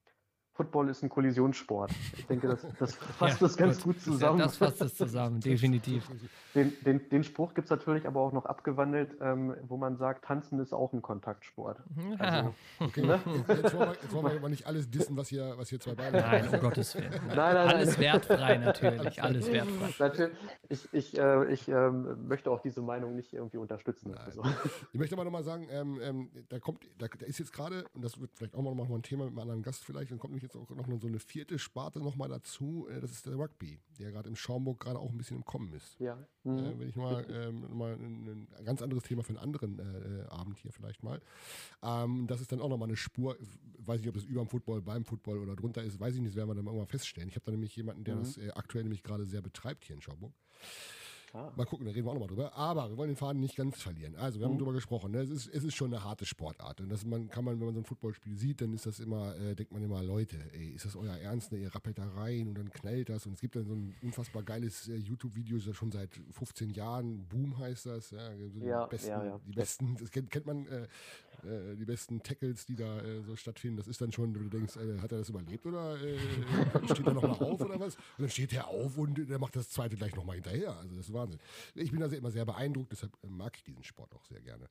Football 0.60 0.89
ist 0.89 1.02
ein 1.04 1.08
Kollisionssport. 1.10 1.89
Ich 2.17 2.28
denke, 2.28 2.50
das, 2.50 2.65
das 2.78 2.93
fasst 3.17 3.39
Ja, 3.39 3.48
das 3.48 3.56
ganz 3.56 3.78
gut. 3.78 3.93
gut 3.95 4.02
zusammen. 4.04 4.39
Das 4.39 4.58
fasst 4.58 4.82
es 4.82 4.93
zusammen, 4.93 5.39
definitiv. 5.39 6.06
Den, 6.54 6.74
den, 6.84 7.08
den 7.08 7.24
Spruch 7.24 7.54
gibt 7.54 7.67
es 7.67 7.69
natürlich 7.72 8.06
aber 8.06 8.19
auch 8.19 8.34
noch 8.34 8.45
abgewandelt, 8.45 9.15
ähm, 9.22 9.56
wo 9.69 9.78
man 9.78 9.95
sagt, 9.95 10.26
Tanzen 10.26 10.60
ist 10.60 10.74
auch 10.74 10.91
ein 10.91 11.02
Kontaktsport. 11.02 11.78
Ja. 12.19 12.26
Also, 12.26 12.54
Okay, 12.80 13.06
Ne? 13.06 13.22
jetzt, 13.48 13.74
wollen 13.74 13.89
wir, 13.89 13.93
jetzt 14.02 14.12
wollen 14.13 14.26
wir 14.26 14.32
aber 14.36 14.50
nicht 14.50 14.67
alles 14.67 14.89
dissen, 14.91 15.15
was 15.15 15.30
hier, 15.30 15.54
was 15.56 15.69
hier 15.69 15.80
zwei 15.80 15.95
Beine 15.95 16.19
Nein, 16.19 16.50
um 16.54 16.60
Gottes 16.60 16.93
Willen. 16.95 17.10
Nein, 17.28 17.36
nein, 17.38 17.54
nein. 17.54 17.67
Alles 17.69 17.98
wertfrei 17.98 18.58
natürlich, 18.58 19.24
alles 19.24 19.48
wertfrei. 19.50 19.93
natürlich, 20.00 20.34
ich, 20.67 20.89
ich, 20.91 21.17
äh, 21.17 21.54
ich 21.54 21.69
ähm, 21.69 22.28
möchte 22.28 22.52
auch 22.52 22.62
diese 22.62 22.82
Meinung 22.82 23.15
nicht 23.15 23.32
irgendwie 23.32 23.58
unterstützen. 23.58 24.12
Nein. 24.12 24.26
Also. 24.26 24.43
Ich 24.91 25.00
möchte 25.00 25.15
aber 25.15 25.24
nochmal 25.24 25.43
sagen, 25.43 25.67
ähm, 25.72 26.00
ähm, 26.02 26.30
da 26.50 26.60
kommt, 26.60 26.84
da, 26.98 27.08
da 27.08 27.26
ist 27.26 27.39
jetzt 27.39 27.54
gerade, 27.54 27.86
und 27.93 28.04
das 28.04 28.19
wird 28.19 28.32
vielleicht 28.34 28.56
auch 28.56 28.62
noch 28.62 28.74
mal 28.76 28.86
ein 28.93 29.04
Thema 29.04 29.24
mit 29.24 29.32
einem 29.32 29.39
anderen 29.39 29.62
Gast 29.63 29.86
vielleicht, 29.86 30.12
dann 30.12 30.17
kommt 30.19 30.32
nämlich 30.34 30.43
jetzt 30.55 30.71
auch 30.71 30.75
noch 30.75 30.99
so 31.01 31.07
eine 31.07 31.19
vierte 31.19 31.59
Sparte 31.59 31.99
nochmal 31.99 32.29
dazu, 32.29 32.88
äh, 32.89 32.99
das 32.99 33.12
ist 33.12 33.25
der 33.25 33.35
Rugby, 33.35 33.79
der 33.99 34.12
gerade 34.12 34.29
im 34.29 34.35
Schaumburg 34.35 34.79
gerade 34.79 34.99
auch 34.99 35.09
ein 35.12 35.17
bisschen 35.17 35.38
im 35.38 35.45
Kommen 35.45 35.73
ist. 35.73 35.99
Ja. 35.99 36.13
Äh, 36.45 36.49
Mhm. 36.49 36.79
wenn 36.79 36.89
ich 36.89 36.95
mal, 36.95 37.25
ähm, 37.29 37.77
mal 37.77 37.93
ein, 37.93 38.47
ein 38.57 38.65
ganz 38.65 38.81
anderes 38.81 39.03
Thema 39.03 39.23
für 39.23 39.29
einen 39.29 39.38
anderen 39.38 39.77
äh, 39.79 40.21
äh, 40.21 40.25
Abend 40.27 40.57
hier 40.57 40.71
vielleicht 40.71 41.03
mal. 41.03 41.21
Ähm, 41.83 42.25
das 42.27 42.41
ist 42.41 42.51
dann 42.51 42.62
auch 42.62 42.69
nochmal 42.69 42.88
eine 42.88 42.97
Spur, 42.97 43.38
weiß 43.77 43.99
nicht, 43.99 44.09
ob 44.09 44.15
das 44.15 44.23
über 44.23 44.41
dem 44.43 44.47
Football, 44.47 44.81
beim 44.81 45.05
Football 45.05 45.38
oder 45.39 45.55
drunter 45.55 45.83
ist, 45.83 45.99
weiß 45.99 46.15
ich 46.15 46.21
nicht, 46.21 46.29
das 46.31 46.35
werden 46.38 46.49
wir 46.49 46.55
dann 46.55 46.65
irgendwann 46.65 46.88
feststellen. 46.88 47.29
Ich 47.29 47.35
habe 47.35 47.45
da 47.45 47.51
nämlich 47.51 47.75
jemanden, 47.75 48.03
der 48.03 48.15
Mhm. 48.15 48.19
das 48.19 48.38
äh, 48.38 48.49
aktuell 48.51 48.83
nämlich 48.83 49.03
gerade 49.03 49.25
sehr 49.25 49.41
betreibt 49.41 49.85
hier 49.85 49.95
in 49.95 50.01
Schaumburg. 50.01 50.33
Ah. 51.33 51.51
Mal 51.55 51.65
gucken, 51.65 51.85
da 51.85 51.91
reden 51.91 52.05
wir 52.05 52.09
auch 52.11 52.13
nochmal 52.15 52.27
drüber. 52.29 52.53
Aber 52.55 52.89
wir 52.89 52.97
wollen 52.97 53.09
den 53.09 53.15
Faden 53.15 53.39
nicht 53.39 53.55
ganz 53.55 53.81
verlieren. 53.81 54.15
Also, 54.15 54.39
wir 54.39 54.45
haben 54.47 54.53
Mhm. 54.55 54.59
drüber 54.59 54.73
gesprochen. 54.73 55.11
Ne? 55.11 55.19
Es, 55.19 55.29
ist, 55.29 55.47
es 55.47 55.63
ist 55.63 55.75
schon 55.75 55.93
eine 55.93 56.03
harte 56.03 56.25
Sportart. 56.25 56.81
Und 56.81 56.89
das 56.89 57.05
man, 57.05 57.29
kann 57.29 57.45
man, 57.45 57.59
wenn 57.59 57.65
man 57.67 57.75
so 57.75 57.81
ein 57.81 57.85
Footballspiel 57.85 58.35
sieht, 58.37 58.61
dann 58.61 58.73
ist 58.73 58.85
das 58.85 58.99
immer, 58.99 59.35
äh, 59.37 59.55
denkt 59.55 59.71
man 59.71 59.83
immer, 59.83 60.01
Leute, 60.03 60.37
ey, 60.53 60.69
ist 60.69 60.85
das 60.85 60.95
euer 60.95 61.15
Ernst? 61.17 61.51
Ne? 61.51 61.59
Ihr 61.59 61.73
rappelt 61.73 61.97
da 61.97 62.07
rein 62.09 62.47
und 62.47 62.57
dann 62.57 62.69
knallt 62.71 63.09
das. 63.09 63.25
Und 63.25 63.33
es 63.33 63.41
gibt 63.41 63.55
dann 63.55 63.65
so 63.65 63.73
ein 63.73 63.95
unfassbar 64.01 64.43
geiles 64.43 64.87
äh, 64.87 64.95
YouTube-Video, 64.95 65.57
das 65.59 65.75
schon 65.75 65.91
seit 65.91 66.09
15 66.31 66.71
Jahren. 66.71 67.25
Boom 67.27 67.57
heißt 67.57 67.85
das. 67.85 68.11
Ja, 68.11 68.35
so 68.37 68.59
die 68.59 68.65
Ja, 68.65 68.85
besten, 68.87 69.09
ja, 69.09 69.23
ja. 69.25 69.39
Die 69.45 69.51
besten, 69.53 69.95
das 69.99 70.09
kennt, 70.11 70.31
kennt 70.31 70.45
man, 70.45 70.65
äh, 70.67 70.87
äh, 71.43 71.75
die 71.75 71.86
besten 71.86 72.21
Tackles, 72.21 72.65
die 72.65 72.75
da 72.75 72.99
äh, 73.02 73.21
so 73.23 73.36
stattfinden. 73.36 73.78
Das 73.78 73.88
ist 73.88 74.02
dann 74.02 74.12
schon, 74.12 74.34
du 74.34 74.49
denkst, 74.49 74.78
äh, 74.78 74.99
hat 74.99 75.12
er 75.12 75.19
das 75.19 75.30
überlebt 75.30 75.65
oder 75.65 76.02
äh, 76.02 76.17
steht 76.86 77.06
er 77.06 77.13
nochmal 77.13 77.52
auf 77.52 77.62
oder 77.62 77.80
was? 77.80 77.95
Und 77.95 78.04
dann 78.19 78.30
steht 78.30 78.54
er 78.54 78.67
auf 78.67 78.97
und 78.97 79.30
der 79.30 79.39
macht 79.39 79.56
das 79.56 79.69
zweite 79.69 79.95
gleich 79.95 80.15
nochmal 80.15 80.36
hinterher. 80.36 80.75
Also 80.78 80.95
das 80.95 81.08
ist 81.08 81.13
Wahnsinn. 81.13 81.39
Ich 81.75 81.91
bin 81.91 81.99
da 81.99 82.08
immer 82.08 82.32
sehr 82.32 82.45
beeindruckt, 82.45 82.91
deshalb 82.91 83.13
äh, 83.23 83.28
mag 83.28 83.56
ich 83.58 83.63
diesen 83.63 83.84
Sport 83.84 84.13
auch 84.15 84.25
sehr 84.25 84.41
gerne. 84.41 84.69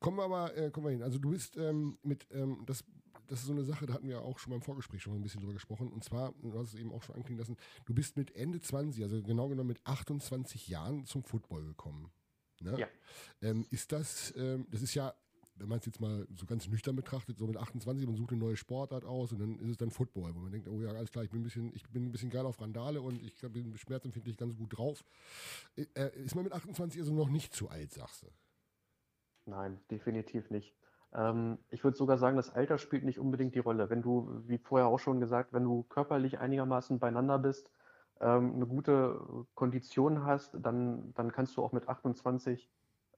Kommen 0.00 0.18
wir 0.18 0.24
aber, 0.24 0.70
kommen 0.70 0.86
wir 0.86 0.92
hin. 0.92 1.02
Also 1.02 1.18
du 1.18 1.30
bist 1.30 1.56
ähm, 1.56 1.98
mit, 2.02 2.26
ähm, 2.30 2.62
das, 2.66 2.84
das 3.26 3.40
ist 3.40 3.46
so 3.46 3.52
eine 3.52 3.64
Sache, 3.64 3.86
da 3.86 3.94
hatten 3.94 4.08
wir 4.08 4.22
auch 4.22 4.38
schon 4.38 4.52
beim 4.52 4.62
Vorgespräch 4.62 5.02
schon 5.02 5.12
mal 5.12 5.18
ein 5.18 5.22
bisschen 5.22 5.40
drüber 5.40 5.54
gesprochen. 5.54 5.88
Und 5.92 6.04
zwar, 6.04 6.32
du 6.42 6.58
hast 6.58 6.74
es 6.74 6.80
eben 6.80 6.92
auch 6.92 7.02
schon 7.02 7.14
anklingen 7.16 7.38
lassen, 7.38 7.56
du 7.86 7.94
bist 7.94 8.16
mit 8.16 8.34
Ende 8.36 8.60
20, 8.60 9.02
also 9.02 9.22
genau 9.22 9.48
genommen 9.48 9.68
mit 9.68 9.80
28 9.84 10.68
Jahren 10.68 11.06
zum 11.06 11.22
Football 11.24 11.64
gekommen. 11.64 12.10
Ne? 12.60 12.78
Ja. 12.78 12.88
Ähm, 13.42 13.66
ist 13.70 13.92
das, 13.92 14.32
ähm, 14.36 14.66
das 14.70 14.82
ist 14.82 14.94
ja, 14.94 15.14
wenn 15.56 15.68
man 15.68 15.78
es 15.78 15.86
jetzt 15.86 16.00
mal 16.00 16.26
so 16.34 16.46
ganz 16.46 16.68
nüchtern 16.68 16.96
betrachtet, 16.96 17.38
so 17.38 17.46
mit 17.46 17.56
28, 17.56 18.06
man 18.06 18.16
sucht 18.16 18.30
eine 18.30 18.40
neue 18.40 18.56
Sportart 18.56 19.04
aus 19.04 19.32
und 19.32 19.40
dann 19.40 19.58
ist 19.58 19.70
es 19.70 19.76
dann 19.76 19.90
Football, 19.90 20.34
wo 20.34 20.40
man 20.40 20.52
denkt, 20.52 20.68
oh 20.68 20.80
ja, 20.80 20.90
alles 20.90 21.10
klar, 21.10 21.24
ich 21.24 21.30
bin 21.30 21.40
ein 21.40 21.44
bisschen, 21.44 21.72
ich 21.74 21.88
bin 21.90 22.06
ein 22.06 22.12
bisschen 22.12 22.30
geil 22.30 22.44
auf 22.44 22.60
Randale 22.60 23.00
und 23.00 23.22
ich 23.22 23.34
bin 23.40 23.76
schmerzempfindlich 23.76 24.36
ganz 24.36 24.56
gut 24.56 24.76
drauf. 24.76 25.04
Äh, 25.76 25.86
äh, 25.94 26.24
ist 26.24 26.34
man 26.34 26.44
mit 26.44 26.52
28 26.52 27.00
also 27.00 27.14
noch 27.14 27.28
nicht 27.28 27.54
zu 27.54 27.68
alt, 27.68 27.92
sagst 27.92 28.22
du? 28.22 28.26
Nein, 29.46 29.78
definitiv 29.90 30.50
nicht. 30.50 30.74
Ähm, 31.12 31.58
ich 31.70 31.84
würde 31.84 31.96
sogar 31.96 32.18
sagen, 32.18 32.36
das 32.36 32.50
Alter 32.50 32.78
spielt 32.78 33.04
nicht 33.04 33.18
unbedingt 33.18 33.54
die 33.54 33.60
Rolle. 33.60 33.90
Wenn 33.90 34.02
du, 34.02 34.42
wie 34.46 34.58
vorher 34.58 34.88
auch 34.88 34.98
schon 34.98 35.20
gesagt, 35.20 35.52
wenn 35.52 35.64
du 35.64 35.84
körperlich 35.84 36.38
einigermaßen 36.38 36.98
beieinander 36.98 37.38
bist, 37.38 37.70
ähm, 38.20 38.54
eine 38.54 38.66
gute 38.66 39.46
Kondition 39.54 40.24
hast, 40.24 40.56
dann, 40.60 41.12
dann 41.14 41.30
kannst 41.30 41.56
du 41.56 41.62
auch 41.62 41.72
mit 41.72 41.88
28 41.88 42.68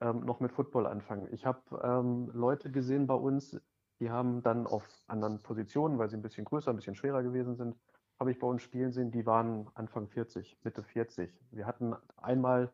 ähm, 0.00 0.20
noch 0.20 0.40
mit 0.40 0.52
Football 0.52 0.86
anfangen. 0.86 1.28
Ich 1.32 1.46
habe 1.46 1.60
ähm, 1.82 2.30
Leute 2.32 2.70
gesehen 2.70 3.06
bei 3.06 3.14
uns, 3.14 3.60
die 4.00 4.10
haben 4.10 4.42
dann 4.42 4.66
auf 4.66 4.86
anderen 5.06 5.42
Positionen, 5.42 5.98
weil 5.98 6.08
sie 6.08 6.16
ein 6.16 6.22
bisschen 6.22 6.44
größer, 6.44 6.70
ein 6.70 6.76
bisschen 6.76 6.94
schwerer 6.94 7.22
gewesen 7.22 7.56
sind, 7.56 7.76
habe 8.18 8.30
ich 8.30 8.38
bei 8.38 8.46
uns 8.46 8.62
spielen 8.62 8.92
sehen, 8.92 9.10
die 9.10 9.26
waren 9.26 9.68
Anfang 9.74 10.08
40, 10.08 10.58
Mitte 10.62 10.82
40. 10.82 11.32
Wir 11.50 11.66
hatten 11.66 11.94
einmal 12.16 12.70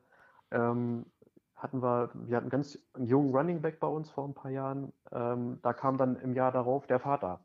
ähm, 0.50 1.06
hatten 1.62 1.82
wir, 1.82 2.10
wir 2.14 2.36
hatten 2.36 2.50
ganz 2.50 2.78
einen 2.92 3.06
jungen 3.06 3.34
Running 3.34 3.62
Back 3.62 3.78
bei 3.78 3.86
uns 3.86 4.10
vor 4.10 4.26
ein 4.26 4.34
paar 4.34 4.50
Jahren. 4.50 4.92
Ähm, 5.12 5.60
da 5.62 5.72
kam 5.72 5.96
dann 5.96 6.16
im 6.16 6.34
Jahr 6.34 6.50
darauf 6.50 6.86
der 6.86 6.98
Vater 6.98 7.44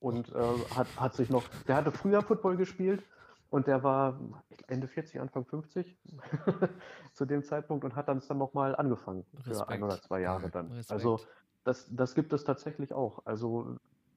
und 0.00 0.34
äh, 0.34 0.74
hat, 0.74 0.88
hat 0.96 1.14
sich 1.14 1.30
noch, 1.30 1.44
der 1.68 1.76
hatte 1.76 1.92
früher 1.92 2.22
Football 2.22 2.56
gespielt 2.56 3.04
und 3.52 3.66
der 3.66 3.82
war 3.82 4.18
Ende 4.66 4.88
40, 4.88 5.20
Anfang 5.20 5.44
50 5.44 5.98
zu 7.12 7.26
dem 7.26 7.44
Zeitpunkt 7.44 7.84
und 7.84 7.94
hat 7.94 8.08
dann 8.08 8.16
es 8.16 8.26
dann 8.26 8.38
nochmal 8.38 8.74
angefangen 8.74 9.26
für 9.42 9.50
Respekt. 9.50 9.70
ein 9.70 9.82
oder 9.82 10.00
zwei 10.00 10.20
Jahre 10.22 10.48
dann. 10.50 10.72
Respekt. 10.72 10.90
Also 10.92 11.20
das, 11.64 11.86
das 11.94 12.14
gibt 12.14 12.32
es 12.32 12.44
tatsächlich 12.44 12.94
auch. 12.94 13.26
Also 13.26 13.76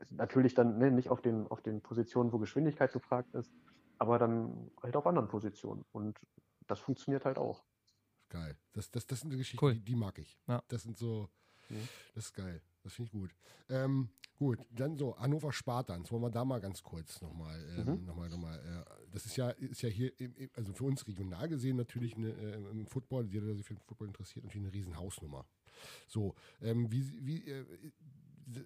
natürlich 0.10 0.54
dann 0.54 0.78
ne, 0.78 0.90
nicht 0.90 1.10
auf 1.10 1.22
den, 1.22 1.48
auf 1.48 1.62
den 1.62 1.82
Positionen, 1.82 2.32
wo 2.32 2.40
Geschwindigkeit 2.40 2.94
gefragt 2.94 3.36
ist, 3.36 3.52
aber 3.98 4.20
dann 4.20 4.72
halt 4.82 4.96
auf 4.96 5.06
anderen 5.06 5.28
Positionen. 5.28 5.84
Und 5.92 6.18
das 6.68 6.80
funktioniert 6.80 7.26
halt 7.26 7.38
auch. 7.38 7.66
Geil. 8.30 8.58
Das, 8.72 8.90
das, 8.90 9.06
das 9.06 9.20
sind 9.20 9.32
die 9.32 9.38
Geschichten, 9.38 9.64
Cool. 9.64 9.74
die, 9.74 9.82
die 9.84 9.96
mag 9.96 10.18
ich. 10.18 10.40
Ja. 10.48 10.64
Das 10.70 10.84
sind 10.84 10.98
so, 10.98 11.30
das 12.14 12.26
ist 12.28 12.34
geil. 12.34 12.62
Das 12.84 12.94
finde 12.94 13.08
ich 13.08 13.12
gut. 13.12 13.36
Ähm, 13.70 14.10
gut, 14.38 14.60
dann 14.72 14.96
so, 14.98 15.18
Hannover 15.18 15.52
Spartans, 15.52 16.12
wollen 16.12 16.22
wir 16.24 16.30
da 16.30 16.46
mal 16.46 16.60
ganz 16.62 16.84
kurz 16.84 17.22
nochmal, 17.22 17.60
ähm, 17.78 17.86
Mhm. 18.00 18.06
nochmal, 18.06 18.30
nochmal, 18.30 18.60
äh, 18.60 19.05
das 19.16 19.26
ist 19.26 19.36
ja, 19.38 19.50
ist 19.50 19.82
ja 19.82 19.90
hier, 19.90 20.12
also 20.54 20.74
für 20.74 20.84
uns 20.84 21.08
regional 21.08 21.48
gesehen 21.48 21.78
natürlich 21.78 22.16
eine, 22.16 22.30
äh, 22.30 22.56
im 22.72 22.86
Football, 22.86 23.26
jeder, 23.28 23.48
der 23.48 23.56
sich 23.56 23.66
für 23.66 23.74
den 23.74 23.82
Football 23.84 24.08
interessiert, 24.10 24.46
natürlich 24.46 24.66
eine 24.68 24.74
riesen 24.74 24.98
Hausnummer. 24.98 25.46
So, 26.08 26.36
ähm, 26.62 26.92
wie, 26.92 27.04
wie, 27.26 27.50
äh, 27.50 27.66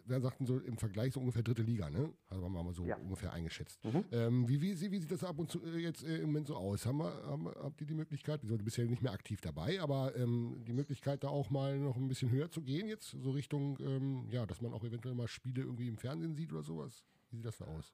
wer 0.05 0.19
sagt 0.19 0.39
denn 0.39 0.45
so 0.47 0.59
im 0.59 0.77
Vergleich 0.77 1.13
so 1.13 1.19
ungefähr 1.21 1.41
dritte 1.41 1.61
Liga, 1.63 1.89
ne? 1.89 2.13
Also 2.27 2.43
haben 2.43 2.51
wir 2.53 2.63
mal 2.63 2.73
so 2.73 2.85
Ja. 2.85 2.97
ungefähr 2.97 3.31
eingeschätzt. 3.31 3.83
Mhm. 3.85 4.03
Ähm, 4.11 4.49
wie, 4.49 4.59
wie, 4.61 4.91
wie 4.91 4.99
sieht 4.99 5.09
das 5.09 5.23
ab 5.23 5.39
und 5.39 5.49
zu 5.49 5.63
äh, 5.63 5.77
jetzt 5.77 6.03
äh, 6.03 6.17
im 6.17 6.27
Moment 6.27 6.47
so 6.47 6.55
aus? 6.57 6.85
Haben 6.85 6.97
wir, 6.97 7.13
haben, 7.23 7.45
wir- 7.45 7.55
habt 7.63 7.79
ihr 7.79 7.87
die 7.87 7.93
Möglichkeit, 7.93 8.43
du 8.43 8.57
bist 8.57 8.75
ja 8.77 8.83
nicht 8.85 9.01
mehr 9.01 9.13
aktiv 9.13 9.39
dabei, 9.41 9.79
aber 9.81 10.15
ähm, 10.17 10.63
die 10.67 10.73
Möglichkeit, 10.73 11.23
da 11.23 11.29
auch 11.29 11.49
mal 11.49 11.77
noch 11.79 11.95
ein 11.95 12.07
bisschen 12.09 12.29
höher 12.29 12.51
zu 12.51 12.61
gehen 12.61 12.87
jetzt, 12.87 13.11
so 13.11 13.31
Richtung, 13.31 13.77
ähm, 13.79 14.27
ja, 14.29 14.45
dass 14.45 14.59
man 14.61 14.73
auch 14.73 14.83
eventuell 14.83 15.15
mal 15.15 15.27
Spiele 15.29 15.61
irgendwie 15.61 15.87
im 15.87 15.97
Fernsehen 15.97 16.35
sieht 16.35 16.51
oder 16.51 16.63
sowas? 16.63 17.05
Wie 17.29 17.37
sieht 17.37 17.45
das 17.45 17.57
da 17.57 17.65
aus? 17.65 17.93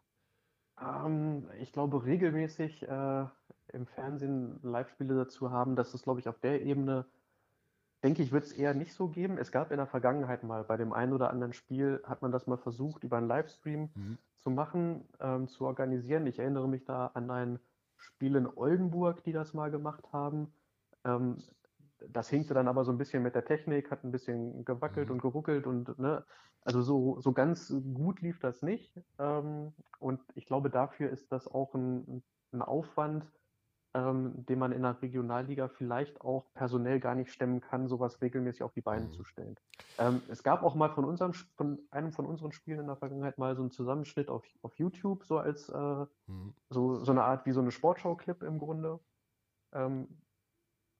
Ähm, 0.81 1.47
ich 1.59 1.71
glaube, 1.71 2.05
regelmäßig 2.05 2.83
äh, 2.83 3.25
im 3.73 3.85
Fernsehen 3.85 4.59
Live-Spiele 4.63 5.15
dazu 5.15 5.51
haben, 5.51 5.75
das 5.75 5.93
ist, 5.93 6.03
glaube 6.03 6.19
ich, 6.19 6.27
auf 6.27 6.39
der 6.39 6.61
Ebene 6.61 7.05
denke 8.05 8.21
ich, 8.21 8.31
wird 8.31 8.43
es 8.43 8.51
eher 8.51 8.75
nicht 8.75 8.93
so 8.93 9.07
geben. 9.07 9.39
Es 9.39 9.51
gab 9.51 9.71
in 9.71 9.77
der 9.77 9.87
Vergangenheit 9.87 10.43
mal 10.43 10.63
bei 10.63 10.77
dem 10.77 10.93
einen 10.93 11.11
oder 11.11 11.31
anderen 11.31 11.53
Spiel, 11.53 12.03
hat 12.03 12.21
man 12.21 12.31
das 12.31 12.45
mal 12.45 12.57
versucht, 12.57 13.03
über 13.03 13.17
einen 13.17 13.27
Livestream 13.27 13.89
mhm. 13.95 14.17
zu 14.37 14.51
machen, 14.51 15.05
ähm, 15.19 15.47
zu 15.47 15.65
organisieren. 15.65 16.27
Ich 16.27 16.37
erinnere 16.37 16.67
mich 16.67 16.85
da 16.85 17.07
an 17.15 17.31
ein 17.31 17.59
Spiel 17.97 18.35
in 18.35 18.47
Oldenburg, 18.47 19.23
die 19.23 19.31
das 19.31 19.55
mal 19.55 19.71
gemacht 19.71 20.03
haben. 20.13 20.53
Ähm, 21.03 21.37
das 22.09 22.29
hinkte 22.29 22.53
dann 22.53 22.67
aber 22.67 22.83
so 22.83 22.91
ein 22.91 22.97
bisschen 22.97 23.23
mit 23.23 23.35
der 23.35 23.45
Technik, 23.45 23.91
hat 23.91 24.03
ein 24.03 24.11
bisschen 24.11 24.65
gewackelt 24.65 25.07
mhm. 25.07 25.15
und 25.15 25.21
geruckelt 25.21 25.67
und 25.67 25.97
ne, 25.99 26.23
also 26.61 26.81
so, 26.81 27.19
so 27.21 27.31
ganz 27.31 27.73
gut 27.93 28.21
lief 28.21 28.39
das 28.39 28.61
nicht. 28.61 28.99
Ähm, 29.19 29.73
und 29.99 30.21
ich 30.33 30.45
glaube, 30.45 30.69
dafür 30.69 31.09
ist 31.11 31.31
das 31.31 31.47
auch 31.47 31.75
ein, 31.75 32.23
ein 32.51 32.61
Aufwand, 32.61 33.31
ähm, 33.93 34.45
den 34.45 34.59
man 34.59 34.71
in 34.71 34.81
der 34.81 35.01
Regionalliga 35.01 35.69
vielleicht 35.69 36.19
auch 36.21 36.45
personell 36.53 36.99
gar 36.99 37.15
nicht 37.15 37.31
stemmen 37.31 37.61
kann, 37.61 37.87
sowas 37.87 38.21
regelmäßig 38.21 38.63
auf 38.63 38.73
die 38.73 38.81
Beine 38.81 39.05
mhm. 39.05 39.11
zu 39.11 39.23
stellen. 39.23 39.55
Ähm, 39.97 40.21
es 40.27 40.43
gab 40.43 40.63
auch 40.63 40.75
mal 40.75 40.89
von 40.89 41.05
unserem 41.05 41.33
von 41.33 41.79
einem 41.91 42.11
von 42.11 42.25
unseren 42.25 42.51
Spielen 42.51 42.79
in 42.79 42.87
der 42.87 42.97
Vergangenheit 42.97 43.37
mal 43.37 43.55
so 43.55 43.61
einen 43.61 43.71
Zusammenschnitt 43.71 44.29
auf, 44.29 44.43
auf 44.63 44.77
YouTube, 44.77 45.23
so 45.23 45.37
als 45.37 45.69
äh, 45.69 46.05
mhm. 46.27 46.53
so, 46.69 46.99
so 46.99 47.11
eine 47.11 47.23
Art 47.23 47.45
wie 47.45 47.51
so 47.51 47.61
eine 47.61 47.71
Sportschau-Clip 47.71 48.43
im 48.43 48.59
Grunde. 48.59 48.99
Ähm, 49.71 50.07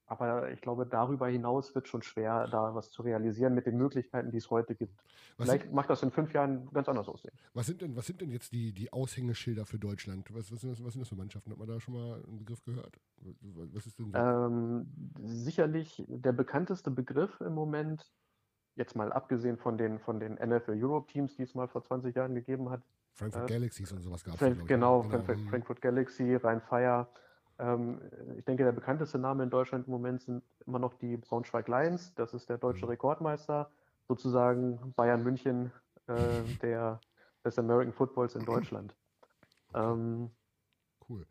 aber 0.08 0.52
ich 0.52 0.62
glaube, 0.62 0.86
darüber 0.86 1.28
hinaus 1.28 1.74
wird 1.74 1.88
schon 1.88 2.04
schwer, 2.04 2.48
da 2.48 2.76
was 2.76 2.92
zu 2.92 3.02
realisieren 3.02 3.56
mit 3.56 3.66
den 3.66 3.78
Möglichkeiten, 3.78 4.32
die 4.32 4.38
es 4.38 4.50
heute 4.52 4.76
gibt. 4.76 4.94
Was 5.38 5.48
Vielleicht 5.48 5.64
sind, 5.64 5.74
macht 5.74 5.90
das 5.90 6.04
in 6.04 6.12
fünf 6.12 6.32
Jahren 6.34 6.70
ganz 6.72 6.88
anders 6.88 7.08
aussehen. 7.08 7.34
Was 7.54 7.66
sind 7.66 7.82
denn, 7.82 7.96
was 7.96 8.06
sind 8.06 8.22
denn 8.22 8.32
jetzt 8.32 8.52
die, 8.52 8.72
die 8.72 8.94
Aushängeschilder 8.94 9.66
für 9.66 9.80
Deutschland? 9.80 10.32
Was, 10.34 10.52
was, 10.52 10.62
sind 10.62 10.72
das, 10.72 10.84
was 10.84 10.94
sind 10.94 11.02
das 11.02 11.10
für 11.10 11.16
Mannschaften? 11.16 11.52
Hat 11.52 11.58
man 11.58 11.68
da 11.68 11.80
schon 11.80 11.96
mal 11.96 12.24
einen 12.28 12.38
Begriff 12.38 12.64
gehört? 12.64 13.00
Was 13.74 13.88
ist 13.88 13.98
denn 13.98 14.12
so? 14.12 14.18
ähm, 14.18 14.88
sicherlich 15.24 16.04
der 16.08 16.34
bekannteste 16.34 16.92
Begriff 16.92 17.42
im 17.42 17.54
Moment, 17.54 18.12
jetzt 18.76 18.96
mal 18.96 19.12
abgesehen 19.12 19.58
von 19.58 19.78
den, 19.78 20.00
von 20.00 20.20
den 20.20 20.34
NFL 20.34 20.74
Europe 20.76 21.12
Teams, 21.12 21.36
die 21.36 21.44
es 21.44 21.56
mal 21.56 21.68
vor 21.68 21.84
20 21.84 22.16
Jahren 22.16 22.36
gegeben 22.36 22.70
hat. 22.70 22.84
Frankfurt 23.14 23.50
äh, 23.50 23.54
Galaxies 23.54 23.92
und 23.92 24.02
sowas 24.02 24.24
gab 24.24 24.36
es. 24.36 24.40
Frank, 24.40 24.68
genau, 24.68 25.02
genau, 25.02 25.10
Frankfurt, 25.10 25.40
Frankfurt 25.50 25.82
Galaxy, 25.82 26.36
Rhein-Fire. 26.36 27.08
Ähm, 27.58 28.02
ich 28.38 28.46
denke, 28.46 28.64
der 28.64 28.72
bekannteste 28.72 29.18
Name 29.18 29.44
in 29.44 29.50
Deutschland 29.50 29.88
im 29.88 29.92
Moment 29.92 30.22
sind 30.22 30.44
immer 30.66 30.80
noch 30.80 30.94
die 30.96 31.18
Braunschweig 31.18 31.68
Lions. 31.68 32.14
Das 32.16 32.34
ist 32.34 32.50
der 32.50 32.58
deutsche 32.58 32.86
mhm. 32.86 32.92
Rekordmeister, 32.92 33.70
sozusagen 34.08 34.94
Bayern 34.96 35.24
München 35.24 35.72
äh, 36.08 36.16
der, 36.62 37.00
des 37.44 37.58
American 37.58 37.94
Footballs 37.94 38.36
in 38.36 38.46
Deutschland. 38.46 38.96
Ähm, 39.74 40.32
cool. 41.10 41.26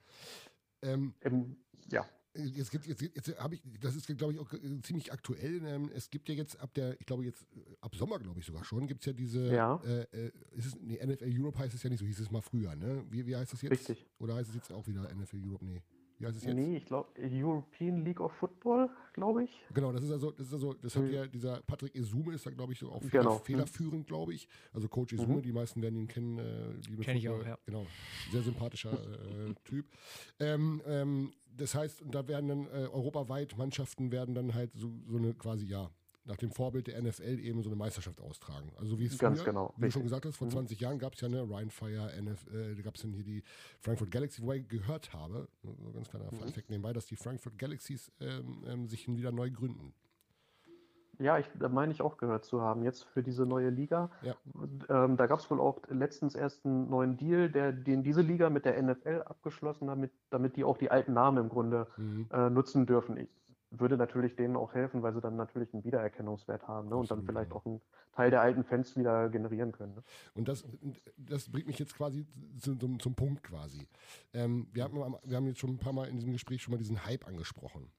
Ähm, 0.83 1.15
im, 1.21 1.57
ja. 1.91 2.05
Jetzt 2.37 2.73
gibt 2.73 2.87
jetzt, 2.87 3.01
jetzt 3.01 3.39
habe 3.39 3.55
ich, 3.55 3.63
das 3.81 3.95
ist 3.95 4.09
glaube 4.19 4.33
ich 4.33 4.41
auch 4.41 4.53
äh, 4.53 4.81
ziemlich 4.83 5.13
aktuell. 5.13 5.65
Ähm, 5.65 5.89
es 5.95 6.11
gibt 6.11 6.29
ja 6.29 6.35
jetzt 6.35 6.61
ab 6.61 6.75
der, 6.75 6.99
ich 6.99 7.07
glaube 7.07 7.25
jetzt 7.25 7.47
äh, 7.55 7.77
ab 7.81 7.95
Sommer 7.95 8.19
glaube 8.19 8.41
ich 8.41 8.47
sogar 8.47 8.65
schon, 8.65 8.89
gibt 8.89 9.03
es 9.03 9.07
ja 9.07 9.13
diese, 9.13 9.55
ja. 9.55 9.81
Äh, 9.85 10.03
äh, 10.11 10.33
ist 10.51 10.67
es, 10.67 10.77
nee, 10.81 10.99
NFL 11.05 11.31
Europe 11.31 11.61
heißt 11.61 11.75
es 11.75 11.83
ja 11.85 11.91
nicht 11.91 12.01
so, 12.01 12.07
hieß 12.07 12.19
es 12.19 12.33
mal 12.33 12.43
früher, 12.43 12.75
ne? 12.75 13.05
Wie, 13.09 13.25
wie 13.25 13.37
heißt 13.37 13.53
es 13.53 13.63
jetzt? 13.63 13.71
Richtig. 13.71 14.05
Oder 14.19 14.35
heißt 14.35 14.49
es 14.49 14.57
jetzt 14.57 14.73
auch 14.73 14.85
wieder 14.89 15.03
NFL 15.15 15.49
Europe? 15.49 15.65
Nee. 15.65 15.83
Wie 16.25 16.29
heißt 16.29 16.39
es 16.39 16.45
jetzt? 16.45 16.55
Nee, 16.55 16.77
ich 16.79 16.87
glaube 16.87 17.09
European 17.19 18.05
League 18.05 18.21
of 18.21 18.33
Football, 18.33 18.89
glaube 19.13 19.45
ich. 19.45 19.51
Genau, 19.75 19.93
das 19.93 20.03
ist 20.03 20.11
also, 20.11 20.31
das 20.31 20.47
ist 20.47 20.55
also, 20.55 20.73
das 20.73 20.97
hat 20.97 21.11
ja 21.11 21.27
dieser 21.27 21.61
Patrick 21.63 21.95
Esume 21.95 22.35
ist 22.35 22.47
da, 22.47 22.51
glaube 22.51 22.73
ich, 22.73 22.79
so 22.79 22.91
auch 22.91 23.03
genau. 23.11 23.39
federführend, 23.39 24.07
glaube 24.07 24.33
ich. 24.33 24.49
Also 24.73 24.89
Coach 24.89 25.13
Esume, 25.13 25.37
mhm. 25.37 25.43
die 25.43 25.53
meisten 25.53 25.83
werden 25.83 25.97
ihn 25.97 26.09
kennen. 26.09 26.39
Äh, 26.39 27.03
Kenne 27.03 27.19
ich 27.19 27.29
auch, 27.29 27.45
ja. 27.45 27.59
Genau, 27.67 27.87
sehr 28.33 28.43
sympathischer 28.43 28.93
äh, 28.93 29.55
Typ. 29.65 29.87
Ähm, 30.41 30.83
ähm, 30.87 31.33
das 31.57 31.75
heißt, 31.75 32.05
da 32.11 32.27
werden 32.27 32.49
dann 32.49 32.67
äh, 32.67 32.89
europaweit 32.89 33.57
Mannschaften 33.57 34.11
werden 34.11 34.35
dann 34.35 34.55
halt 34.55 34.73
so, 34.75 34.93
so 35.07 35.19
eine 35.19 35.35
quasi, 35.35 35.67
ja, 35.67 35.91
nach 36.25 36.37
dem 36.37 36.51
Vorbild 36.51 36.87
der 36.87 37.03
NFL 37.03 37.39
eben 37.39 37.63
so 37.63 37.69
eine 37.69 37.77
Meisterschaft 37.77 38.21
austragen. 38.21 38.73
Also 38.79 38.99
wie 38.99 39.07
es 39.07 39.19
Ganz 39.19 39.41
früher, 39.41 39.53
genau, 39.53 39.75
wie 39.77 39.87
du 39.87 39.91
schon 39.91 40.03
gesagt 40.03 40.25
hast, 40.25 40.37
vor 40.37 40.47
mhm. 40.47 40.53
20 40.53 40.81
Jahren 40.81 40.99
gab 40.99 41.15
es 41.15 41.21
ja 41.21 41.29
eine 41.29 41.43
Ryan 41.43 41.71
Fire, 41.71 42.13
NF, 42.13 42.47
äh, 42.53 42.83
gab 42.83 42.95
es 42.95 43.03
dann 43.03 43.13
hier 43.13 43.25
die 43.25 43.43
Frankfurt 43.81 44.11
Galaxy, 44.11 44.43
wo 44.43 44.53
ich 44.53 44.67
gehört 44.69 45.13
habe, 45.13 45.49
so 45.63 45.93
ganz 45.93 46.09
kleiner 46.09 46.31
mhm. 46.33 46.37
Fun 46.37 46.53
nebenbei, 46.69 46.93
dass 46.93 47.07
die 47.07 47.17
Frankfurt 47.17 47.59
Galaxies 47.59 48.11
ähm, 48.21 48.65
ähm, 48.67 48.89
sich 48.89 49.07
wieder 49.09 49.33
neu 49.33 49.51
gründen. 49.51 49.93
Ja, 51.19 51.39
ich, 51.39 51.49
da 51.55 51.69
meine 51.69 51.93
ich 51.93 52.03
auch 52.03 52.17
gehört 52.17 52.45
zu 52.45 52.61
haben, 52.61 52.83
jetzt 52.83 53.05
für 53.05 53.23
diese 53.23 53.47
neue 53.47 53.71
Liga. 53.71 54.11
Ja. 54.23 54.35
Ähm, 54.89 55.17
da 55.17 55.27
gab 55.27 55.39
es 55.39 55.51
wohl 55.51 55.61
auch 55.61 55.81
letztens 55.89 56.35
erst 56.35 56.65
einen 56.65 56.89
neuen 56.89 57.17
Deal, 57.17 57.51
der, 57.51 57.73
den 57.73 58.03
diese 58.03 58.23
Liga 58.23 58.51
mit 58.51 58.65
der 58.65 58.81
NFL 58.83 59.23
abgeschlossen 59.27 59.89
hat, 59.89 59.97
damit, 59.97 60.13
damit 60.31 60.57
die 60.57 60.65
auch 60.65 60.77
die 60.77 60.91
alten 60.91 61.13
Namen 61.13 61.39
im 61.39 61.49
Grunde 61.49 61.87
mhm. 61.97 62.27
äh, 62.33 62.51
nutzen 62.51 62.87
dürfen. 62.87 63.17
Ich, 63.17 63.29
würde 63.81 63.97
natürlich 63.97 64.37
denen 64.37 64.57
auch 64.57 64.75
helfen, 64.75 65.03
weil 65.03 65.13
sie 65.13 65.21
dann 65.21 65.37
natürlich 65.37 65.73
einen 65.73 65.85
Wiedererkennungswert 65.85 66.67
haben 66.69 66.89
ne? 66.89 66.97
und 66.97 67.11
dann 67.11 67.25
vielleicht 67.25 67.53
auch 67.53 67.65
einen 67.67 67.81
Teil 68.15 68.31
der 68.31 68.43
alten 68.43 68.65
Fans 68.65 68.97
wieder 68.97 69.29
generieren 69.29 69.73
können. 69.73 69.95
Ne? 69.95 70.03
Und 70.35 70.49
das, 70.49 70.65
das 71.17 71.51
bringt 71.51 71.67
mich 71.67 71.79
jetzt 71.79 71.97
quasi 71.97 72.27
zum, 72.59 72.99
zum, 73.01 73.15
Punkt 73.15 73.45
quasi. 73.45 73.87
Ähm, 74.33 74.67
wir, 74.73 74.85
haben, 74.85 75.17
wir 75.25 75.37
haben 75.37 75.47
jetzt 75.47 75.61
schon 75.61 75.71
ein 75.71 75.79
paar 75.79 75.93
Mal 75.93 76.09
in 76.09 76.17
diesem 76.17 76.33
Gespräch 76.33 76.63
schon 76.63 76.73
mal 76.73 76.79
diesen 76.79 77.05
Hype 77.05 77.27
angesprochen 77.27 77.91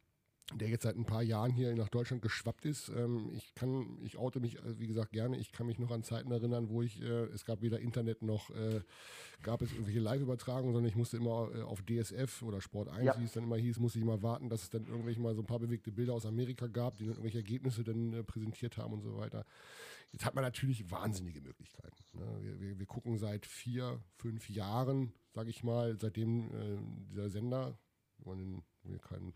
der 0.54 0.70
jetzt 0.70 0.84
seit 0.84 0.96
ein 0.96 1.06
paar 1.06 1.24
Jahren 1.24 1.52
hier 1.52 1.74
nach 1.76 1.90
Deutschland 1.90 2.22
geschwappt 2.22 2.66
ist. 2.66 2.90
Ähm, 2.90 3.32
ich 3.34 3.56
kann, 3.56 3.98
ich 4.04 4.18
oute 4.18 4.40
mich, 4.40 4.58
äh, 4.58 4.80
wie 4.80 4.88
gesagt, 4.88 5.12
gerne. 5.12 5.38
Ich 5.38 5.52
kann 5.52 5.66
mich 5.66 5.80
noch 5.80 5.92
an 5.92 6.04
Zeiten 6.04 6.32
erinnern, 6.32 6.70
wo 6.70 6.84
ich, 6.84 7.02
äh, 7.02 7.26
es 7.34 7.46
gab 7.46 7.62
weder 7.62 7.80
Internet 7.80 8.22
noch 8.22 8.52
äh, 8.52 8.82
gab 9.42 9.62
es 9.62 9.72
irgendwelche 9.72 10.00
Live-Übertragungen, 10.00 10.74
sondern 10.74 10.90
ich 10.90 10.96
musste 10.96 11.18
immer 11.18 11.50
äh, 11.54 11.62
auf 11.62 11.82
DSF 11.82 12.42
oder 12.44 12.62
Sport 12.62 12.90
1, 12.90 13.06
ja. 13.06 13.20
wie 13.20 13.26
es 13.26 13.34
dann 13.34 13.44
immer 13.44 13.58
hieß, 13.58 13.80
musste 13.80 14.00
ich 14.00 14.04
immer 14.04 14.22
warten, 14.22 14.50
dass 14.50 14.64
es 14.64 14.70
dann 14.70 14.86
irgendwelche 14.88 15.20
mal 15.20 15.36
so 15.36 15.42
ein 15.42 15.48
paar 15.48 15.60
bewegte 15.60 15.92
Bilder 15.92 16.14
aus 16.14 16.26
Amerika 16.26 16.68
gab, 16.68 16.98
die 16.98 17.06
dann 17.06 17.14
irgendwelche 17.14 17.40
Ergebnisse 17.40 17.84
dann 17.84 18.14
äh, 18.14 18.24
präsentiert 18.24 18.78
haben 18.78 18.94
und 18.94 19.02
so 19.02 19.18
weiter. 19.18 19.46
Jetzt 20.12 20.26
hat 20.26 20.36
man 20.36 20.44
natürlich 20.44 20.90
wahnsinnige 20.92 21.42
Möglichkeiten. 21.42 22.04
Ne? 22.14 22.26
Wir, 22.42 22.60
wir, 22.60 22.80
wir, 22.80 22.86
gucken 22.86 23.18
seit 23.18 23.46
vier, 23.46 24.00
fünf 24.16 24.50
Jahren, 24.50 25.14
sage 25.34 25.50
ich 25.50 25.64
mal, 25.64 25.98
seitdem 26.00 26.52
äh, 26.52 26.78
dieser 27.10 27.30
Sender, 27.30 27.78
man 28.24 28.64
will 28.84 29.00
keinen, 29.00 29.34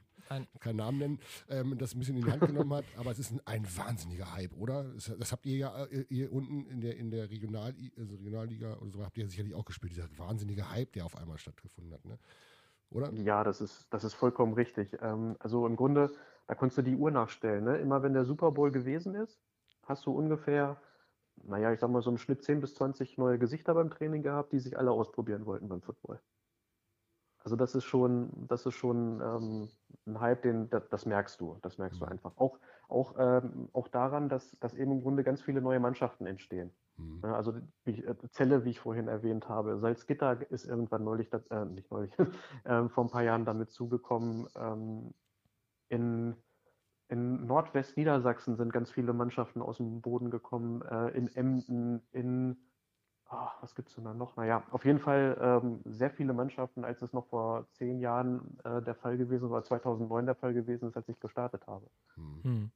keinen 0.59 0.75
Namen 0.77 0.97
nennen, 0.99 1.19
ähm, 1.49 1.77
das 1.77 1.93
ein 1.93 1.99
bisschen 1.99 2.17
in 2.17 2.25
die 2.25 2.31
Hand 2.31 2.41
genommen 2.41 2.73
hat. 2.73 2.85
Aber 2.97 3.11
es 3.11 3.19
ist 3.19 3.31
ein, 3.31 3.41
ein 3.45 3.65
wahnsinniger 3.77 4.33
Hype, 4.33 4.55
oder? 4.55 4.83
Das, 4.93 5.11
das, 5.17 5.31
habt 5.31 5.45
ihr 5.45 5.57
ja 5.57 5.85
äh, 5.85 6.05
ihr 6.09 6.31
unten 6.31 6.65
in 6.67 6.81
der, 6.81 6.97
in 6.97 7.11
der 7.11 7.29
Regional, 7.29 7.73
also 7.97 8.15
Regionalliga 8.15 8.77
oder 8.77 8.91
so, 8.91 9.03
habt 9.03 9.17
ihr 9.17 9.27
sicherlich 9.27 9.55
auch 9.55 9.65
gespielt, 9.65 9.91
dieser 9.91 10.07
wahnsinnige 10.17 10.69
Hype, 10.69 10.93
der 10.93 11.05
auf 11.05 11.15
einmal 11.15 11.37
stattgefunden 11.37 11.93
hat, 11.93 12.05
ne? 12.05 12.17
Oder? 12.91 13.13
Ja, 13.13 13.43
das 13.43 13.61
ist, 13.61 13.87
das 13.91 14.03
ist 14.03 14.15
vollkommen 14.15 14.53
richtig. 14.53 14.97
Ähm, 15.01 15.35
also 15.39 15.65
im 15.67 15.75
Grunde, 15.75 16.11
da 16.47 16.55
konntest 16.55 16.79
du 16.79 16.81
die 16.81 16.95
Uhr 16.95 17.11
nachstellen. 17.11 17.63
Ne? 17.63 17.77
Immer 17.77 18.01
wenn 18.01 18.13
der 18.13 18.25
Super 18.25 18.51
Bowl 18.51 18.71
gewesen 18.71 19.15
ist, 19.15 19.39
hast 19.83 20.05
du 20.05 20.11
ungefähr, 20.11 20.81
naja, 21.43 21.71
ich 21.71 21.79
sag 21.79 21.89
mal 21.91 22.01
so 22.01 22.09
im 22.09 22.17
Schnitt 22.17 22.43
10 22.43 22.61
bis 22.61 22.75
20 22.75 23.17
neue 23.17 23.37
Gesichter 23.37 23.75
beim 23.75 23.91
Training 23.91 24.23
gehabt, 24.23 24.51
die 24.53 24.59
sich 24.59 24.77
alle 24.77 24.91
ausprobieren 24.91 25.45
wollten 25.45 25.69
beim 25.69 25.81
Football. 25.81 26.19
Also 27.43 27.55
das 27.55 27.73
ist 27.75 27.85
schon, 27.85 28.29
das 28.47 28.65
ist 28.65 28.75
schon 28.75 29.21
ähm, 29.21 29.69
ein 30.05 30.19
Hype, 30.19 30.41
den 30.41 30.69
das, 30.69 30.89
das, 30.89 31.05
merkst 31.05 31.39
du, 31.39 31.57
das 31.61 31.77
merkst 31.77 31.99
mhm. 31.99 32.05
du 32.05 32.11
einfach. 32.11 32.37
Auch, 32.37 32.59
auch, 32.89 33.15
ähm, 33.17 33.69
auch 33.73 33.87
daran, 33.87 34.29
dass, 34.29 34.57
dass 34.59 34.73
eben 34.73 34.91
im 34.91 35.01
Grunde 35.01 35.23
ganz 35.23 35.41
viele 35.41 35.61
neue 35.61 35.79
Mannschaften 35.79 36.25
entstehen. 36.25 36.71
Mhm. 36.97 37.23
Also 37.23 37.53
wie, 37.85 38.03
äh, 38.03 38.15
Zelle, 38.31 38.65
wie 38.65 38.71
ich 38.71 38.79
vorhin 38.79 39.07
erwähnt 39.07 39.47
habe. 39.47 39.79
Salzgitter 39.79 40.49
ist 40.51 40.65
irgendwann 40.65 41.03
neulich, 41.03 41.31
äh, 41.49 41.65
nicht 41.65 41.89
neulich, 41.91 42.11
äh, 42.65 42.89
vor 42.89 43.05
ein 43.05 43.09
paar 43.09 43.23
Jahren 43.23 43.45
damit 43.45 43.71
zugekommen. 43.71 44.47
Ähm, 44.55 45.13
in, 45.87 46.35
in 47.07 47.45
Nordwestniedersachsen 47.45 48.57
sind 48.57 48.73
ganz 48.73 48.91
viele 48.91 49.13
Mannschaften 49.13 49.61
aus 49.61 49.77
dem 49.77 50.01
Boden 50.01 50.29
gekommen. 50.29 50.81
Äh, 50.81 51.09
in 51.17 51.27
Emden, 51.35 52.01
in 52.11 52.57
oh, 53.31 53.47
was 53.61 53.75
gibt 53.75 53.89
es 53.89 53.95
denn 53.95 54.05
da 54.05 54.13
noch? 54.13 54.35
Naja, 54.35 54.63
auf 54.71 54.85
jeden 54.85 54.99
Fall 54.99 55.37
ähm, 55.41 55.81
sehr 55.85 56.11
viele 56.11 56.33
Mannschaften, 56.33 56.83
als 56.83 57.01
es 57.01 57.13
noch 57.13 57.27
vor 57.27 57.67
zehn 57.71 57.99
Jahren 57.99 58.57
äh, 58.63 58.81
der 58.81 58.95
Fall 58.95 59.17
gewesen 59.17 59.49
war, 59.49 59.63
2009 59.63 60.25
der 60.25 60.35
Fall 60.35 60.53
gewesen 60.53 60.89
ist, 60.89 60.97
als 60.97 61.07
ich 61.09 61.19
gestartet 61.19 61.65
habe. 61.67 61.85
Hm. 62.15 62.43
hm. 62.43 62.71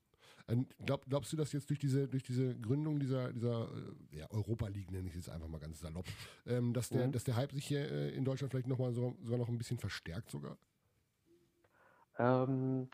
Glaub, 0.85 1.05
glaubst 1.05 1.31
du, 1.31 1.37
dass 1.37 1.53
jetzt 1.53 1.69
durch 1.69 1.79
diese, 1.79 2.07
durch 2.07 2.23
diese 2.23 2.53
Gründung 2.59 2.99
dieser, 2.99 3.31
dieser 3.31 3.63
äh, 4.11 4.17
ja, 4.17 4.29
Europa 4.29 4.67
League, 4.67 4.91
nenne 4.91 5.07
ich 5.07 5.15
es 5.15 5.25
jetzt 5.25 5.29
einfach 5.29 5.47
mal 5.47 5.59
ganz 5.59 5.79
salopp, 5.79 6.05
ähm, 6.45 6.73
dass, 6.73 6.89
der, 6.89 7.07
mhm. 7.07 7.13
dass 7.13 7.23
der 7.23 7.37
Hype 7.37 7.53
sich 7.53 7.65
hier 7.65 7.89
äh, 7.89 8.09
in 8.09 8.25
Deutschland 8.25 8.51
vielleicht 8.51 8.67
nochmal 8.67 8.91
so, 8.91 9.15
sogar 9.21 9.39
noch 9.39 9.47
ein 9.47 9.57
bisschen 9.57 9.77
verstärkt 9.77 10.29
sogar? 10.29 10.57
Ähm, 12.17 12.89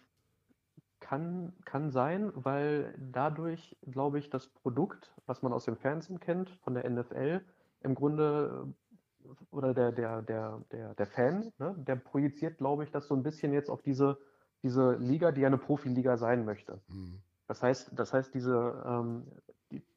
kann, 1.10 1.54
kann 1.66 1.90
sein, 1.90 2.32
weil 2.36 2.94
dadurch, 3.00 3.76
glaube 3.90 4.20
ich, 4.20 4.30
das 4.30 4.48
Produkt, 4.48 5.12
was 5.26 5.42
man 5.42 5.54
aus 5.54 5.66
dem 5.66 5.76
Fernsehen 5.76 6.20
kennt, 6.20 6.52
von 6.64 6.76
der 6.76 6.88
NFL, 6.88 7.42
im 7.82 7.96
Grunde 7.96 8.72
oder 9.50 9.74
der, 9.74 9.92
der, 9.92 10.22
der, 10.22 10.62
der, 10.72 10.94
der 10.94 11.06
Fan, 11.08 11.52
ne, 11.58 11.74
der 11.80 11.96
projiziert, 11.96 12.60
glaube 12.60 12.84
ich, 12.84 12.92
das 12.92 13.08
so 13.08 13.16
ein 13.16 13.24
bisschen 13.24 13.54
jetzt 13.54 13.72
auf 13.72 13.82
diese, 13.82 14.20
diese 14.62 14.98
Liga, 14.98 15.32
die 15.32 15.42
ja 15.42 15.48
eine 15.48 15.58
Profiliga 15.58 16.16
sein 16.16 16.46
möchte. 16.46 16.80
Mhm. 16.90 17.24
Das 17.48 17.64
heißt, 17.64 17.90
das 17.96 18.14
heißt, 18.14 18.32
diese, 18.36 18.84
ähm, 18.86 19.26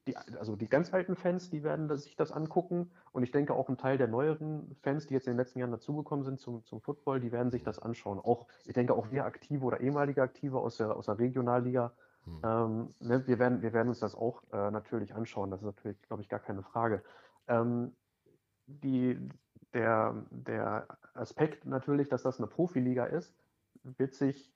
die, 0.07 0.17
also 0.17 0.57
die 0.57 0.69
ganz 0.69 0.93
alten 0.93 1.15
Fans, 1.15 1.51
die 1.51 1.63
werden 1.63 1.95
sich 1.97 2.17
das 2.17 2.33
angucken 2.33 2.91
und 3.13 3.23
ich 3.23 3.31
denke 3.31 3.55
auch 3.55 3.69
ein 3.69 3.79
Teil 3.79 3.99
der 3.99 4.09
neueren 4.09 4.75
Fans, 4.83 5.07
die 5.07 5.15
jetzt 5.15 5.27
in 5.27 5.35
den 5.35 5.39
letzten 5.39 5.61
Jahren 5.61 5.71
dazugekommen 5.71 6.25
sind 6.25 6.41
zum, 6.41 6.65
zum 6.65 6.81
Football, 6.81 7.21
die 7.21 7.33
werden 7.33 7.51
sich 7.51 7.63
das 7.63 7.79
anschauen. 7.79 8.19
Auch, 8.19 8.47
ich 8.65 8.75
denke 8.75 8.95
auch 8.95 9.11
wir 9.13 9.25
Aktive 9.25 9.65
oder 9.65 9.81
ehemalige 9.81 10.23
Aktive 10.23 10.59
aus 10.59 10.77
der, 10.77 10.97
aus 10.97 11.07
der 11.07 11.19
Regionalliga 11.19 11.93
Hm. 12.25 12.41
Ähm, 12.45 12.95
ne, 13.01 13.27
wir, 13.27 13.39
werden, 13.39 13.63
wir 13.63 13.73
werden 13.73 13.89
uns 13.89 14.01
das 14.01 14.15
auch 14.15 14.43
äh, 14.53 14.71
natürlich 14.71 15.15
anschauen. 15.15 15.51
Das 15.51 15.61
ist 15.61 15.67
natürlich, 15.67 16.01
glaube 16.03 16.23
ich, 16.23 16.29
gar 16.29 16.41
keine 16.41 16.63
Frage. 16.63 17.03
Ähm, 17.49 17.93
die, 18.67 19.19
der, 19.73 20.25
der 20.31 20.87
Aspekt 21.15 21.65
natürlich, 21.67 22.09
dass 22.09 22.23
das 22.23 22.39
eine 22.39 22.47
Profiliga 22.47 23.07
ist, 23.07 23.35
wird 23.83 24.15
sich 24.15 24.53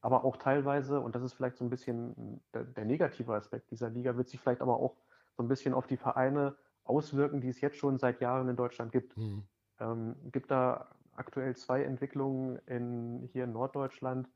aber 0.00 0.24
auch 0.24 0.36
teilweise, 0.36 1.00
und 1.00 1.14
das 1.14 1.22
ist 1.22 1.34
vielleicht 1.34 1.56
so 1.56 1.64
ein 1.64 1.70
bisschen 1.70 2.40
der, 2.54 2.64
der, 2.64 2.84
negative 2.84 3.34
Aspekt 3.34 3.70
dieser 3.70 3.90
Liga, 3.90 4.16
wird 4.16 4.28
sich 4.28 4.40
vielleicht 4.40 4.60
aber 4.60 4.78
auch 4.78 4.96
so 5.36 5.42
ein 5.42 5.48
bisschen 5.48 5.74
auf 5.74 5.86
die 5.86 5.96
Vereine 5.96 6.56
auswirken, 6.84 7.40
die 7.40 7.48
es 7.48 7.60
jetzt 7.60 7.76
schon 7.76 7.98
seit 7.98 8.20
Jahren 8.20 8.48
in 8.48 8.56
Deutschland 8.56 8.92
gibt. 8.92 9.16
Mhm. 9.16 9.44
Ähm, 9.80 10.16
gibt 10.32 10.50
da 10.50 10.88
aktuell 11.14 11.56
zwei 11.56 11.82
Entwicklungen 11.82 12.58
in, 12.66 13.28
hier 13.32 13.44
in 13.44 13.52
Norddeutschland, 13.52 14.28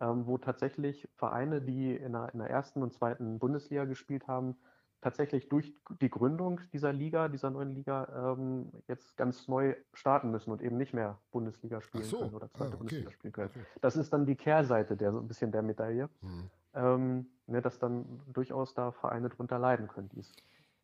ähm, 0.00 0.26
wo 0.26 0.38
tatsächlich 0.38 1.08
Vereine, 1.14 1.60
die 1.60 1.94
in 1.94 2.12
der, 2.12 2.32
in 2.32 2.38
der 2.38 2.50
ersten 2.50 2.82
und 2.82 2.92
zweiten 2.92 3.38
Bundesliga 3.38 3.84
gespielt 3.84 4.26
haben, 4.26 4.56
tatsächlich 5.00 5.48
durch 5.48 5.74
die 6.00 6.10
Gründung 6.10 6.60
dieser 6.72 6.92
Liga, 6.92 7.28
dieser 7.28 7.50
neuen 7.50 7.70
Liga, 7.70 8.34
ähm, 8.34 8.70
jetzt 8.88 9.16
ganz 9.16 9.48
neu 9.48 9.74
starten 9.94 10.30
müssen 10.30 10.50
und 10.50 10.62
eben 10.62 10.76
nicht 10.76 10.92
mehr 10.92 11.18
Bundesliga 11.30 11.80
spielen 11.80 12.04
so. 12.04 12.18
können 12.18 12.34
oder 12.34 12.50
zweite 12.50 12.64
ah, 12.64 12.66
okay. 12.66 12.76
Bundesliga 12.76 13.10
spielen 13.12 13.32
können. 13.32 13.50
Okay. 13.50 13.64
Das 13.80 13.96
ist 13.96 14.12
dann 14.12 14.26
die 14.26 14.36
Kehrseite 14.36 14.96
der 14.96 15.12
so 15.12 15.20
ein 15.20 15.28
bisschen 15.28 15.52
der 15.52 15.62
Medaille, 15.62 16.08
hm. 16.20 16.50
ähm, 16.74 17.26
ne, 17.46 17.62
dass 17.62 17.78
dann 17.78 18.20
durchaus 18.32 18.74
da 18.74 18.92
Vereine 18.92 19.28
drunter 19.28 19.58
leiden 19.58 19.88
können, 19.88 20.08
die 20.10 20.20
es 20.20 20.32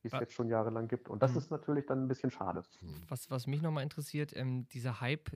die 0.07 0.15
es 0.15 0.15
ah. 0.15 0.21
jetzt 0.21 0.35
schon 0.35 0.49
jahrelang 0.49 0.87
gibt. 0.87 1.09
Und 1.09 1.23
das 1.23 1.33
mhm. 1.33 1.39
ist 1.39 1.51
natürlich 1.51 1.87
dann 1.87 2.05
ein 2.05 2.09
bisschen 2.09 2.31
schade. 2.31 2.63
Hm. 2.81 3.03
Was, 3.09 3.31
was 3.31 3.47
mich 3.47 3.61
nochmal 3.61 3.83
interessiert, 3.83 4.33
ähm, 4.37 4.69
dieser 4.69 5.01
Hype, 5.01 5.31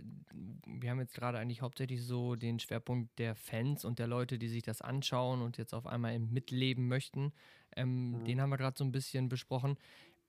wir 0.64 0.90
haben 0.90 1.00
jetzt 1.00 1.14
gerade 1.14 1.38
eigentlich 1.38 1.60
hauptsächlich 1.60 2.04
so 2.04 2.36
den 2.36 2.60
Schwerpunkt 2.60 3.18
der 3.18 3.34
Fans 3.34 3.84
und 3.84 3.98
der 3.98 4.06
Leute, 4.06 4.38
die 4.38 4.48
sich 4.48 4.62
das 4.62 4.80
anschauen 4.80 5.42
und 5.42 5.58
jetzt 5.58 5.74
auf 5.74 5.86
einmal 5.86 6.18
mitleben 6.18 6.86
möchten. 6.86 7.32
Ähm, 7.76 8.12
mhm. 8.12 8.24
Den 8.24 8.40
haben 8.40 8.50
wir 8.50 8.58
gerade 8.58 8.78
so 8.78 8.84
ein 8.84 8.92
bisschen 8.92 9.28
besprochen. 9.28 9.76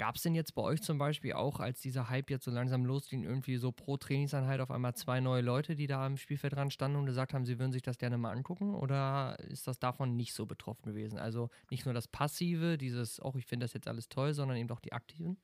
Gab 0.01 0.15
es 0.15 0.23
denn 0.23 0.33
jetzt 0.33 0.55
bei 0.55 0.63
euch 0.63 0.81
zum 0.81 0.97
Beispiel 0.97 1.33
auch, 1.33 1.59
als 1.59 1.79
dieser 1.79 2.09
Hype 2.09 2.31
jetzt 2.31 2.45
so 2.45 2.49
langsam 2.49 2.87
losging, 2.87 3.23
irgendwie 3.23 3.57
so 3.57 3.71
pro 3.71 3.97
Trainingseinheit 3.97 4.59
auf 4.59 4.71
einmal 4.71 4.95
zwei 4.95 5.19
neue 5.19 5.43
Leute, 5.43 5.75
die 5.75 5.85
da 5.85 6.03
am 6.03 6.17
Spielfeld 6.17 6.55
dran 6.55 6.71
standen 6.71 6.97
und 6.97 7.05
gesagt 7.05 7.35
haben, 7.35 7.45
sie 7.45 7.59
würden 7.59 7.71
sich 7.71 7.83
das 7.83 7.99
gerne 7.99 8.17
mal 8.17 8.31
angucken? 8.31 8.73
Oder 8.73 9.37
ist 9.41 9.67
das 9.67 9.77
davon 9.77 10.15
nicht 10.15 10.33
so 10.33 10.47
betroffen 10.47 10.85
gewesen? 10.85 11.19
Also 11.19 11.51
nicht 11.69 11.85
nur 11.85 11.93
das 11.93 12.07
Passive, 12.07 12.79
dieses, 12.79 13.23
oh, 13.23 13.33
ich 13.35 13.45
finde 13.45 13.65
das 13.65 13.73
jetzt 13.73 13.87
alles 13.87 14.09
toll, 14.09 14.33
sondern 14.33 14.57
eben 14.57 14.71
auch 14.71 14.79
die 14.79 14.91
Aktiven? 14.91 15.37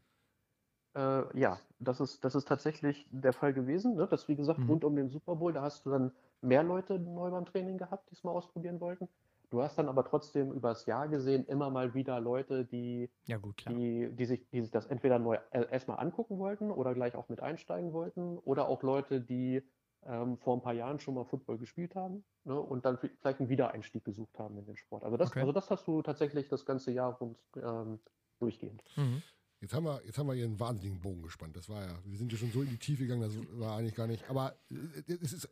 Äh, 0.95 1.39
ja, 1.39 1.59
das 1.77 1.99
ist, 1.99 2.25
das 2.25 2.33
ist 2.33 2.47
tatsächlich 2.47 3.05
der 3.11 3.33
Fall 3.33 3.53
gewesen. 3.53 3.93
Ne? 3.93 4.07
Das, 4.09 4.27
wie 4.27 4.35
gesagt, 4.35 4.57
mhm. 4.57 4.71
rund 4.71 4.83
um 4.85 4.95
den 4.95 5.09
Super 5.09 5.35
Bowl, 5.35 5.53
da 5.53 5.61
hast 5.61 5.85
du 5.85 5.91
dann 5.91 6.11
mehr 6.41 6.63
Leute 6.63 6.97
neu 6.97 7.29
beim 7.29 7.45
Training 7.45 7.77
gehabt, 7.77 8.09
die 8.09 8.15
es 8.15 8.23
mal 8.23 8.31
ausprobieren 8.31 8.79
wollten. 8.79 9.07
Du 9.49 9.61
hast 9.61 9.77
dann 9.77 9.87
aber 9.87 10.03
trotzdem 10.03 10.51
übers 10.51 10.85
Jahr 10.85 11.07
gesehen 11.07 11.45
immer 11.45 11.69
mal 11.69 11.93
wieder 11.93 12.19
Leute, 12.19 12.65
die, 12.65 13.09
ja 13.25 13.37
gut, 13.37 13.63
die, 13.69 14.09
die, 14.11 14.25
sich, 14.25 14.49
die 14.49 14.61
sich 14.61 14.71
das 14.71 14.85
entweder 14.87 15.19
neu 15.19 15.37
äh, 15.51 15.65
erstmal 15.71 15.99
angucken 15.99 16.37
wollten 16.37 16.69
oder 16.69 16.93
gleich 16.93 17.15
auch 17.15 17.29
mit 17.29 17.41
einsteigen 17.41 17.93
wollten 17.93 18.37
oder 18.39 18.67
auch 18.67 18.83
Leute, 18.83 19.21
die 19.21 19.63
ähm, 20.05 20.37
vor 20.37 20.55
ein 20.55 20.61
paar 20.61 20.73
Jahren 20.73 20.99
schon 20.99 21.15
mal 21.15 21.25
Football 21.25 21.57
gespielt 21.57 21.95
haben 21.95 22.25
ne, 22.43 22.59
und 22.59 22.85
dann 22.85 22.97
vielleicht 22.97 23.39
einen 23.39 23.49
Wiedereinstieg 23.49 24.03
gesucht 24.03 24.37
haben 24.37 24.57
in 24.57 24.65
den 24.65 24.75
Sport. 24.75 25.03
Also 25.03 25.17
das, 25.17 25.31
okay. 25.31 25.39
also 25.39 25.51
das 25.51 25.69
hast 25.69 25.87
du 25.87 26.01
tatsächlich 26.01 26.49
das 26.49 26.65
ganze 26.65 26.91
Jahr 26.91 27.13
rund 27.13 27.37
ähm, 27.55 27.99
durchgehend. 28.39 28.83
Mhm. 28.95 29.23
Jetzt 29.59 29.73
haben 29.73 29.85
wir, 29.85 30.01
jetzt 30.05 30.19
haben 30.19 30.27
wir 30.27 30.35
hier 30.35 30.45
einen 30.45 30.59
wahnsinnigen 30.59 30.99
Bogen 31.01 31.23
gespannt. 31.23 31.55
Das 31.55 31.67
war 31.67 31.83
ja, 31.83 31.97
wir 32.05 32.17
sind 32.17 32.31
ja 32.31 32.37
schon 32.37 32.51
so 32.51 32.61
in 32.61 32.69
die 32.69 32.77
Tiefe 32.77 33.03
gegangen, 33.03 33.21
das 33.21 33.33
war 33.59 33.77
eigentlich 33.77 33.95
gar 33.95 34.05
nicht. 34.05 34.29
Aber 34.29 34.55
äh, 34.69 35.13
es 35.19 35.33
ist 35.33 35.49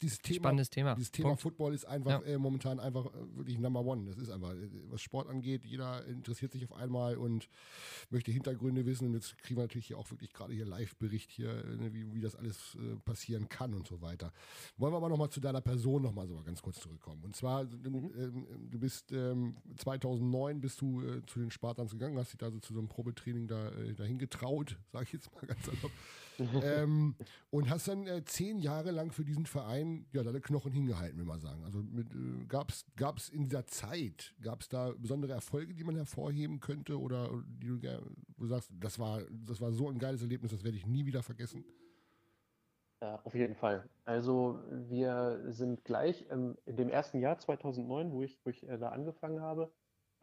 dieses 0.00 0.20
Thema, 0.20 0.36
spannendes 0.36 0.70
Thema. 0.70 0.94
Dieses 0.94 1.10
Thema 1.10 1.28
Punkt. 1.30 1.42
Football 1.42 1.74
ist 1.74 1.84
einfach 1.84 2.24
ja. 2.24 2.32
äh, 2.32 2.38
momentan 2.38 2.80
einfach 2.80 3.04
äh, 3.06 3.36
wirklich 3.36 3.58
Number 3.58 3.84
One. 3.84 4.06
Das 4.06 4.16
ist 4.16 4.30
einfach, 4.30 4.52
äh, 4.54 4.70
was 4.88 5.02
Sport 5.02 5.28
angeht, 5.28 5.66
jeder 5.66 6.02
interessiert 6.06 6.52
sich 6.52 6.64
auf 6.64 6.72
einmal 6.72 7.18
und 7.18 7.50
möchte 8.08 8.32
Hintergründe 8.32 8.86
wissen. 8.86 9.08
Und 9.08 9.14
jetzt 9.14 9.36
kriegen 9.36 9.58
wir 9.58 9.64
natürlich 9.64 9.88
hier 9.88 9.98
auch 9.98 10.10
wirklich 10.10 10.32
gerade 10.32 10.54
hier 10.54 10.64
Live-Bericht 10.64 11.30
hier, 11.30 11.52
ne, 11.52 11.92
wie, 11.92 12.10
wie 12.14 12.22
das 12.22 12.34
alles 12.36 12.76
äh, 12.76 12.96
passieren 13.04 13.50
kann 13.50 13.74
und 13.74 13.86
so 13.86 14.00
weiter. 14.00 14.32
Wollen 14.78 14.94
wir 14.94 14.96
aber 14.96 15.10
nochmal 15.10 15.28
zu 15.28 15.40
deiner 15.40 15.60
Person 15.60 16.00
nochmal 16.00 16.26
so 16.26 16.42
ganz 16.42 16.62
kurz 16.62 16.80
zurückkommen. 16.80 17.22
Und 17.22 17.36
zwar, 17.36 17.64
mhm. 17.64 18.12
ähm, 18.16 18.46
du 18.70 18.78
bist 18.78 19.12
ähm, 19.12 19.56
2009 19.76 20.62
bist 20.62 20.80
du 20.80 21.02
zu 21.26 21.40
den 21.40 21.50
Spartans 21.50 21.92
gegangen, 21.92 22.16
hast 22.16 22.32
dich 22.32 22.38
da 22.38 22.50
so 22.50 22.58
zu 22.58 22.72
so 22.72 22.78
einem 22.78 22.88
Probetraining 22.88 23.41
Training 23.42 23.48
da, 23.48 23.68
äh, 23.68 23.94
dahin 23.94 24.18
getraut, 24.18 24.76
sage 24.92 25.04
ich 25.04 25.12
jetzt 25.12 25.32
mal 25.34 25.46
ganz 25.46 25.64
salopp. 25.64 25.92
ähm, 26.64 27.14
und 27.50 27.68
hast 27.68 27.88
dann 27.88 28.06
äh, 28.06 28.24
zehn 28.24 28.58
Jahre 28.58 28.90
lang 28.90 29.12
für 29.12 29.24
diesen 29.24 29.46
Verein 29.46 30.06
ja 30.12 30.22
deine 30.22 30.40
Knochen 30.40 30.72
hingehalten, 30.72 31.18
will 31.18 31.26
man 31.26 31.40
sagen. 31.40 31.62
Also 31.64 31.80
äh, 31.80 32.46
gab 32.48 32.70
es 33.18 33.28
in 33.28 33.44
dieser 33.44 33.66
Zeit, 33.66 34.34
gab 34.40 34.62
es 34.62 34.68
da 34.68 34.92
besondere 34.96 35.32
Erfolge, 35.32 35.74
die 35.74 35.84
man 35.84 35.94
hervorheben 35.94 36.60
könnte 36.60 36.98
oder 36.98 37.30
die 37.46 37.68
du, 37.68 37.78
du 37.78 38.46
sagst, 38.46 38.70
das 38.80 38.98
war, 38.98 39.20
das 39.30 39.60
war 39.60 39.72
so 39.72 39.88
ein 39.88 39.98
geiles 39.98 40.22
Erlebnis, 40.22 40.52
das 40.52 40.64
werde 40.64 40.76
ich 40.76 40.86
nie 40.86 41.04
wieder 41.04 41.22
vergessen? 41.22 41.64
Ja, 43.02 43.20
auf 43.24 43.34
jeden 43.34 43.56
Fall. 43.56 43.84
Also 44.04 44.60
wir 44.70 45.42
sind 45.48 45.84
gleich 45.84 46.24
ähm, 46.30 46.56
in 46.66 46.76
dem 46.76 46.88
ersten 46.88 47.18
Jahr 47.18 47.36
2009, 47.36 48.12
wo 48.12 48.22
ich, 48.22 48.38
wo 48.44 48.50
ich 48.50 48.66
äh, 48.68 48.78
da 48.78 48.90
angefangen 48.90 49.40
habe, 49.40 49.72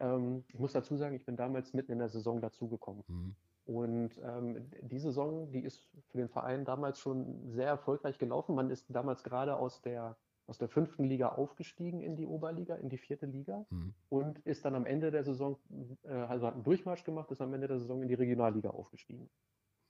ähm, 0.00 0.44
ich 0.48 0.58
muss 0.58 0.72
dazu 0.72 0.96
sagen, 0.96 1.14
ich 1.14 1.24
bin 1.24 1.36
damals 1.36 1.72
mitten 1.74 1.92
in 1.92 1.98
der 1.98 2.08
Saison 2.08 2.40
dazugekommen. 2.40 3.04
Mhm. 3.06 3.34
Und 3.66 4.10
ähm, 4.24 4.70
die 4.82 4.98
Saison, 4.98 5.52
die 5.52 5.60
ist 5.60 5.80
für 6.08 6.18
den 6.18 6.28
Verein 6.28 6.64
damals 6.64 6.98
schon 6.98 7.50
sehr 7.50 7.68
erfolgreich 7.68 8.18
gelaufen. 8.18 8.54
Man 8.54 8.70
ist 8.70 8.86
damals 8.88 9.22
gerade 9.22 9.56
aus 9.56 9.80
der, 9.82 10.16
aus 10.46 10.58
der 10.58 10.68
fünften 10.68 11.04
Liga 11.04 11.28
aufgestiegen 11.28 12.00
in 12.00 12.16
die 12.16 12.26
Oberliga, 12.26 12.74
in 12.74 12.88
die 12.88 12.98
vierte 12.98 13.26
Liga 13.26 13.64
mhm. 13.70 13.94
und 14.08 14.38
ist 14.40 14.64
dann 14.64 14.74
am 14.74 14.86
Ende 14.86 15.10
der 15.10 15.22
Saison, 15.22 15.56
äh, 16.02 16.08
also 16.08 16.46
hat 16.46 16.54
einen 16.54 16.64
Durchmarsch 16.64 17.04
gemacht, 17.04 17.30
ist 17.30 17.40
am 17.40 17.54
Ende 17.54 17.68
der 17.68 17.78
Saison 17.78 18.02
in 18.02 18.08
die 18.08 18.14
Regionalliga 18.14 18.70
aufgestiegen. 18.70 19.30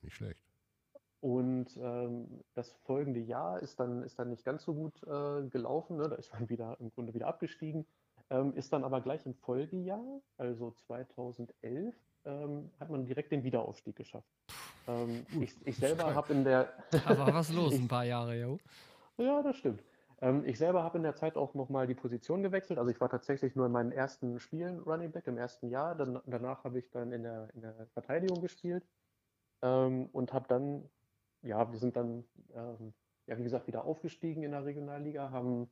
Nicht 0.03 0.15
schlecht. 0.15 0.41
Und 1.21 1.77
ähm, 1.77 2.43
das 2.55 2.73
folgende 2.85 3.21
Jahr 3.21 3.61
ist 3.61 3.79
dann, 3.79 4.03
ist 4.03 4.19
dann 4.19 4.31
nicht 4.31 4.45
ganz 4.45 4.65
so 4.65 4.75
gut 4.75 5.03
äh, 5.05 5.47
gelaufen. 5.49 5.97
Ne? 5.99 6.09
Da 6.09 6.17
ist 6.17 6.33
man 6.33 6.49
wieder 6.49 6.77
im 6.81 6.91
Grunde 6.91 7.13
wieder 7.13 7.29
abgestiegen. 7.29 7.87
Ähm, 8.31 8.55
ist 8.55 8.73
dann 8.73 8.85
aber 8.85 9.01
gleich 9.01 9.27
im 9.27 9.35
Folgejahr, 9.35 10.21
also 10.39 10.71
2011, 10.71 11.95
ähm, 12.25 12.71
hat 12.79 12.89
man 12.89 13.05
direkt 13.05 13.33
den 13.33 13.43
Wiederaufstieg 13.43 13.97
geschafft. 13.97 14.31
Ähm, 14.87 15.27
ich, 15.41 15.55
ich, 15.67 15.77
selber 15.77 16.15
habe 16.15 16.33
in 16.33 16.45
der. 16.45 16.73
Da 16.93 17.19
war 17.19 17.35
was 17.35 17.51
los, 17.53 17.75
ein 17.75 17.89
paar 17.89 18.05
Jahre, 18.05 18.39
jo. 18.39 18.59
Ja, 19.19 19.43
das 19.43 19.57
stimmt. 19.57 19.83
Ähm, 20.21 20.45
ich 20.45 20.59
selber 20.59 20.83
habe 20.83 20.99
in 20.99 21.03
der 21.03 21.17
Zeit 21.17 21.37
auch 21.37 21.55
nochmal 21.55 21.87
die 21.87 21.95
Position 21.95 22.43
gewechselt. 22.43 22.79
Also 22.79 22.91
ich 22.91 23.01
war 23.01 23.09
tatsächlich 23.09 23.57
nur 23.57 23.67
in 23.67 23.73
meinen 23.73 23.93
ersten 23.93 24.39
Spielen 24.39 24.81
Running 24.81 25.13
Back 25.13 25.27
im 25.27 25.39
ersten 25.39 25.69
Jahr. 25.69 25.95
Dann, 25.95 26.21
danach 26.27 26.65
habe 26.65 26.79
ich 26.79 26.91
dann 26.91 27.13
in 27.13 27.23
der, 27.23 27.49
in 27.55 27.63
der 27.63 27.87
Verteidigung 27.95 28.41
gespielt 28.41 28.87
ähm, 29.63 30.09
und 30.13 30.33
habe 30.33 30.47
dann, 30.49 30.89
ja, 31.43 31.71
wir 31.71 31.79
sind 31.79 31.97
dann, 31.97 32.25
ähm, 32.55 32.93
ja, 33.27 33.39
wie 33.39 33.43
gesagt, 33.43 33.67
wieder 33.67 33.85
aufgestiegen 33.85 34.43
in 34.43 34.53
der 34.53 34.65
Regionalliga, 34.65 35.31
haben 35.31 35.71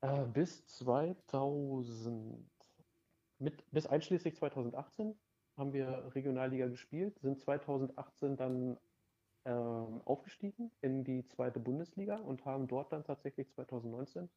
äh, 0.00 0.24
bis 0.26 0.66
2000, 0.66 2.48
mit, 3.38 3.70
bis 3.70 3.86
einschließlich 3.86 4.36
2018 4.36 5.14
haben 5.56 5.72
wir 5.72 6.12
Regionalliga 6.14 6.68
gespielt, 6.68 7.18
sind 7.20 7.40
2018 7.40 8.36
dann 8.36 8.78
äh, 9.44 9.50
aufgestiegen 9.50 10.70
in 10.80 11.04
die 11.04 11.26
zweite 11.26 11.60
Bundesliga 11.60 12.16
und 12.16 12.44
haben 12.44 12.68
dort 12.68 12.92
dann 12.92 13.04
tatsächlich 13.04 13.50
2019 13.50 14.28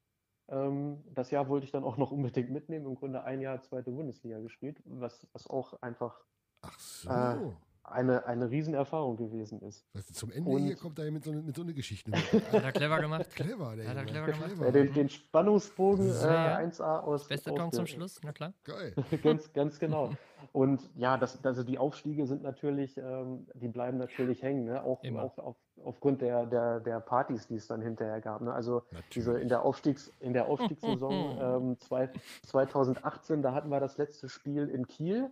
ähm, 0.49 1.03
das 1.13 1.31
Jahr 1.31 1.47
wollte 1.47 1.65
ich 1.65 1.71
dann 1.71 1.83
auch 1.83 1.97
noch 1.97 2.11
unbedingt 2.11 2.51
mitnehmen. 2.51 2.85
Im 2.85 2.95
Grunde 2.95 3.23
ein 3.23 3.41
Jahr 3.41 3.61
zweite 3.61 3.91
Bundesliga 3.91 4.39
gespielt, 4.39 4.81
was, 4.85 5.27
was 5.33 5.47
auch 5.47 5.81
einfach 5.81 6.19
Ach 6.61 6.79
so. 6.79 7.09
äh, 7.09 7.53
eine, 7.83 8.25
eine 8.25 8.49
Riesenerfahrung 8.49 9.17
gewesen 9.17 9.61
ist. 9.61 9.85
Weißt 9.93 10.09
du, 10.09 10.13
zum 10.13 10.31
Ende 10.31 10.49
und 10.49 10.63
hier 10.63 10.75
kommt 10.75 10.97
er 10.99 11.11
mit 11.11 11.23
so, 11.23 11.33
mit 11.33 11.55
so 11.55 11.63
einer 11.63 11.73
Geschichte. 11.73 12.11
Hat 12.51 12.63
er 12.63 12.71
clever 12.71 12.99
gemacht. 12.99 13.29
Clever, 13.35 13.75
der 13.75 13.89
Hat 13.89 13.97
er 13.97 14.05
clever 14.05 14.27
gemacht. 14.27 14.51
Clever. 14.55 14.71
Den, 14.71 14.93
den, 14.93 15.09
Spannungsbogen 15.09 16.09
äh, 16.09 16.11
1A 16.11 17.01
aus. 17.01 17.27
Beste 17.27 17.53
Ton 17.53 17.71
zum 17.71 17.85
Schluss, 17.85 18.19
na 18.23 18.31
klar. 18.31 18.53
Geil. 18.63 18.93
ganz, 19.23 19.51
ganz 19.53 19.79
genau. 19.79 20.11
Und 20.51 20.81
ja, 20.95 21.17
das, 21.17 21.43
also 21.45 21.63
die 21.63 21.77
Aufstiege 21.77 22.27
sind 22.27 22.43
natürlich, 22.43 22.97
ähm, 22.97 23.47
die 23.55 23.69
bleiben 23.69 23.97
natürlich 23.97 24.43
hängen, 24.43 24.65
ne? 24.65 24.83
auch, 24.83 25.03
auch 25.03 25.37
auf, 25.37 25.55
aufgrund 25.83 26.21
der, 26.21 26.45
der, 26.45 26.79
der 26.79 26.99
Partys, 26.99 27.47
die 27.47 27.55
es 27.55 27.67
dann 27.67 27.81
hinterher 27.81 28.21
gab. 28.21 28.41
Ne? 28.41 28.53
Also 28.53 28.83
diese 29.13 29.39
in 29.39 29.49
der, 29.49 29.63
Aufstiegs, 29.63 30.11
in 30.19 30.33
der 30.33 30.47
Aufstiegssaison 30.47 31.37
ähm, 31.41 31.79
zwei, 31.79 32.09
2018, 32.45 33.41
da 33.41 33.53
hatten 33.53 33.69
wir 33.69 33.79
das 33.79 33.97
letzte 33.97 34.29
Spiel 34.29 34.67
in 34.67 34.87
Kiel 34.87 35.31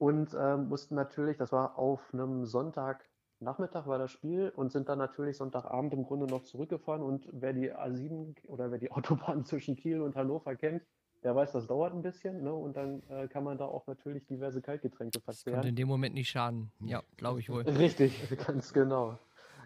und 0.00 0.34
ähm, 0.34 0.70
mussten 0.70 0.94
natürlich, 0.94 1.36
das 1.36 1.52
war 1.52 1.78
auf 1.78 2.00
einem 2.14 2.46
Sonntagnachmittag 2.46 3.86
war 3.86 3.98
das 3.98 4.10
Spiel 4.10 4.50
und 4.56 4.72
sind 4.72 4.88
dann 4.88 4.96
natürlich 4.96 5.36
Sonntagabend 5.36 5.92
im 5.92 6.04
Grunde 6.04 6.26
noch 6.26 6.42
zurückgefahren 6.42 7.02
und 7.02 7.28
wer 7.32 7.52
die 7.52 7.70
A7 7.70 8.34
oder 8.46 8.70
wer 8.70 8.78
die 8.78 8.90
Autobahn 8.92 9.44
zwischen 9.44 9.76
Kiel 9.76 10.00
und 10.00 10.16
Hannover 10.16 10.56
kennt, 10.56 10.82
der 11.22 11.36
weiß, 11.36 11.52
das 11.52 11.66
dauert 11.66 11.92
ein 11.92 12.00
bisschen 12.00 12.42
ne? 12.42 12.54
und 12.54 12.78
dann 12.78 13.02
äh, 13.10 13.28
kann 13.28 13.44
man 13.44 13.58
da 13.58 13.66
auch 13.66 13.86
natürlich 13.86 14.24
diverse 14.24 14.62
Kaltgetränke 14.62 15.20
verzehren. 15.20 15.58
Das 15.58 15.66
in 15.66 15.76
dem 15.76 15.88
Moment 15.88 16.14
nicht 16.14 16.30
schaden, 16.30 16.72
ja, 16.80 17.02
glaube 17.18 17.40
ich 17.40 17.50
wohl. 17.50 17.64
Richtig, 17.64 18.26
ganz 18.46 18.72
genau, 18.72 19.18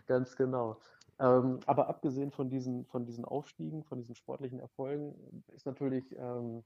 ganz 0.09 0.35
genau. 0.35 0.79
Ähm, 1.21 1.61
aber 1.67 1.89
abgesehen 1.89 2.33
von 2.33 2.51
diesen, 2.51 2.87
von 2.87 3.07
diesen 3.07 3.25
Aufstiegen, 3.25 3.85
von 3.85 4.01
diesen 4.01 4.17
sportlichen 4.17 4.59
Erfolgen, 4.59 5.15
ist 5.55 5.65
natürlich, 5.65 6.05
ähm, 6.19 6.65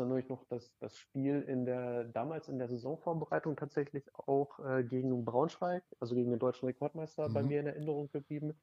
natürlich 0.00 0.28
noch 0.28 0.44
das, 0.48 0.76
das 0.78 0.96
Spiel 0.98 1.42
in 1.42 1.64
der, 1.66 2.04
damals 2.04 2.48
in 2.48 2.58
der 2.58 2.68
Saisonvorbereitung 2.68 3.56
tatsächlich 3.56 4.04
auch 4.14 4.58
äh, 4.60 4.84
gegen 4.84 5.24
Braunschweig, 5.24 5.84
also 6.00 6.14
gegen 6.14 6.30
den 6.30 6.38
deutschen 6.40 6.66
Rekordmeister, 6.66 7.28
bei 7.30 7.42
Mhm. 7.42 7.44
mir 7.44 7.60
in 7.60 7.66
Erinnerung 7.66 8.10
geblieben. 8.12 8.54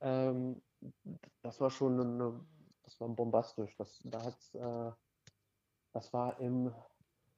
Ähm, 0.00 0.62
das 1.42 1.60
war 1.60 1.70
schon 1.70 2.00
eine, 2.00 2.46
das 2.84 3.00
war 3.00 3.08
bombastisch. 3.08 3.76
Das, 3.78 4.00
da 4.04 4.24
hat's, 4.24 4.54
äh, 4.54 4.92
das 5.92 6.12
war 6.12 6.38
im, 6.40 6.74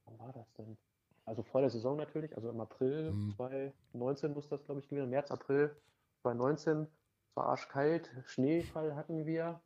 wann 0.05 0.19
war 0.19 0.33
das 0.33 0.53
denn? 0.55 0.79
Also 1.25 1.43
vor 1.43 1.61
der 1.61 1.71
Saison 1.71 1.97
natürlich, 1.97 2.35
also 2.37 2.51
im 2.51 2.61
April 2.61 3.13
Mhm. 3.13 3.37
2019 3.37 4.33
muss 4.35 4.49
das, 4.49 4.65
glaube 4.65 4.81
ich, 4.81 4.89
gewesen, 4.89 5.11
März, 5.11 5.31
April 5.31 5.77
2019. 6.23 6.87
Es 7.31 7.37
war 7.37 7.47
arschkalt, 7.47 8.11
Schneefall 8.27 8.97
hatten 8.97 9.27
wir 9.27 9.63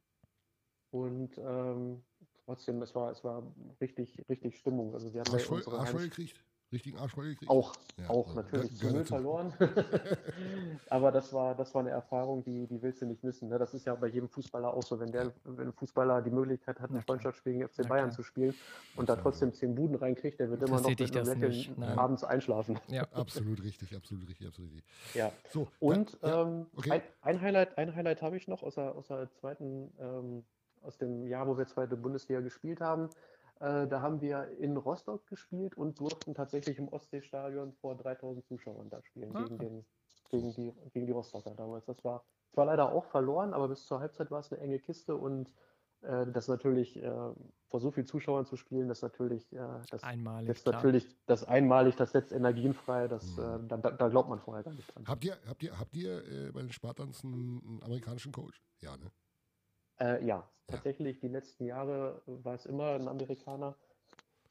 und 0.90 1.36
ähm, 1.38 2.04
trotzdem, 2.44 2.82
es 2.82 2.94
war, 2.94 3.10
es 3.10 3.22
war 3.24 3.42
richtig, 3.80 4.22
richtig 4.28 4.58
Stimmung. 4.58 4.94
Also 4.94 5.12
wir 5.12 5.20
haben 5.20 5.32
Arsch 5.32 5.44
voll, 5.44 5.58
unsere 5.58 5.78
Arsch 5.78 5.90
voll 5.90 6.04
gekriegt? 6.04 6.40
Richtigen 6.72 6.98
Arsch 6.98 7.12
voll 7.12 7.26
gekriegt? 7.28 7.48
auch, 7.50 7.72
Ja, 7.98 8.10
auch 8.10 8.26
also, 8.28 8.40
natürlich 8.40 8.76
zu 8.76 8.86
dazu. 8.92 9.04
verloren. 9.04 9.52
Aber 10.90 11.12
das 11.12 11.32
war, 11.32 11.54
das 11.54 11.72
war 11.72 11.82
eine 11.82 11.90
Erfahrung, 11.90 12.42
die, 12.42 12.66
die 12.66 12.82
willst 12.82 13.00
du 13.00 13.06
nicht 13.06 13.22
missen. 13.22 13.48
Ne? 13.48 13.58
Das 13.58 13.74
ist 13.74 13.84
ja 13.86 13.94
bei 13.94 14.08
jedem 14.08 14.28
Fußballer 14.28 14.74
auch 14.74 14.82
so, 14.82 14.98
wenn 14.98 15.12
der, 15.12 15.32
wenn 15.44 15.68
ein 15.68 15.72
Fußballer 15.72 16.22
die 16.22 16.30
Möglichkeit 16.30 16.80
hat, 16.80 16.90
Na 16.90 16.98
ein 16.98 17.04
klar. 17.04 17.16
Freundschaftsspiel 17.16 17.52
gegen 17.52 17.68
FC 17.68 17.86
Bayern 17.88 18.10
zu 18.10 18.24
spielen 18.24 18.54
und 18.96 19.08
da 19.08 19.14
trotzdem 19.14 19.52
zehn 19.52 19.74
Buden 19.74 19.94
reinkriegt, 19.94 20.40
der 20.40 20.50
wird 20.50 20.62
immer 20.62 20.80
noch 20.80 20.88
mit 20.88 21.16
einem 21.16 21.40
Lächeln 21.40 21.82
abends 21.96 22.24
einschlafen. 22.24 22.78
Ja. 22.88 23.06
Absolut 23.12 23.62
richtig, 23.62 23.94
absolut 23.94 24.28
richtig, 24.28 24.48
absolut 24.48 24.72
richtig. 24.72 24.92
Ja. 25.14 25.30
So, 25.50 25.68
Und 25.78 26.18
ja, 26.22 26.42
ähm, 26.42 26.66
okay. 26.74 26.90
ein, 26.90 27.02
ein 27.22 27.40
Highlight, 27.40 27.78
ein 27.78 27.94
Highlight 27.94 28.22
habe 28.22 28.36
ich 28.36 28.48
noch 28.48 28.62
aus 28.64 28.74
der, 28.74 28.94
aus 28.96 29.06
der 29.06 29.30
zweiten, 29.34 29.92
ähm, 30.00 30.44
aus 30.84 30.98
dem 30.98 31.26
Jahr, 31.26 31.46
wo 31.48 31.56
wir 31.58 31.66
zweite 31.66 31.96
Bundesliga 31.96 32.40
gespielt 32.40 32.80
haben. 32.80 33.08
Äh, 33.60 33.86
da 33.86 34.00
haben 34.02 34.20
wir 34.20 34.48
in 34.58 34.76
Rostock 34.76 35.26
gespielt 35.26 35.76
und 35.76 35.98
durften 36.00 36.34
tatsächlich 36.34 36.78
im 36.78 36.88
Ostseestadion 36.88 37.72
vor 37.74 37.96
3000 37.96 38.44
Zuschauern 38.44 38.90
da 38.90 39.02
spielen, 39.02 39.30
Ah. 39.34 39.42
gegen, 39.42 39.58
den, 39.58 39.84
gegen, 40.30 40.52
die, 40.52 40.72
gegen 40.92 41.06
die 41.06 41.12
Rostocker 41.12 41.54
damals. 41.54 41.84
Das 41.86 42.04
war, 42.04 42.24
das 42.50 42.56
war 42.58 42.66
leider 42.66 42.92
auch 42.92 43.04
verloren, 43.04 43.54
aber 43.54 43.68
bis 43.68 43.86
zur 43.86 44.00
Halbzeit 44.00 44.30
war 44.30 44.40
es 44.40 44.52
eine 44.52 44.60
enge 44.60 44.78
Kiste 44.80 45.16
und 45.16 45.52
äh, 46.02 46.26
das 46.26 46.48
natürlich 46.48 46.96
äh, 47.02 47.10
vor 47.68 47.80
so 47.80 47.90
vielen 47.92 48.06
Zuschauern 48.06 48.44
zu 48.44 48.56
spielen, 48.56 48.88
das 48.88 49.00
natürlich, 49.02 49.50
äh, 49.52 49.58
das 49.90 50.02
Einmalig. 50.02 50.48
setzt 50.48 50.64
klar. 50.64 50.74
natürlich 50.76 51.16
das 51.26 51.44
einmalig, 51.44 51.96
das 51.96 52.10
setzt 52.12 52.32
Energien 52.32 52.74
frei, 52.74 53.06
das, 53.08 53.36
Mhm. 53.36 53.42
äh, 53.64 53.68
da, 53.68 53.76
da 53.78 53.90
da 53.92 54.08
glaubt 54.08 54.28
man 54.28 54.40
vorher 54.40 54.64
gar 54.64 54.74
nicht 54.74 54.94
dran. 54.94 55.04
habt 55.06 55.24
ihr, 55.24 55.36
habt 55.46 55.62
ihr, 55.62 55.78
habt 55.78 55.96
ihr 55.96 56.24
äh, 56.26 56.50
bei 56.52 56.60
den 56.60 56.72
Spartans 56.72 57.24
einen, 57.24 57.62
einen 57.64 57.82
amerikanischen 57.84 58.32
Coach? 58.32 58.60
Ja, 58.80 58.96
ne? 58.96 59.10
Äh, 60.00 60.24
ja, 60.24 60.48
tatsächlich 60.66 61.20
die 61.20 61.28
letzten 61.28 61.66
Jahre 61.66 62.22
war 62.26 62.54
es 62.54 62.66
immer 62.66 62.94
ein 62.94 63.08
Amerikaner. 63.08 63.76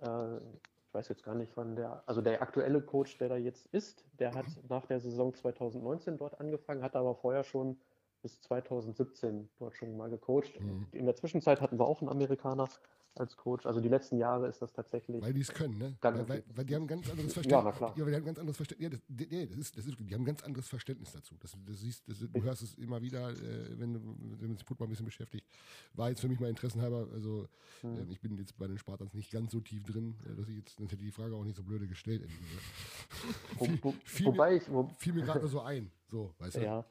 Äh, 0.02 0.38
ich 0.38 0.94
weiß 0.94 1.10
jetzt 1.10 1.24
gar 1.24 1.36
nicht, 1.36 1.52
wann 1.56 1.76
der, 1.76 2.04
also 2.06 2.22
der 2.22 2.42
aktuelle 2.42 2.80
Coach, 2.82 3.18
der 3.18 3.30
da 3.30 3.38
jetzt 3.38 3.66
ist, 3.68 4.06
der 4.20 4.34
hat 4.36 4.46
nach 4.70 4.86
der 4.86 5.00
Saison 5.00 5.34
2019 5.34 6.18
dort 6.18 6.40
angefangen, 6.40 6.84
hat 6.84 6.96
aber 6.96 7.16
vorher 7.16 7.44
schon 7.44 7.80
bis 8.22 8.40
2017 8.42 9.50
dort 9.58 9.76
schon 9.76 9.98
mal 9.98 10.10
gecoacht. 10.10 10.60
Mhm. 10.60 10.88
In 10.92 11.06
der 11.06 11.16
Zwischenzeit 11.16 11.62
hatten 11.62 11.80
wir 11.80 11.86
auch 11.86 12.02
einen 12.02 12.10
Amerikaner 12.10 12.70
als 13.16 13.38
Coach. 13.38 13.66
Also 13.66 13.80
die 13.80 13.90
letzten 13.90 14.18
Jahre 14.18 14.48
ist 14.48 14.62
das 14.62 14.74
tatsächlich. 14.74 15.22
Weil 15.22 15.34
die 15.34 15.42
es 15.42 15.54
können, 15.54 15.78
ne? 15.78 15.96
Dann- 16.02 16.18
Weil, 16.20 16.30
weil, 16.30 16.44
weil 16.56 16.66
die 16.66 16.76
haben 16.76 16.84
ein 16.84 16.88
ganz 16.88 17.10
anderes 17.10 17.28
Ja, 17.28 17.34
Verständnis. 17.34 17.64
na 17.66 17.72
klar. 17.72 17.94
Ja, 17.98 18.04
weil 18.06 18.12
die 18.12 18.16
haben 18.18 18.26
ganz 18.26 18.40
anderes 18.40 18.58
Verständnis. 18.58 18.92
Ja, 18.92 18.98
das, 18.98 19.30
nee, 19.32 19.46
das 19.46 19.58
ist, 19.58 19.78
das 19.78 19.86
ist, 19.86 20.00
die 20.00 20.14
haben 20.14 20.22
ein 20.22 20.26
ganz 20.26 20.44
anderes 20.44 20.68
Verständnis 20.68 21.12
dazu. 21.12 21.36
Das, 21.40 21.56
das 21.66 21.80
siehst, 21.80 22.08
das, 22.10 22.20
du 22.20 22.44
hörst 22.44 22.64
es 22.64 22.74
immer 22.76 23.02
wieder, 23.02 23.30
äh, 23.30 23.80
wenn 23.80 23.94
du 23.94 24.00
wenn 24.40 24.50
mit 24.52 24.64
Football 24.64 24.88
ein 24.88 24.90
bisschen 24.92 25.06
beschäftigt. 25.06 25.46
War 25.94 26.10
jetzt 26.10 26.22
für 26.22 26.28
mich 26.28 26.40
mal 26.40 26.50
interessenhalber, 26.50 27.08
also 27.14 27.48
Mhm. 27.84 27.98
äh, 28.00 28.12
ich 28.12 28.20
bin 28.22 28.38
jetzt 28.38 28.58
bei 28.58 28.68
den 28.68 28.78
Spartans 28.78 29.14
nicht 29.14 29.32
ganz 29.32 29.52
so 29.52 29.60
tief 29.60 29.84
drin, 29.84 30.16
äh, 30.26 30.36
dass 30.36 30.48
ich 30.48 30.58
jetzt, 30.58 30.78
sonst 30.78 30.92
hätte 30.92 31.04
ich 31.04 31.10
die 31.10 31.16
Frage 31.22 31.36
auch 31.36 31.44
nicht 31.44 31.56
so 31.58 31.64
blöde 31.64 31.88
gestellt. 31.88 32.24
Wo, 33.60 33.68
wo, 33.82 33.94
fiel 34.06 34.28
wobei 34.28 34.56
ich, 34.56 34.72
wo, 34.72 34.88
fiel 34.98 35.14
mir 35.14 35.22
gerade 35.24 35.40
nur 35.40 35.50
so 35.50 35.62
ein. 35.62 35.92
So, 36.10 36.34
weißt 36.40 36.58
du? 36.58 36.62
Ja, 36.64 36.86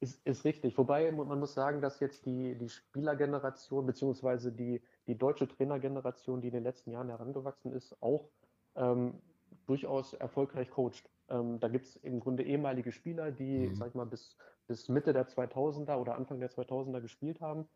ist, 0.00 0.20
ist 0.26 0.44
richtig. 0.44 0.76
Wobei 0.78 1.10
man 1.12 1.38
muss 1.38 1.54
sagen, 1.54 1.80
dass 1.80 2.00
jetzt 2.00 2.26
die, 2.26 2.54
die 2.56 2.68
Spielergeneration 2.68 3.86
beziehungsweise 3.86 4.52
die, 4.52 4.82
die 5.06 5.16
deutsche 5.18 5.48
Trainergeneration, 5.48 6.40
die 6.40 6.48
in 6.48 6.54
den 6.54 6.64
letzten 6.64 6.90
Jahren 6.90 7.08
herangewachsen 7.08 7.72
ist, 7.72 8.00
auch 8.02 8.30
ähm, 8.74 9.22
durchaus 9.66 10.12
erfolgreich 10.14 10.70
coacht. 10.70 11.10
Ähm, 11.28 11.60
da 11.60 11.68
gibt 11.68 11.86
es 11.86 11.96
im 11.96 12.20
Grunde 12.20 12.44
ehemalige 12.44 12.92
Spieler, 12.92 13.32
die, 13.32 13.70
Mhm. 13.70 13.74
sag 13.74 13.88
ich 13.88 13.94
mal, 13.94 14.06
bis, 14.06 14.36
bis 14.66 14.88
Mitte 14.88 15.12
der 15.12 15.26
2000er 15.26 15.98
oder 15.98 16.16
Anfang 16.16 16.40
der 16.40 16.50
2000er 16.50 17.00
gespielt 17.00 17.40
haben 17.40 17.68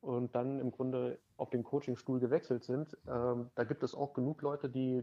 und 0.00 0.34
dann 0.34 0.58
im 0.60 0.70
Grunde 0.70 1.20
auf 1.36 1.50
den 1.50 1.64
Coachingstuhl 1.64 2.20
gewechselt 2.20 2.64
sind. 2.64 2.96
Ähm, 3.06 3.50
da 3.54 3.64
gibt 3.64 3.82
es 3.82 3.94
auch 3.94 4.12
genug 4.14 4.42
Leute, 4.42 4.68
die, 4.70 5.02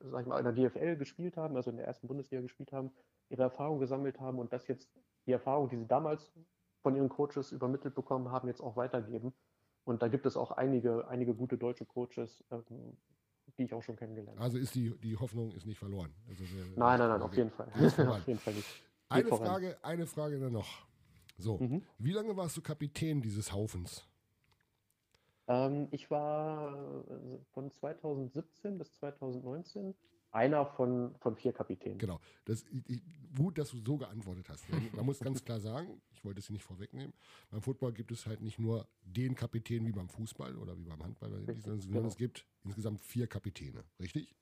sag 0.00 0.22
ich 0.22 0.26
mal, 0.26 0.38
in 0.38 0.44
der 0.44 0.52
DFL 0.54 0.96
gespielt 0.96 1.36
haben, 1.36 1.56
also 1.56 1.70
in 1.70 1.76
der 1.76 1.86
ersten 1.86 2.08
Bundesliga 2.08 2.42
gespielt 2.42 2.72
haben, 2.72 2.92
ihre 3.28 3.42
Erfahrung 3.42 3.78
gesammelt 3.78 4.20
haben 4.20 4.38
und 4.38 4.52
das 4.52 4.66
jetzt 4.68 4.90
die 5.26 5.32
Erfahrung, 5.32 5.68
die 5.68 5.76
sie 5.76 5.86
damals 5.86 6.32
von 6.82 6.96
ihren 6.96 7.08
Coaches 7.08 7.52
übermittelt 7.52 7.94
bekommen 7.94 8.30
haben, 8.30 8.48
jetzt 8.48 8.60
auch 8.60 8.76
weitergeben. 8.76 9.34
Und 9.84 10.02
da 10.02 10.08
gibt 10.08 10.26
es 10.26 10.36
auch 10.36 10.50
einige, 10.52 11.06
einige 11.08 11.34
gute 11.34 11.58
deutsche 11.58 11.84
Coaches, 11.84 12.42
ähm, 12.50 12.96
die 13.58 13.64
ich 13.64 13.74
auch 13.74 13.82
schon 13.82 13.96
kennengelernt 13.96 14.38
habe. 14.38 14.44
Also 14.44 14.58
ist 14.58 14.74
die, 14.74 14.90
die 14.98 15.16
Hoffnung 15.16 15.52
ist 15.52 15.66
nicht 15.66 15.78
verloren. 15.78 16.12
Also 16.28 16.44
wir, 16.44 16.64
Nein, 16.76 16.98
nein, 16.98 17.08
nein, 17.08 17.22
auf 17.22 17.36
jeden 17.36 17.50
Fall. 17.50 17.68
Auf 18.08 18.26
jeden 18.26 18.40
Fall 18.40 18.54
nicht. 18.54 18.66
Eine 19.08 19.28
voran. 19.28 19.46
Frage, 19.46 19.76
eine 19.82 20.06
Frage 20.06 20.40
dann 20.40 20.52
noch. 20.52 20.86
So, 21.36 21.58
Mhm. 21.58 21.82
wie 21.98 22.12
lange 22.12 22.36
warst 22.36 22.56
du 22.56 22.62
Kapitän 22.62 23.20
dieses 23.20 23.52
Haufens? 23.52 24.06
Ähm, 25.46 25.88
ich 25.90 26.10
war 26.10 27.04
äh, 27.08 27.38
von 27.52 27.70
2017 27.70 28.78
bis 28.78 28.92
2019 28.94 29.94
einer 30.34 30.66
von, 30.66 31.14
von 31.20 31.36
vier 31.36 31.52
Kapitänen. 31.52 31.98
Genau. 31.98 32.20
Das, 32.44 32.64
ich, 32.86 33.00
gut, 33.36 33.58
dass 33.58 33.70
du 33.70 33.78
so 33.84 33.96
geantwortet 33.96 34.48
hast. 34.48 34.64
Man 34.94 35.06
muss 35.06 35.20
ganz 35.20 35.44
klar 35.44 35.60
sagen, 35.60 36.00
ich 36.12 36.24
wollte 36.24 36.40
es 36.40 36.50
nicht 36.50 36.64
vorwegnehmen, 36.64 37.12
beim 37.50 37.62
Football 37.62 37.92
gibt 37.92 38.10
es 38.12 38.26
halt 38.26 38.40
nicht 38.40 38.58
nur 38.58 38.86
den 39.02 39.34
Kapitän 39.34 39.86
wie 39.86 39.92
beim 39.92 40.08
Fußball 40.08 40.56
oder 40.56 40.78
wie 40.78 40.84
beim 40.84 41.02
Handball, 41.02 41.32
Richtig, 41.34 41.62
sondern 41.62 41.92
genau. 41.92 42.08
es 42.08 42.16
gibt 42.16 42.46
insgesamt 42.64 43.00
vier 43.00 43.26
Kapitäne, 43.26 43.84
richtig? 44.00 44.34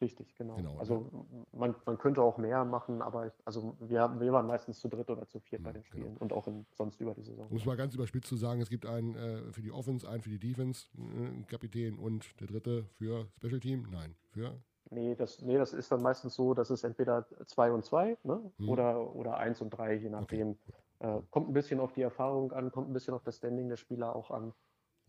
Richtig, 0.00 0.34
genau. 0.34 0.56
Genau, 0.56 0.76
also 0.78 1.26
man, 1.52 1.74
man 1.86 1.98
könnte 1.98 2.20
auch 2.20 2.36
mehr 2.36 2.64
machen, 2.64 3.00
aber 3.00 3.28
ich, 3.28 3.32
also 3.44 3.76
wir, 3.80 4.20
wir 4.20 4.32
waren 4.32 4.46
meistens 4.46 4.80
zu 4.80 4.88
dritt 4.88 5.08
oder 5.08 5.26
zu 5.28 5.38
viert 5.40 5.62
bei 5.62 5.70
Mhm, 5.70 5.74
den 5.74 5.82
genau. 5.84 5.94
Spielen 5.94 6.16
und 6.16 6.32
auch 6.32 6.46
in, 6.48 6.66
sonst 6.72 7.00
über 7.00 7.14
die 7.14 7.22
Saison. 7.22 7.46
Um 7.48 7.56
es 7.56 7.64
mal 7.64 7.76
ganz 7.76 7.94
überspitzt 7.94 8.28
zu 8.28 8.36
sagen, 8.36 8.60
es 8.60 8.68
gibt 8.68 8.86
einen 8.86 9.14
äh, 9.14 9.52
für 9.52 9.62
die 9.62 9.70
Offense, 9.70 10.08
einen 10.08 10.22
für 10.22 10.30
die 10.30 10.38
Defense, 10.40 10.86
äh, 10.98 11.00
einen 11.00 11.46
Kapitän 11.46 11.98
und 11.98 12.38
der 12.40 12.48
dritte 12.48 12.86
für 12.98 13.28
Special 13.36 13.60
Team? 13.60 13.86
Nein, 13.90 14.16
für 14.30 14.60
Nee, 14.90 15.14
das, 15.14 15.40
nee, 15.42 15.56
das 15.56 15.72
ist 15.72 15.90
dann 15.90 16.02
meistens 16.02 16.34
so, 16.34 16.54
dass 16.54 16.70
es 16.70 16.84
entweder 16.84 17.26
zwei 17.46 17.72
und 17.72 17.84
zwei 17.84 18.16
ne? 18.22 18.40
Mhm. 18.58 18.68
oder, 18.68 19.14
oder 19.14 19.36
eins 19.38 19.60
und 19.60 19.70
drei, 19.70 19.94
je 19.94 20.10
nachdem. 20.10 20.56
Äh, 21.00 21.20
kommt 21.30 21.48
ein 21.48 21.52
bisschen 21.52 21.80
auf 21.80 21.92
die 21.92 22.02
Erfahrung 22.02 22.52
an, 22.52 22.70
kommt 22.70 22.88
ein 22.88 22.92
bisschen 22.92 23.14
auf 23.14 23.22
das 23.24 23.36
Standing 23.36 23.68
der 23.68 23.76
Spieler 23.76 24.14
auch 24.14 24.30
an, 24.30 24.52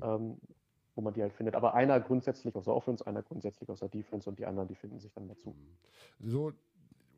ähm, 0.02 0.38
wo 0.96 1.02
man 1.02 1.14
die 1.14 1.22
halt 1.22 1.34
findet. 1.34 1.56
Aber 1.56 1.74
einer 1.74 2.00
grundsätzlich 2.00 2.56
aus 2.56 2.66
der 2.66 2.76
Offense, 2.76 3.06
einer 3.06 3.22
grundsätzlich 3.22 3.70
aus 3.70 3.80
der 3.80 3.90
Defense 3.90 4.30
und 4.30 4.40
die 4.40 4.46
anderen, 4.46 4.68
die 4.68 4.76
finden 4.76 5.00
sich 5.00 5.14
dann 5.14 5.28
dazu. 5.28 5.56
So, 6.20 6.52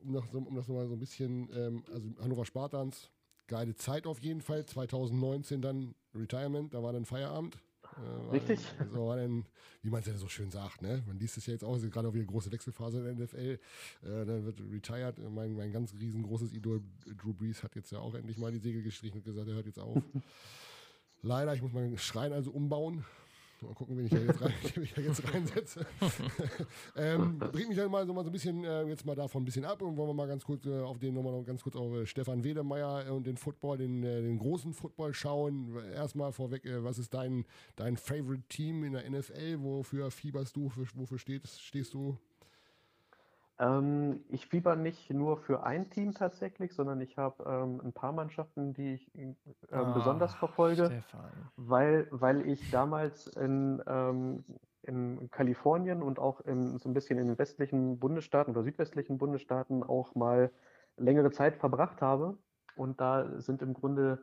um 0.04 0.12
das, 0.12 0.34
um 0.34 0.54
das 0.54 0.68
nochmal 0.68 0.86
so 0.86 0.94
ein 0.94 0.98
bisschen, 0.98 1.48
ähm, 1.54 1.84
also 1.92 2.08
Hannover 2.20 2.44
Spartans, 2.44 3.10
geile 3.46 3.74
Zeit 3.74 4.06
auf 4.06 4.20
jeden 4.20 4.42
Fall. 4.42 4.64
2019 4.64 5.62
dann 5.62 5.94
Retirement, 6.14 6.72
da 6.72 6.82
war 6.82 6.92
dann 6.92 7.04
Feierabend. 7.04 7.58
Äh, 7.98 8.30
Richtig. 8.30 8.60
So 8.92 9.14
dann, 9.14 9.44
wie 9.82 9.90
man 9.90 10.00
es 10.00 10.06
ja 10.06 10.14
so 10.14 10.28
schön 10.28 10.50
sagt, 10.50 10.82
ne? 10.82 11.02
Man 11.06 11.18
liest 11.18 11.36
es 11.36 11.46
ja 11.46 11.52
jetzt 11.52 11.64
auch, 11.64 11.78
gerade 11.78 12.08
auch 12.08 12.12
wieder 12.12 12.22
eine 12.22 12.32
große 12.32 12.50
Wechselphase 12.52 12.98
in 12.98 13.16
der 13.16 13.26
NFL. 13.26 13.38
Äh, 13.38 13.58
dann 14.02 14.44
wird 14.44 14.60
retired. 14.72 15.18
Mein, 15.30 15.54
mein 15.54 15.72
ganz 15.72 15.94
riesengroßes 15.94 16.52
Idol 16.52 16.82
Drew 17.16 17.32
Brees 17.32 17.62
hat 17.62 17.74
jetzt 17.74 17.90
ja 17.90 17.98
auch 17.98 18.14
endlich 18.14 18.38
mal 18.38 18.52
die 18.52 18.58
Segel 18.58 18.82
gestrichen 18.82 19.18
und 19.18 19.24
gesagt, 19.24 19.48
er 19.48 19.54
hört 19.54 19.66
jetzt 19.66 19.78
auf. 19.78 20.02
Leider, 21.22 21.54
ich 21.54 21.62
muss 21.62 21.72
meinen 21.72 21.98
Schrein 21.98 22.32
also 22.32 22.50
umbauen. 22.50 23.04
Mal 23.62 23.74
gucken, 23.74 23.96
wen 23.96 24.06
ich 24.06 24.10
da 24.12 24.18
jetzt, 24.18 24.40
rein, 24.40 24.52
ich 24.82 24.94
da 24.94 25.00
jetzt 25.00 25.34
reinsetze. 25.34 25.86
ähm, 26.96 27.38
bringt 27.38 27.68
mich 27.68 27.76
dann 27.76 27.90
mal 27.90 28.06
so, 28.06 28.14
mal 28.14 28.22
so 28.22 28.30
ein 28.30 28.32
bisschen 28.32 28.64
äh, 28.64 28.84
jetzt 28.84 29.04
mal 29.04 29.16
davon 29.16 29.42
ein 29.42 29.44
bisschen 29.44 29.64
ab 29.64 29.82
und 29.82 29.96
wollen 29.96 30.08
wir 30.08 30.14
mal 30.14 30.28
ganz 30.28 30.44
kurz 30.44 30.66
äh, 30.66 30.80
auf 30.80 30.98
den 30.98 31.14
nochmal 31.14 31.32
noch 31.32 31.44
ganz 31.44 31.62
kurz 31.62 31.74
auf 31.74 31.92
äh, 31.92 32.06
Stefan 32.06 32.44
Wedemeyer 32.44 33.12
und 33.12 33.26
den 33.26 33.36
Football, 33.36 33.78
den, 33.78 34.02
äh, 34.04 34.22
den 34.22 34.38
großen 34.38 34.72
Football 34.72 35.12
schauen. 35.14 35.76
Erstmal 35.92 36.32
vorweg, 36.32 36.64
äh, 36.66 36.84
was 36.84 36.98
ist 36.98 37.14
dein, 37.14 37.44
dein 37.76 37.96
Favorite 37.96 38.44
Team 38.48 38.84
in 38.84 38.92
der 38.92 39.08
NFL? 39.10 39.62
Wofür 39.62 40.10
fieberst 40.10 40.56
du? 40.56 40.68
Für, 40.68 40.86
wofür 40.94 41.18
stehst, 41.18 41.60
stehst 41.60 41.94
du? 41.94 42.16
Ähm, 43.58 44.24
ich 44.28 44.46
fieber 44.46 44.76
nicht 44.76 45.10
nur 45.10 45.36
für 45.38 45.64
ein 45.64 45.90
Team 45.90 46.14
tatsächlich, 46.14 46.74
sondern 46.74 47.00
ich 47.00 47.18
habe 47.18 47.42
ähm, 47.44 47.80
ein 47.84 47.92
paar 47.92 48.12
Mannschaften, 48.12 48.72
die 48.72 48.94
ich 48.94 49.10
besonders 49.70 50.34
Ah, 50.34 50.38
verfolge. 50.38 50.86
Stefan. 50.86 51.50
weil, 51.56 52.06
weil 52.10 52.46
ich 52.48 52.70
damals 52.70 53.26
in, 53.26 53.82
ähm, 53.86 54.44
in 54.82 55.30
Kalifornien 55.30 56.02
und 56.02 56.18
auch 56.18 56.40
in, 56.42 56.78
so 56.78 56.88
ein 56.88 56.94
bisschen 56.94 57.18
in 57.18 57.26
den 57.28 57.38
westlichen 57.38 57.98
Bundesstaaten 57.98 58.52
oder 58.52 58.62
südwestlichen 58.62 59.18
Bundesstaaten 59.18 59.82
auch 59.82 60.14
mal 60.14 60.52
längere 60.96 61.30
Zeit 61.30 61.56
verbracht 61.56 62.00
habe 62.00 62.38
und 62.76 63.00
da 63.00 63.40
sind 63.40 63.62
im 63.62 63.74
Grunde 63.74 64.20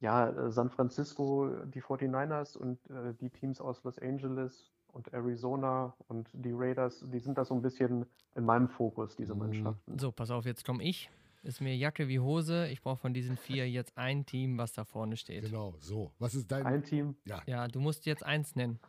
ja 0.00 0.50
San 0.50 0.70
Francisco, 0.70 1.48
die 1.64 1.80
49ers 1.80 2.56
und 2.56 2.78
äh, 2.90 3.14
die 3.14 3.30
Teams 3.30 3.60
aus 3.60 3.82
Los 3.84 3.98
Angeles 3.98 4.75
und 4.96 5.12
Arizona 5.12 5.94
und 6.08 6.28
die 6.32 6.52
Raiders, 6.52 7.04
die 7.12 7.18
sind 7.18 7.36
da 7.36 7.44
so 7.44 7.54
ein 7.54 7.60
bisschen 7.60 8.06
in 8.34 8.44
meinem 8.44 8.68
Fokus, 8.68 9.14
diese 9.14 9.34
mhm. 9.34 9.40
Mannschaften. 9.40 9.98
So, 9.98 10.10
pass 10.10 10.30
auf, 10.30 10.46
jetzt 10.46 10.64
komme 10.64 10.82
ich. 10.82 11.10
Ist 11.42 11.60
mir 11.60 11.76
Jacke 11.76 12.08
wie 12.08 12.18
Hose. 12.18 12.66
Ich 12.68 12.82
brauche 12.82 12.96
von 12.96 13.14
diesen 13.14 13.36
vier 13.36 13.70
jetzt 13.70 13.96
ein 13.96 14.26
Team, 14.26 14.58
was 14.58 14.72
da 14.72 14.84
vorne 14.84 15.16
steht. 15.16 15.44
Genau, 15.44 15.74
so. 15.78 16.10
Was 16.18 16.34
ist 16.34 16.50
dein 16.50 16.66
Ein 16.66 16.82
Team? 16.82 17.14
Ja. 17.24 17.42
Ja, 17.46 17.68
du 17.68 17.78
musst 17.78 18.06
jetzt 18.06 18.24
eins 18.24 18.56
nennen. 18.56 18.80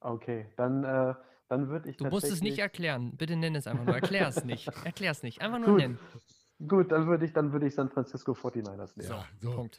Okay, 0.00 0.46
dann, 0.56 0.84
äh, 0.84 1.14
dann 1.48 1.68
würde 1.68 1.90
ich. 1.90 1.96
Du 1.98 2.06
musst 2.06 2.30
es 2.30 2.40
nicht 2.40 2.58
erklären. 2.58 3.16
Bitte 3.16 3.36
nenn 3.36 3.54
es 3.56 3.66
einfach 3.66 3.84
nur. 3.84 3.94
Erklär 3.94 4.28
es 4.28 4.44
nicht. 4.44 4.68
Erklär 4.84 5.10
es 5.10 5.22
nicht. 5.22 5.42
Einfach 5.42 5.58
nur 5.58 5.70
Gut. 5.70 5.78
nennen. 5.78 5.98
Gut, 6.66 6.90
dann 6.90 7.06
würde 7.06 7.26
ich, 7.26 7.32
dann 7.34 7.62
ich 7.62 7.74
San 7.74 7.90
Francisco 7.90 8.32
49ers 8.32 8.92
nehmen. 8.96 9.08
So, 9.08 9.16
so. 9.42 9.56
Punkt. 9.56 9.78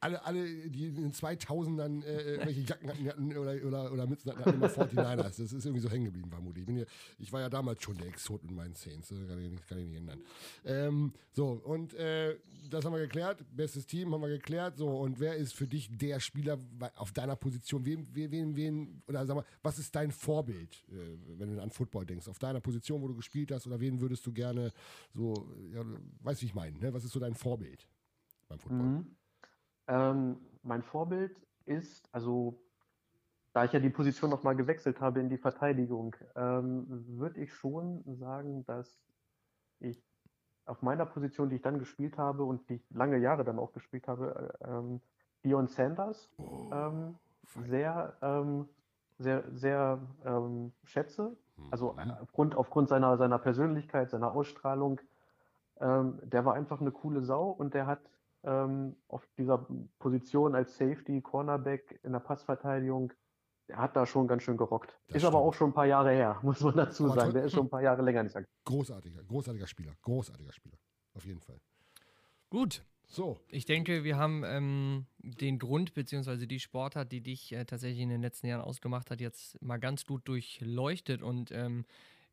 Alle, 0.00 0.24
alle, 0.24 0.44
die 0.68 0.88
in 0.88 0.96
den 0.96 1.12
2000ern 1.12 2.02
äh, 2.04 2.34
äh, 2.34 2.38
welche 2.46 2.60
Jacken 2.60 2.90
hatten 2.90 3.36
oder, 3.36 3.54
oder, 3.66 3.92
oder 3.92 4.06
Mützen 4.06 4.32
hatten, 4.32 4.44
hatten 4.44 4.56
immer 4.56 4.68
49ers. 4.68 5.16
Das 5.16 5.38
ist 5.38 5.52
irgendwie 5.52 5.80
so 5.80 5.90
hängen 5.90 6.06
geblieben, 6.06 6.30
vermutlich. 6.30 6.62
Ich, 6.62 6.66
bin 6.66 6.76
ja, 6.78 6.84
ich 7.18 7.32
war 7.32 7.40
ja 7.40 7.50
damals 7.50 7.82
schon 7.82 7.96
der 7.98 8.06
Exot 8.06 8.42
mit 8.42 8.54
meinen 8.54 8.74
Saints. 8.74 9.08
Das 9.08 9.18
kann 9.26 9.38
ich 9.38 9.50
nicht, 9.50 9.68
kann 9.68 9.78
ich 9.78 9.86
nicht 9.86 9.96
ändern. 9.96 10.20
Ähm, 10.64 11.12
so, 11.32 11.60
und 11.64 11.94
äh, 11.94 12.36
das 12.70 12.84
haben 12.84 12.92
wir 12.92 13.00
geklärt. 13.00 13.44
Bestes 13.54 13.86
Team 13.86 14.12
haben 14.12 14.22
wir 14.22 14.28
geklärt. 14.28 14.76
So, 14.78 14.88
und 14.88 15.20
wer 15.20 15.36
ist 15.36 15.54
für 15.54 15.66
dich 15.66 15.90
der 15.90 16.20
Spieler 16.20 16.58
auf 16.96 17.12
deiner 17.12 17.36
Position? 17.36 17.84
Wen, 17.84 18.06
wen, 18.12 18.56
wen, 18.56 19.02
oder 19.08 19.26
sag 19.26 19.36
mal, 19.36 19.44
was 19.62 19.78
ist 19.78 19.94
dein 19.94 20.10
Vorbild, 20.10 20.84
äh, 20.90 21.16
wenn 21.38 21.54
du 21.54 21.62
an 21.62 21.70
Football 21.70 22.06
denkst? 22.06 22.28
Auf 22.28 22.38
deiner 22.38 22.60
Position, 22.60 23.02
wo 23.02 23.08
du 23.08 23.14
gespielt 23.14 23.52
hast, 23.52 23.66
oder 23.66 23.80
wen 23.80 24.00
würdest 24.00 24.26
du 24.26 24.32
gerne 24.32 24.72
so 25.12 25.33
ja, 25.72 25.82
weißt 26.20 26.40
du, 26.40 26.42
wie 26.42 26.46
ich 26.46 26.54
meine, 26.54 26.78
ne? 26.78 26.92
was 26.92 27.04
ist 27.04 27.12
so 27.12 27.20
dein 27.20 27.34
Vorbild 27.34 27.88
beim 28.48 28.58
Football? 28.58 28.86
Mhm. 28.86 29.16
Ähm, 29.86 30.36
mein 30.62 30.82
Vorbild 30.82 31.36
ist, 31.66 32.08
also 32.12 32.58
da 33.52 33.64
ich 33.64 33.72
ja 33.72 33.80
die 33.80 33.90
Position 33.90 34.30
nochmal 34.30 34.56
gewechselt 34.56 35.00
habe 35.00 35.20
in 35.20 35.28
die 35.28 35.38
Verteidigung, 35.38 36.16
ähm, 36.34 36.86
würde 37.18 37.40
ich 37.40 37.52
schon 37.54 38.02
sagen, 38.16 38.64
dass 38.64 39.00
ich 39.78 40.02
auf 40.66 40.82
meiner 40.82 41.06
Position, 41.06 41.50
die 41.50 41.56
ich 41.56 41.62
dann 41.62 41.78
gespielt 41.78 42.18
habe 42.18 42.44
und 42.44 42.68
die 42.68 42.74
ich 42.74 42.90
lange 42.90 43.18
Jahre 43.18 43.44
dann 43.44 43.58
auch 43.58 43.72
gespielt 43.72 44.08
habe, 44.08 44.56
äh, 44.60 44.68
ähm, 44.68 45.00
Dion 45.44 45.68
Sanders 45.68 46.30
oh, 46.38 46.70
ähm, 46.72 47.14
sehr, 47.66 48.16
ähm, 48.22 48.68
sehr, 49.18 49.44
sehr 49.52 50.00
ähm, 50.24 50.72
schätze. 50.84 51.36
Also 51.70 51.92
mhm. 51.92 52.10
aufgrund, 52.22 52.56
aufgrund 52.56 52.88
seiner, 52.88 53.16
seiner 53.16 53.38
Persönlichkeit, 53.38 54.10
seiner 54.10 54.32
Ausstrahlung, 54.32 55.00
ähm, 55.80 56.20
der 56.22 56.44
war 56.44 56.54
einfach 56.54 56.80
eine 56.80 56.90
coole 56.90 57.22
Sau 57.22 57.50
und 57.50 57.74
der 57.74 57.86
hat 57.86 58.00
ähm, 58.44 58.96
auf 59.08 59.26
dieser 59.38 59.66
Position 59.98 60.54
als 60.54 60.76
Safety, 60.76 61.20
Cornerback 61.20 62.00
in 62.02 62.12
der 62.12 62.20
Passverteidigung, 62.20 63.12
der 63.68 63.78
hat 63.78 63.96
da 63.96 64.06
schon 64.06 64.28
ganz 64.28 64.42
schön 64.42 64.56
gerockt. 64.56 64.90
Das 65.06 65.16
ist 65.16 65.22
stimmt. 65.22 65.34
aber 65.34 65.38
auch 65.42 65.54
schon 65.54 65.70
ein 65.70 65.74
paar 65.74 65.86
Jahre 65.86 66.10
her, 66.10 66.38
muss 66.42 66.60
man 66.60 66.76
dazu 66.76 67.06
aber 67.06 67.14
sagen. 67.14 67.32
Der 67.32 67.44
ist 67.44 67.52
schon 67.52 67.66
ein 67.66 67.70
paar 67.70 67.82
Jahre 67.82 68.02
länger 68.02 68.22
nicht 68.22 68.36
aktiv. 68.36 68.52
Großartiger, 68.64 69.22
großartiger 69.24 69.66
Spieler, 69.66 69.92
großartiger 70.02 70.52
Spieler. 70.52 70.76
Auf 71.14 71.24
jeden 71.24 71.40
Fall. 71.40 71.60
Gut. 72.50 72.84
So. 73.06 73.38
Ich 73.48 73.64
denke, 73.64 74.02
wir 74.02 74.16
haben 74.16 74.42
ähm, 74.44 75.06
den 75.18 75.58
Grund 75.58 75.94
bzw. 75.94 76.46
die 76.46 76.58
Sportart, 76.58 77.12
die 77.12 77.20
dich 77.20 77.52
äh, 77.52 77.64
tatsächlich 77.64 78.00
in 78.00 78.08
den 78.08 78.22
letzten 78.22 78.46
Jahren 78.46 78.62
ausgemacht 78.62 79.10
hat, 79.10 79.20
jetzt 79.20 79.60
mal 79.62 79.78
ganz 79.78 80.04
gut 80.06 80.26
durchleuchtet 80.26 81.22
und 81.22 81.50
ähm, 81.52 81.84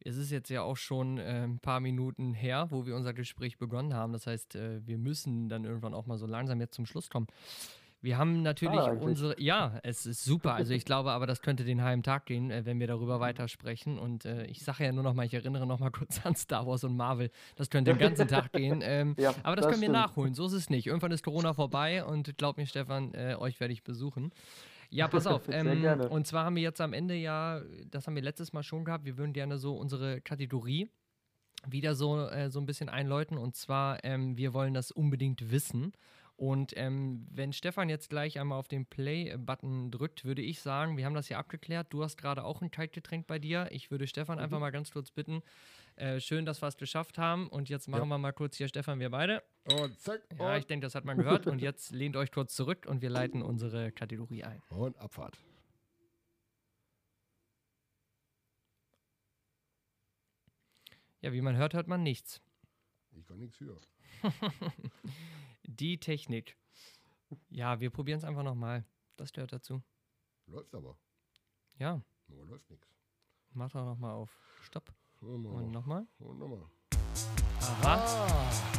es 0.06 0.18
ist 0.18 0.32
jetzt 0.32 0.50
ja 0.50 0.62
auch 0.62 0.78
schon 0.78 1.18
äh, 1.18 1.44
ein 1.44 1.60
paar 1.60 1.80
Minuten 1.80 2.34
her, 2.34 2.68
wo 2.70 2.86
wir 2.86 2.96
unser 2.96 3.14
Gespräch 3.14 3.58
begonnen 3.58 3.94
haben. 3.94 4.14
Das 4.14 4.28
heißt, 4.28 4.56
äh, 4.56 4.86
wir 4.86 4.98
müssen 4.98 5.50
dann 5.50 5.66
irgendwann 5.66 5.94
auch 5.94 6.06
mal 6.06 6.18
so 6.18 6.26
langsam 6.26 6.60
jetzt 6.60 6.76
zum 6.76 6.86
Schluss 6.86 7.10
kommen. 7.10 7.28
Wir 8.04 8.18
haben 8.18 8.42
natürlich 8.42 8.80
ah, 8.80 8.94
unsere, 9.00 9.40
ja, 9.40 9.80
es 9.84 10.08
ist 10.08 10.24
super. 10.24 10.56
Also 10.56 10.74
ich 10.74 10.86
glaube 10.86 11.12
aber, 11.12 11.28
das 11.28 11.44
könnte 11.44 11.64
den 11.64 11.84
halben 11.84 12.02
Tag 12.02 12.26
gehen, 12.26 12.50
äh, 12.50 12.66
wenn 12.66 12.80
wir 12.80 12.88
darüber 12.88 13.20
weitersprechen. 13.20 14.00
Und 14.00 14.26
äh, 14.26 14.46
ich 14.46 14.64
sage 14.64 14.86
ja 14.86 14.92
nur 14.92 15.04
noch 15.04 15.14
mal, 15.14 15.26
ich 15.26 15.36
erinnere 15.36 15.68
noch 15.68 15.80
mal 15.80 15.92
kurz 15.92 16.26
an 16.26 16.36
Star 16.36 16.66
Wars 16.66 16.84
und 16.84 16.98
Marvel. 16.98 17.30
Das 17.58 17.70
könnte 17.70 17.92
den 17.92 18.00
ganzen 18.00 18.28
Tag 18.28 18.52
gehen. 18.54 18.82
Ähm, 18.84 19.16
ja, 19.20 19.36
aber 19.44 19.56
das, 19.56 19.66
das 19.66 19.74
können 19.74 19.84
wir 19.84 19.90
nachholen. 19.90 20.34
So 20.34 20.48
ist 20.48 20.54
es 20.54 20.72
nicht. 20.72 20.88
Irgendwann 20.88 21.12
ist 21.12 21.24
Corona 21.24 21.54
vorbei 21.54 22.04
und 22.04 22.36
glaub 22.38 22.58
mir, 22.58 22.66
Stefan, 22.66 23.14
äh, 23.14 23.36
euch 23.38 23.60
werde 23.60 23.74
ich 23.74 23.84
besuchen. 23.84 24.32
Ja, 24.92 25.08
pass 25.08 25.26
auf. 25.26 25.48
Ähm, 25.52 26.02
und 26.10 26.28
zwar 26.28 26.46
haben 26.46 26.56
wir 26.56 26.64
jetzt 26.64 26.82
am 26.82 26.94
Ende 26.94 27.16
ja, 27.16 27.62
das 27.90 28.08
haben 28.08 28.16
wir 28.16 28.22
letztes 28.22 28.54
Mal 28.54 28.64
schon 28.64 28.86
gehabt, 28.86 29.06
wir 29.06 29.18
würden 29.18 29.34
gerne 29.34 29.58
so 29.58 29.76
unsere 29.76 30.22
Kategorie 30.22 30.90
wieder 31.68 31.96
so, 31.96 32.28
äh, 32.28 32.50
so 32.50 32.60
ein 32.60 32.66
bisschen 32.66 32.90
einläuten. 32.90 33.38
Und 33.38 33.56
zwar, 33.56 34.04
ähm, 34.04 34.38
wir 34.38 34.54
wollen 34.54 34.74
das 34.74 34.92
unbedingt 34.92 35.52
wissen. 35.52 35.94
Und 36.36 36.74
ähm, 36.76 37.28
wenn 37.30 37.54
Stefan 37.54 37.88
jetzt 37.90 38.10
gleich 38.10 38.40
einmal 38.40 38.58
auf 38.58 38.68
den 38.68 38.86
Play-Button 38.86 39.92
drückt, 39.92 40.26
würde 40.26 40.42
ich 40.42 40.62
sagen, 40.62 40.98
wir 40.98 41.06
haben 41.06 41.14
das 41.14 41.30
ja 41.30 41.38
abgeklärt. 41.38 41.88
Du 41.92 42.04
hast 42.04 42.18
gerade 42.18 42.44
auch 42.44 42.62
ein 42.62 42.72
Kaltgetränk 42.72 43.28
bei 43.28 43.38
dir. 43.38 43.68
Ich 43.72 43.92
würde 43.92 44.08
Stefan 44.08 44.40
mhm. 44.40 44.46
einfach 44.46 44.60
mal 44.60 44.72
ganz 44.72 44.92
kurz 44.92 45.12
bitten. 45.12 45.44
Äh, 45.96 46.20
schön, 46.20 46.46
dass 46.46 46.62
wir 46.62 46.68
es 46.68 46.78
geschafft 46.78 47.18
haben. 47.18 47.48
Und 47.48 47.70
jetzt 47.70 47.88
machen 47.88 48.04
ja. 48.04 48.10
wir 48.10 48.18
mal 48.18 48.32
kurz 48.32 48.58
hier, 48.58 48.68
Stefan, 48.68 49.00
wir 49.00 49.10
beide. 49.10 49.44
Und 49.66 50.00
zack. 50.00 50.22
Und 50.32 50.40
ja, 50.40 50.58
ich 50.58 50.66
denke, 50.66 50.86
das 50.86 50.96
hat 50.96 51.06
man 51.06 51.18
gehört. 51.18 51.48
und 51.48 51.60
jetzt 51.62 51.92
lehnt 51.92 52.16
euch 52.16 52.32
kurz 52.32 52.56
zurück 52.56 52.86
und 52.88 53.02
wir 53.02 53.10
leiten 53.10 53.42
unsere 53.42 53.92
Kategorie 53.92 54.44
ein. 54.44 54.62
Und 54.70 54.98
Abfahrt. 54.98 55.38
Ja, 61.22 61.32
wie 61.34 61.42
man 61.42 61.56
hört, 61.56 61.74
hört 61.76 61.88
man 61.88 62.02
nichts. 62.02 62.42
Ich 63.12 63.26
kann 63.26 63.38
nichts 63.38 63.60
hören. 63.60 63.86
Die 65.64 66.00
Technik. 66.00 66.58
Ja, 67.50 67.80
wir 67.80 67.92
probieren 67.92 68.18
es 68.18 68.24
einfach 68.24 68.44
nochmal. 68.44 68.86
Das 69.18 69.32
gehört 69.32 69.54
dazu. 69.54 69.84
Läuft 70.48 70.74
aber. 70.74 70.98
Ja. 71.78 72.02
Aber 72.28 72.46
läuft 72.46 72.70
nichts. 72.72 72.88
Mach 73.54 73.70
doch 73.72 73.86
nochmal 73.86 74.14
auf 74.14 74.36
Stopp. 74.62 74.92
Und 75.22 75.72
nochmal. 75.72 76.08
Und 76.20 76.40
nochmal. 76.40 76.66
Aha. 77.62 78.28
Ah. 78.28 78.72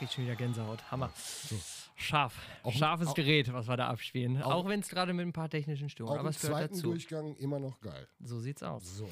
kriegt 0.00 0.14
schon 0.14 0.24
wieder 0.24 0.36
Gänsehaut. 0.36 0.90
Hammer. 0.90 1.12
So. 1.14 1.56
Scharf. 1.94 2.34
Auch, 2.62 2.72
Scharfes 2.72 3.08
auch, 3.08 3.14
Gerät, 3.14 3.52
was 3.52 3.68
wir 3.68 3.76
da 3.76 3.88
abspielen. 3.88 4.42
Auch, 4.42 4.52
auch 4.52 4.68
wenn 4.68 4.80
es 4.80 4.88
gerade 4.88 5.12
mit 5.12 5.26
ein 5.26 5.34
paar 5.34 5.50
technischen 5.50 5.90
Störungen 5.90 6.18
aber 6.18 6.30
es 6.30 6.40
gehört 6.40 6.70
dazu. 6.70 6.88
Durchgang 6.88 7.36
immer 7.36 7.58
noch 7.58 7.78
geil. 7.82 8.08
So 8.20 8.40
sieht's 8.40 8.62
aus. 8.62 8.96
So. 8.96 9.08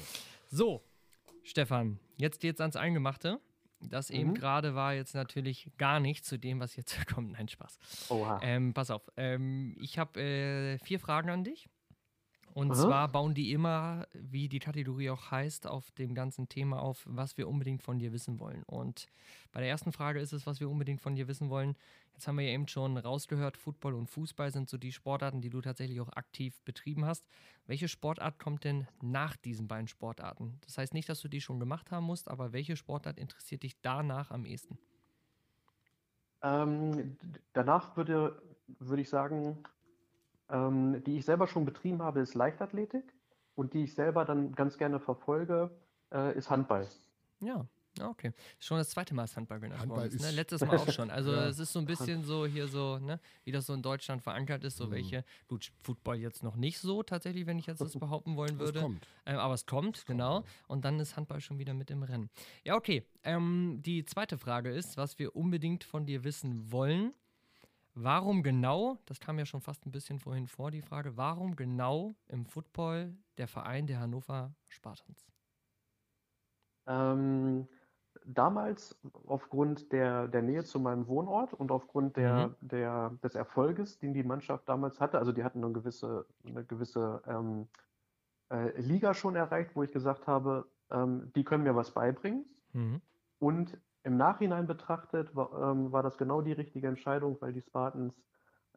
So, 0.49 0.83
Stefan, 1.43 1.99
jetzt 2.17 2.39
geht's 2.39 2.59
ans 2.59 2.75
Eingemachte. 2.75 3.39
Das 3.81 4.09
mhm. 4.09 4.15
eben 4.15 4.33
gerade 4.33 4.75
war 4.75 4.93
jetzt 4.93 5.15
natürlich 5.15 5.71
gar 5.77 5.99
nicht 5.99 6.25
zu 6.25 6.37
dem, 6.37 6.59
was 6.59 6.75
jetzt 6.75 7.07
kommt. 7.13 7.33
Nein, 7.33 7.47
Spaß. 7.47 7.79
Oha. 8.09 8.39
Ähm, 8.43 8.73
pass 8.73 8.91
auf. 8.91 9.09
Ähm, 9.17 9.75
ich 9.79 9.97
habe 9.97 10.19
äh, 10.21 10.77
vier 10.79 10.99
Fragen 10.99 11.29
an 11.29 11.43
dich. 11.43 11.69
Und 12.53 12.71
Aha. 12.71 12.81
zwar 12.81 13.07
bauen 13.07 13.33
die 13.35 13.51
immer, 13.51 14.07
wie 14.13 14.49
die 14.49 14.59
Kategorie 14.59 15.11
auch 15.11 15.31
heißt, 15.31 15.67
auf 15.67 15.91
dem 15.91 16.15
ganzen 16.15 16.49
Thema 16.49 16.81
auf, 16.81 17.03
was 17.05 17.37
wir 17.37 17.47
unbedingt 17.47 17.83
von 17.83 17.99
dir 17.99 18.11
wissen 18.11 18.39
wollen. 18.39 18.63
Und 18.63 19.07
bei 19.51 19.61
der 19.61 19.69
ersten 19.69 19.91
Frage 19.91 20.19
ist 20.19 20.33
es, 20.33 20.47
was 20.47 20.59
wir 20.59 20.69
unbedingt 20.69 20.99
von 20.99 21.15
dir 21.15 21.27
wissen 21.27 21.49
wollen. 21.49 21.75
Jetzt 22.19 22.27
haben 22.27 22.37
wir 22.37 22.47
ja 22.47 22.51
eben 22.51 22.67
schon 22.67 22.97
rausgehört, 22.97 23.55
Football 23.55 23.93
und 23.93 24.07
Fußball 24.07 24.51
sind 24.51 24.67
so 24.67 24.77
die 24.77 24.91
Sportarten, 24.91 25.39
die 25.39 25.49
du 25.49 25.61
tatsächlich 25.61 26.01
auch 26.01 26.11
aktiv 26.17 26.61
betrieben 26.65 27.05
hast. 27.05 27.25
Welche 27.65 27.87
Sportart 27.87 28.39
kommt 28.39 28.65
denn 28.65 28.89
nach 29.01 29.37
diesen 29.37 29.69
beiden 29.69 29.87
Sportarten? 29.87 30.59
Das 30.65 30.77
heißt 30.77 30.93
nicht, 30.93 31.07
dass 31.07 31.21
du 31.21 31.29
die 31.29 31.39
schon 31.39 31.61
gemacht 31.61 31.91
haben 31.91 32.05
musst, 32.05 32.29
aber 32.29 32.51
welche 32.51 32.75
Sportart 32.75 33.17
interessiert 33.17 33.63
dich 33.63 33.79
danach 33.79 34.31
am 34.31 34.45
ehesten? 34.45 34.77
Ähm, 36.41 37.15
danach 37.53 37.95
würde, 37.95 38.41
würde 38.79 39.01
ich 39.01 39.07
sagen, 39.07 39.63
ähm, 40.49 41.01
die 41.05 41.19
ich 41.19 41.23
selber 41.23 41.47
schon 41.47 41.63
betrieben 41.63 42.01
habe, 42.01 42.19
ist 42.19 42.33
Leichtathletik 42.33 43.13
und 43.55 43.73
die 43.73 43.85
ich 43.85 43.95
selber 43.95 44.25
dann 44.25 44.51
ganz 44.55 44.77
gerne 44.77 44.99
verfolge, 44.99 45.71
äh, 46.11 46.37
ist 46.37 46.49
Handball. 46.49 46.85
Ja, 47.39 47.65
okay. 48.07 48.31
Schon 48.59 48.77
das 48.77 48.89
zweite 48.89 49.13
Mal, 49.13 49.23
dass 49.23 49.35
Handball 49.35 49.59
genannt 49.59 49.81
Handball 49.81 50.03
worden 50.03 50.15
ist. 50.15 50.21
Ne? 50.21 50.31
Letztes 50.31 50.61
Mal 50.65 50.77
auch 50.77 50.91
schon. 50.91 51.09
Also 51.09 51.31
ja. 51.31 51.47
es 51.47 51.59
ist 51.59 51.73
so 51.73 51.79
ein 51.79 51.85
bisschen 51.85 52.23
so 52.23 52.45
hier 52.45 52.67
so, 52.67 52.99
ne, 52.99 53.19
wie 53.43 53.51
das 53.51 53.65
so 53.65 53.73
in 53.73 53.81
Deutschland 53.81 54.21
verankert 54.21 54.63
ist, 54.63 54.77
so 54.77 54.87
mhm. 54.87 54.91
welche, 54.91 55.25
gut, 55.47 55.71
Football 55.81 56.17
jetzt 56.17 56.43
noch 56.43 56.55
nicht 56.55 56.79
so 56.79 57.03
tatsächlich, 57.03 57.45
wenn 57.45 57.59
ich 57.59 57.67
jetzt 57.67 57.81
das 57.81 57.93
behaupten 57.99 58.35
wollen 58.35 58.59
würde. 58.59 58.79
Es 58.79 58.83
kommt. 58.83 59.07
Ähm, 59.25 59.37
aber 59.37 59.53
es 59.53 59.65
kommt, 59.65 59.97
es 59.97 60.05
genau. 60.05 60.41
Kommt. 60.41 60.47
Und 60.67 60.85
dann 60.85 60.99
ist 60.99 61.17
Handball 61.17 61.41
schon 61.41 61.59
wieder 61.59 61.73
mit 61.73 61.91
im 61.91 62.03
Rennen. 62.03 62.29
Ja, 62.63 62.75
okay. 62.75 63.05
Ähm, 63.23 63.79
die 63.81 64.05
zweite 64.05 64.37
Frage 64.37 64.69
ist, 64.71 64.97
was 64.97 65.19
wir 65.19 65.35
unbedingt 65.35 65.83
von 65.83 66.05
dir 66.05 66.23
wissen 66.23 66.71
wollen. 66.71 67.13
Warum 67.95 68.43
genau, 68.43 68.97
das 69.07 69.19
kam 69.19 69.39
ja 69.39 69.45
schon 69.45 69.61
fast 69.61 69.85
ein 69.85 69.91
bisschen 69.91 70.19
vorhin 70.19 70.47
vor, 70.47 70.71
die 70.71 70.81
Frage, 70.81 71.17
warum 71.17 71.55
genau 71.55 72.15
im 72.27 72.45
Football 72.45 73.17
der 73.37 73.47
Verein 73.47 73.87
der 73.87 73.99
Hannover 73.99 74.53
Spartans? 74.69 75.27
Ähm, 76.87 77.67
damals 78.33 78.99
aufgrund 79.27 79.91
der, 79.91 80.27
der 80.27 80.41
Nähe 80.41 80.63
zu 80.63 80.79
meinem 80.79 81.07
Wohnort 81.07 81.53
und 81.53 81.71
aufgrund 81.71 82.17
der, 82.17 82.49
Mhm. 82.49 82.55
der, 82.61 83.09
des 83.23 83.35
Erfolges, 83.35 83.99
den 83.99 84.13
die 84.13 84.23
Mannschaft 84.23 84.69
damals 84.69 84.99
hatte, 84.99 85.17
also 85.19 85.31
die 85.31 85.43
hatten 85.43 85.63
eine 85.63 85.73
gewisse, 85.73 86.25
eine 86.45 86.63
gewisse 86.65 87.21
ähm, 87.27 87.67
äh, 88.51 88.79
Liga 88.79 89.13
schon 89.13 89.35
erreicht, 89.35 89.75
wo 89.75 89.83
ich 89.83 89.91
gesagt 89.91 90.27
habe, 90.27 90.69
ähm, 90.91 91.31
die 91.35 91.43
können 91.43 91.63
mir 91.63 91.75
was 91.75 91.91
beibringen. 91.93 92.45
Mhm. 92.73 93.01
Und 93.39 93.77
im 94.03 94.17
Nachhinein 94.17 94.67
betrachtet 94.67 95.35
war, 95.35 95.71
ähm, 95.71 95.91
war 95.91 96.03
das 96.03 96.17
genau 96.17 96.41
die 96.41 96.53
richtige 96.53 96.87
Entscheidung, 96.87 97.37
weil 97.41 97.53
die 97.53 97.61
Spartans, 97.61 98.13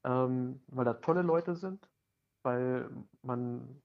ähm, 0.04 0.62
weil 0.68 0.84
da 0.84 0.94
tolle 0.94 1.22
Leute 1.22 1.56
sind, 1.56 1.88
weil 2.42 2.90
man 3.22 3.82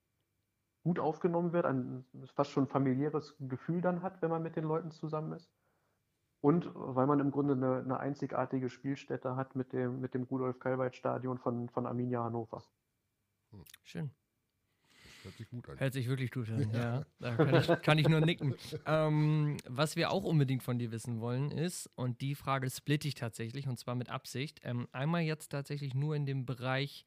gut 0.84 0.99
aufgenommen 0.99 1.51
wird, 1.53 1.65
ein 1.65 2.05
fast 2.36 2.51
schon 2.51 2.68
familiäres 2.68 3.36
Gefühl 3.39 3.82
dann 3.82 4.01
hat, 4.01 4.22
wenn 4.22 4.30
man 4.30 4.43
mit 4.43 4.55
den 4.55 4.63
Leuten 4.63 4.91
zusammen 4.91 5.34
ist. 5.34 5.51
Und 6.41 6.69
weil 6.73 7.07
man 7.07 7.19
im 7.19 7.31
Grunde 7.31 7.53
eine, 7.53 7.79
eine 7.79 7.99
einzigartige 7.99 8.69
Spielstätte 8.69 9.35
hat 9.35 9.55
mit 9.55 9.73
dem, 9.73 9.99
mit 9.99 10.13
dem 10.13 10.23
Rudolf-Kalweit-Stadion 10.23 11.39
von, 11.39 11.69
von 11.69 11.85
Arminia 11.88 12.23
Hannover. 12.23 12.63
Schön. 13.83 14.11
Das 14.91 15.25
hört 15.25 15.38
sich 15.38 15.49
gut 15.49 15.69
an. 15.69 15.79
Hört 15.79 15.93
sich 15.93 16.07
wirklich 16.07 16.31
gut 16.31 16.49
an, 16.49 16.69
ja. 16.73 17.05
Da 17.19 17.35
kann 17.35 17.55
ich, 17.55 17.81
kann 17.81 17.97
ich 17.97 18.07
nur 18.07 18.21
nicken. 18.21 18.55
Ähm, 18.85 19.57
was 19.67 19.95
wir 19.95 20.11
auch 20.11 20.23
unbedingt 20.23 20.63
von 20.63 20.77
dir 20.77 20.91
wissen 20.91 21.19
wollen 21.19 21.51
ist, 21.51 21.89
und 21.95 22.21
die 22.21 22.35
Frage 22.35 22.69
splitte 22.69 23.07
ich 23.07 23.15
tatsächlich, 23.15 23.67
und 23.67 23.79
zwar 23.79 23.95
mit 23.95 24.09
Absicht, 24.09 24.59
ähm, 24.63 24.88
einmal 24.91 25.21
jetzt 25.21 25.49
tatsächlich 25.49 25.95
nur 25.95 26.15
in 26.15 26.25
dem 26.25 26.45
Bereich 26.45 27.05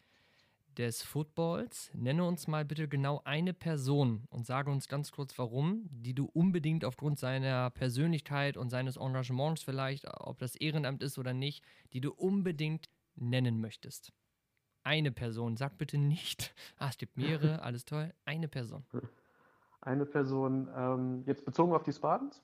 des 0.80 1.02
Footballs. 1.02 1.90
Nenne 1.92 2.24
uns 2.24 2.48
mal 2.48 2.64
bitte 2.64 2.88
genau 2.88 3.20
eine 3.24 3.52
Person 3.52 4.24
und 4.30 4.46
sage 4.46 4.70
uns 4.70 4.88
ganz 4.88 5.12
kurz 5.12 5.38
warum, 5.38 5.84
die 5.90 6.14
du 6.14 6.24
unbedingt 6.24 6.86
aufgrund 6.86 7.18
seiner 7.18 7.68
Persönlichkeit 7.68 8.56
und 8.56 8.70
seines 8.70 8.96
Engagements 8.96 9.62
vielleicht, 9.62 10.06
ob 10.08 10.38
das 10.38 10.56
Ehrenamt 10.56 11.02
ist 11.02 11.18
oder 11.18 11.34
nicht, 11.34 11.62
die 11.92 12.00
du 12.00 12.12
unbedingt 12.12 12.88
nennen 13.14 13.60
möchtest. 13.60 14.10
Eine 14.82 15.12
Person, 15.12 15.58
sag 15.58 15.76
bitte 15.76 15.98
nicht, 15.98 16.54
ah, 16.78 16.88
es 16.88 16.96
gibt 16.96 17.18
mehrere, 17.18 17.60
alles 17.62 17.84
toll, 17.84 18.14
eine 18.24 18.48
Person. 18.48 18.86
Eine 19.82 20.06
Person, 20.06 20.68
ähm, 20.74 21.24
jetzt 21.26 21.44
bezogen 21.44 21.74
auf 21.74 21.82
die 21.82 21.92
Spartans? 21.92 22.42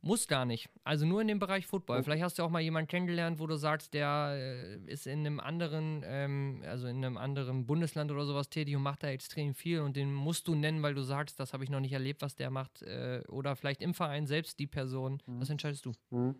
Muss 0.00 0.28
gar 0.28 0.44
nicht. 0.44 0.70
Also 0.84 1.06
nur 1.06 1.20
in 1.20 1.26
dem 1.26 1.40
Bereich 1.40 1.66
Football. 1.66 1.98
Oh. 1.98 2.02
Vielleicht 2.02 2.22
hast 2.22 2.38
du 2.38 2.44
auch 2.44 2.50
mal 2.50 2.60
jemanden 2.60 2.88
kennengelernt, 2.88 3.40
wo 3.40 3.46
du 3.48 3.56
sagst, 3.56 3.94
der 3.94 4.30
äh, 4.32 4.76
ist 4.86 5.06
in 5.08 5.20
einem 5.20 5.40
anderen, 5.40 6.02
ähm, 6.06 6.62
also 6.66 6.86
in 6.86 7.04
einem 7.04 7.16
anderen 7.16 7.66
Bundesland 7.66 8.12
oder 8.12 8.24
sowas 8.24 8.48
tätig 8.48 8.76
und 8.76 8.82
macht 8.82 9.02
da 9.02 9.08
extrem 9.08 9.54
viel 9.54 9.80
und 9.80 9.96
den 9.96 10.14
musst 10.14 10.46
du 10.46 10.54
nennen, 10.54 10.82
weil 10.82 10.94
du 10.94 11.02
sagst, 11.02 11.40
das 11.40 11.52
habe 11.52 11.64
ich 11.64 11.70
noch 11.70 11.80
nicht 11.80 11.92
erlebt, 11.92 12.22
was 12.22 12.36
der 12.36 12.50
macht. 12.50 12.82
Äh, 12.82 13.22
oder 13.28 13.56
vielleicht 13.56 13.82
im 13.82 13.92
Verein 13.92 14.26
selbst 14.26 14.60
die 14.60 14.68
Person. 14.68 15.20
Mhm. 15.26 15.40
Was 15.40 15.50
entscheidest 15.50 15.84
du? 15.84 15.92
Hm. 16.10 16.36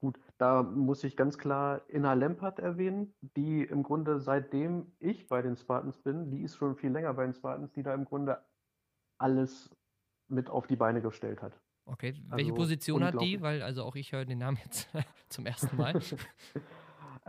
Gut, 0.00 0.20
da 0.38 0.62
muss 0.62 1.02
ich 1.04 1.16
ganz 1.16 1.38
klar 1.38 1.82
Inna 1.88 2.12
Lempert 2.12 2.58
erwähnen, 2.58 3.14
die 3.20 3.64
im 3.64 3.82
Grunde 3.82 4.20
seitdem 4.20 4.92
ich 5.00 5.26
bei 5.26 5.42
den 5.42 5.56
Spartans 5.56 5.98
bin, 5.98 6.30
die 6.30 6.42
ist 6.42 6.56
schon 6.56 6.76
viel 6.76 6.90
länger 6.90 7.14
bei 7.14 7.24
den 7.24 7.34
Spartans, 7.34 7.72
die 7.72 7.82
da 7.82 7.94
im 7.94 8.04
Grunde 8.04 8.44
alles 9.18 9.74
mit 10.28 10.50
auf 10.50 10.66
die 10.66 10.76
Beine 10.76 11.00
gestellt 11.00 11.42
hat. 11.42 11.58
Okay, 11.86 12.14
welche 12.28 12.50
Also, 12.50 12.54
Position 12.54 13.04
hat 13.04 13.20
die? 13.20 13.40
Weil, 13.40 13.62
also 13.62 13.84
auch 13.84 13.94
ich 13.94 14.12
höre 14.12 14.24
den 14.24 14.38
Namen 14.38 14.58
jetzt 14.64 14.88
zum 15.28 15.46
ersten 15.46 15.76
Mal. 15.76 15.94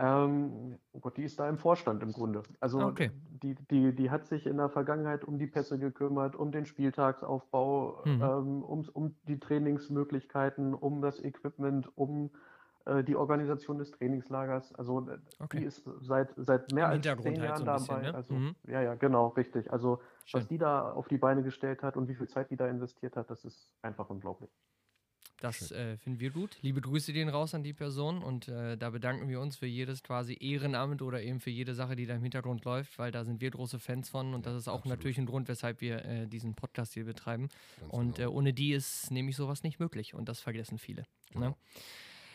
Ähm, 0.00 0.78
oh 0.92 1.00
Gott, 1.00 1.16
die 1.16 1.24
ist 1.24 1.40
da 1.40 1.48
im 1.48 1.58
Vorstand 1.58 2.04
im 2.04 2.12
Grunde. 2.12 2.44
Also 2.60 2.78
okay. 2.80 3.10
die, 3.42 3.56
die, 3.68 3.92
die 3.92 4.10
hat 4.10 4.26
sich 4.26 4.46
in 4.46 4.56
der 4.56 4.68
Vergangenheit 4.68 5.24
um 5.24 5.40
die 5.40 5.48
Pässe 5.48 5.76
gekümmert, 5.76 6.36
um 6.36 6.52
den 6.52 6.66
Spieltagsaufbau, 6.66 8.02
Mhm. 8.04 8.22
ähm, 8.22 8.62
um, 8.62 8.88
um 8.92 9.16
die 9.26 9.40
Trainingsmöglichkeiten, 9.40 10.74
um 10.74 11.02
das 11.02 11.20
Equipment, 11.20 11.90
um 11.98 12.30
die 13.04 13.16
Organisation 13.16 13.78
des 13.78 13.90
Trainingslagers. 13.92 14.74
Also 14.74 15.08
äh, 15.08 15.18
Okay. 15.40 15.60
die 15.60 15.64
ist 15.64 15.82
seit, 16.00 16.30
seit 16.36 16.72
mehr 16.72 16.84
Im 16.86 16.90
als 16.90 17.06
Hintergrund 17.06 17.24
zehn 17.36 17.40
halt 17.40 17.50
Jahren 17.60 17.64
so 17.64 17.70
ein 17.70 17.76
bisschen, 17.76 17.94
dabei. 17.94 18.10
ne? 18.10 18.14
Also, 18.14 18.34
Mhm. 18.34 18.54
ja, 18.66 18.82
ja, 18.82 18.94
genau, 18.94 19.28
richtig. 19.28 19.70
Also 19.72 20.00
Schön. 20.24 20.40
was 20.40 20.48
die 20.48 20.58
da 20.58 20.92
auf 20.92 21.08
die 21.08 21.18
Beine 21.18 21.42
gestellt 21.42 21.82
hat 21.82 21.96
und 21.96 22.08
wie 22.08 22.14
viel 22.14 22.28
Zeit 22.28 22.50
die 22.50 22.56
da 22.56 22.66
investiert 22.68 23.16
hat, 23.16 23.30
das 23.30 23.44
ist 23.44 23.70
einfach 23.82 24.08
unglaublich. 24.10 24.50
Das 25.40 25.70
äh, 25.70 25.96
finden 25.98 26.18
wir 26.18 26.30
gut. 26.30 26.58
Liebe 26.62 26.80
Grüße 26.80 27.12
gehen 27.12 27.28
raus 27.28 27.54
an 27.54 27.62
die 27.62 27.72
Person 27.72 28.24
und 28.24 28.48
äh, 28.48 28.76
da 28.76 28.90
bedanken 28.90 29.28
wir 29.28 29.40
uns 29.40 29.56
für 29.56 29.66
jedes 29.66 30.02
quasi 30.02 30.36
Ehrenamt 30.40 31.00
oder 31.00 31.22
eben 31.22 31.38
für 31.38 31.50
jede 31.50 31.74
Sache, 31.76 31.94
die 31.94 32.06
da 32.06 32.16
im 32.16 32.22
Hintergrund 32.22 32.64
läuft, 32.64 32.98
weil 32.98 33.12
da 33.12 33.24
sind 33.24 33.40
wir 33.40 33.52
große 33.52 33.78
Fans 33.78 34.08
von 34.08 34.34
und 34.34 34.46
das 34.46 34.56
ist 34.56 34.66
auch 34.66 34.78
absolut. 34.78 34.98
natürlich 34.98 35.16
ein 35.18 35.26
Grund, 35.26 35.46
weshalb 35.46 35.80
wir 35.80 36.04
äh, 36.04 36.26
diesen 36.26 36.56
Podcast 36.56 36.94
hier 36.94 37.04
betreiben. 37.04 37.50
Ganz 37.78 37.92
Und 37.92 38.16
genau. 38.16 38.30
äh, 38.30 38.34
ohne 38.34 38.52
die 38.52 38.72
ist 38.72 39.12
nämlich 39.12 39.36
sowas 39.36 39.62
nicht 39.62 39.78
möglich 39.78 40.12
und 40.12 40.28
das 40.28 40.40
vergessen 40.40 40.76
viele. 40.76 41.04
Genau. 41.30 41.50
Ne? 41.50 41.54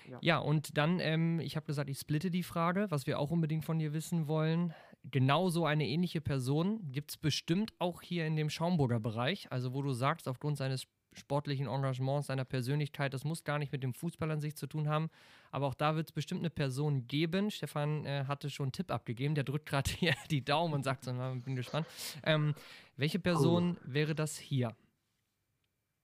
Ja. 0.09 0.19
Ja, 0.21 0.37
und 0.39 0.77
dann, 0.77 0.99
ähm, 0.99 1.39
ich 1.39 1.55
habe 1.55 1.65
gesagt, 1.65 1.89
ich 1.89 1.99
splitte 1.99 2.31
die 2.31 2.43
Frage, 2.43 2.87
was 2.89 3.07
wir 3.07 3.19
auch 3.19 3.31
unbedingt 3.31 3.65
von 3.65 3.79
dir 3.79 3.93
wissen 3.93 4.27
wollen. 4.27 4.73
Genauso 5.03 5.65
eine 5.65 5.87
ähnliche 5.87 6.21
Person 6.21 6.91
gibt 6.91 7.11
es 7.11 7.17
bestimmt 7.17 7.73
auch 7.79 8.01
hier 8.01 8.25
in 8.25 8.35
dem 8.35 8.49
Schaumburger 8.49 8.99
Bereich, 8.99 9.51
also 9.51 9.73
wo 9.73 9.81
du 9.81 9.91
sagst, 9.91 10.27
aufgrund 10.27 10.57
seines 10.57 10.87
sportlichen 11.17 11.67
Engagements, 11.67 12.27
seiner 12.27 12.45
Persönlichkeit, 12.45 13.13
das 13.13 13.23
muss 13.23 13.43
gar 13.43 13.59
nicht 13.59 13.71
mit 13.71 13.83
dem 13.83 13.93
Fußball 13.93 14.31
an 14.31 14.39
sich 14.39 14.55
zu 14.55 14.67
tun 14.67 14.87
haben, 14.87 15.09
aber 15.51 15.67
auch 15.67 15.73
da 15.73 15.95
wird 15.95 16.07
es 16.07 16.11
bestimmt 16.11 16.41
eine 16.41 16.49
Person 16.49 17.07
geben. 17.07 17.51
Stefan 17.51 18.05
äh, 18.05 18.25
hatte 18.27 18.49
schon 18.49 18.65
einen 18.65 18.71
Tipp 18.71 18.91
abgegeben, 18.91 19.35
der 19.35 19.43
drückt 19.43 19.67
gerade 19.67 19.89
hier 19.97 20.15
die 20.29 20.43
Daumen 20.43 20.73
und 20.73 20.83
sagt, 20.83 21.03
so, 21.03 21.13
na, 21.13 21.33
bin 21.33 21.55
gespannt. 21.55 21.87
Ähm, 22.23 22.55
welche 22.97 23.19
Person 23.19 23.77
wäre 23.83 24.15
das 24.15 24.37
hier? 24.37 24.75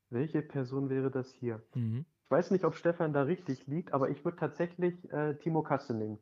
Welche 0.10 0.42
Person 0.42 0.90
wäre 0.90 1.12
das 1.12 1.32
hier? 1.34 1.64
Mhm. 1.76 2.06
Ich 2.30 2.32
weiß 2.32 2.52
nicht, 2.52 2.64
ob 2.64 2.76
Stefan 2.76 3.12
da 3.12 3.24
richtig 3.24 3.66
liegt, 3.66 3.92
aber 3.92 4.12
ich 4.12 4.24
würde 4.24 4.38
tatsächlich 4.38 5.12
äh, 5.12 5.34
Timo 5.40 5.64
erwähnen. 5.68 6.20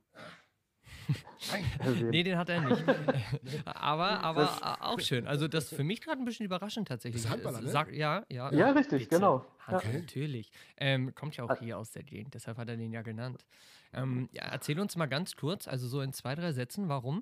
Nee, 2.12 2.24
den 2.24 2.38
hat 2.38 2.48
er 2.48 2.62
nicht. 2.62 2.82
aber 3.66 4.22
aber 4.22 4.78
auch 4.80 5.02
schön. 5.02 5.28
Also 5.28 5.50
das 5.50 5.66
ist 5.66 5.76
für 5.76 5.84
mich 5.84 6.00
gerade 6.00 6.22
ein 6.22 6.24
bisschen 6.24 6.46
überraschend 6.46 6.88
tatsächlich. 6.88 7.24
Das 7.24 7.30
Handballer, 7.30 7.60
ne? 7.60 7.68
Sag, 7.68 7.94
ja, 7.94 8.24
ja. 8.30 8.54
Ja, 8.54 8.72
richtig, 8.72 9.10
Bitte. 9.10 9.18
genau. 9.18 9.46
Hand, 9.60 9.84
Okay. 9.84 10.00
Natürlich. 10.00 10.50
Ähm, 10.78 11.14
kommt 11.14 11.36
ja 11.36 11.44
auch 11.44 11.60
hier 11.60 11.78
aus 11.78 11.92
der 11.92 12.04
Gegend, 12.04 12.36
deshalb 12.36 12.58
hat 12.58 12.70
er 12.70 12.78
den 12.78 12.94
ja 12.94 13.02
genannt. 13.02 13.46
Ähm, 13.92 14.30
ja, 14.32 14.44
erzähl 14.44 14.80
uns 14.80 14.96
mal 14.96 15.08
ganz 15.08 15.36
kurz, 15.36 15.68
also 15.68 15.90
so 15.90 16.00
in 16.00 16.14
zwei, 16.14 16.36
drei 16.36 16.54
Sätzen, 16.54 16.88
warum? 16.88 17.22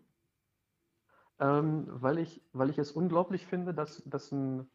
Ähm, 1.40 1.86
weil 1.88 2.20
ich, 2.20 2.40
weil 2.54 2.70
ich 2.70 2.78
es 2.78 2.92
unglaublich 2.92 3.48
finde, 3.48 3.74
dass, 3.74 4.04
dass, 4.06 4.32
ein, 4.32 4.70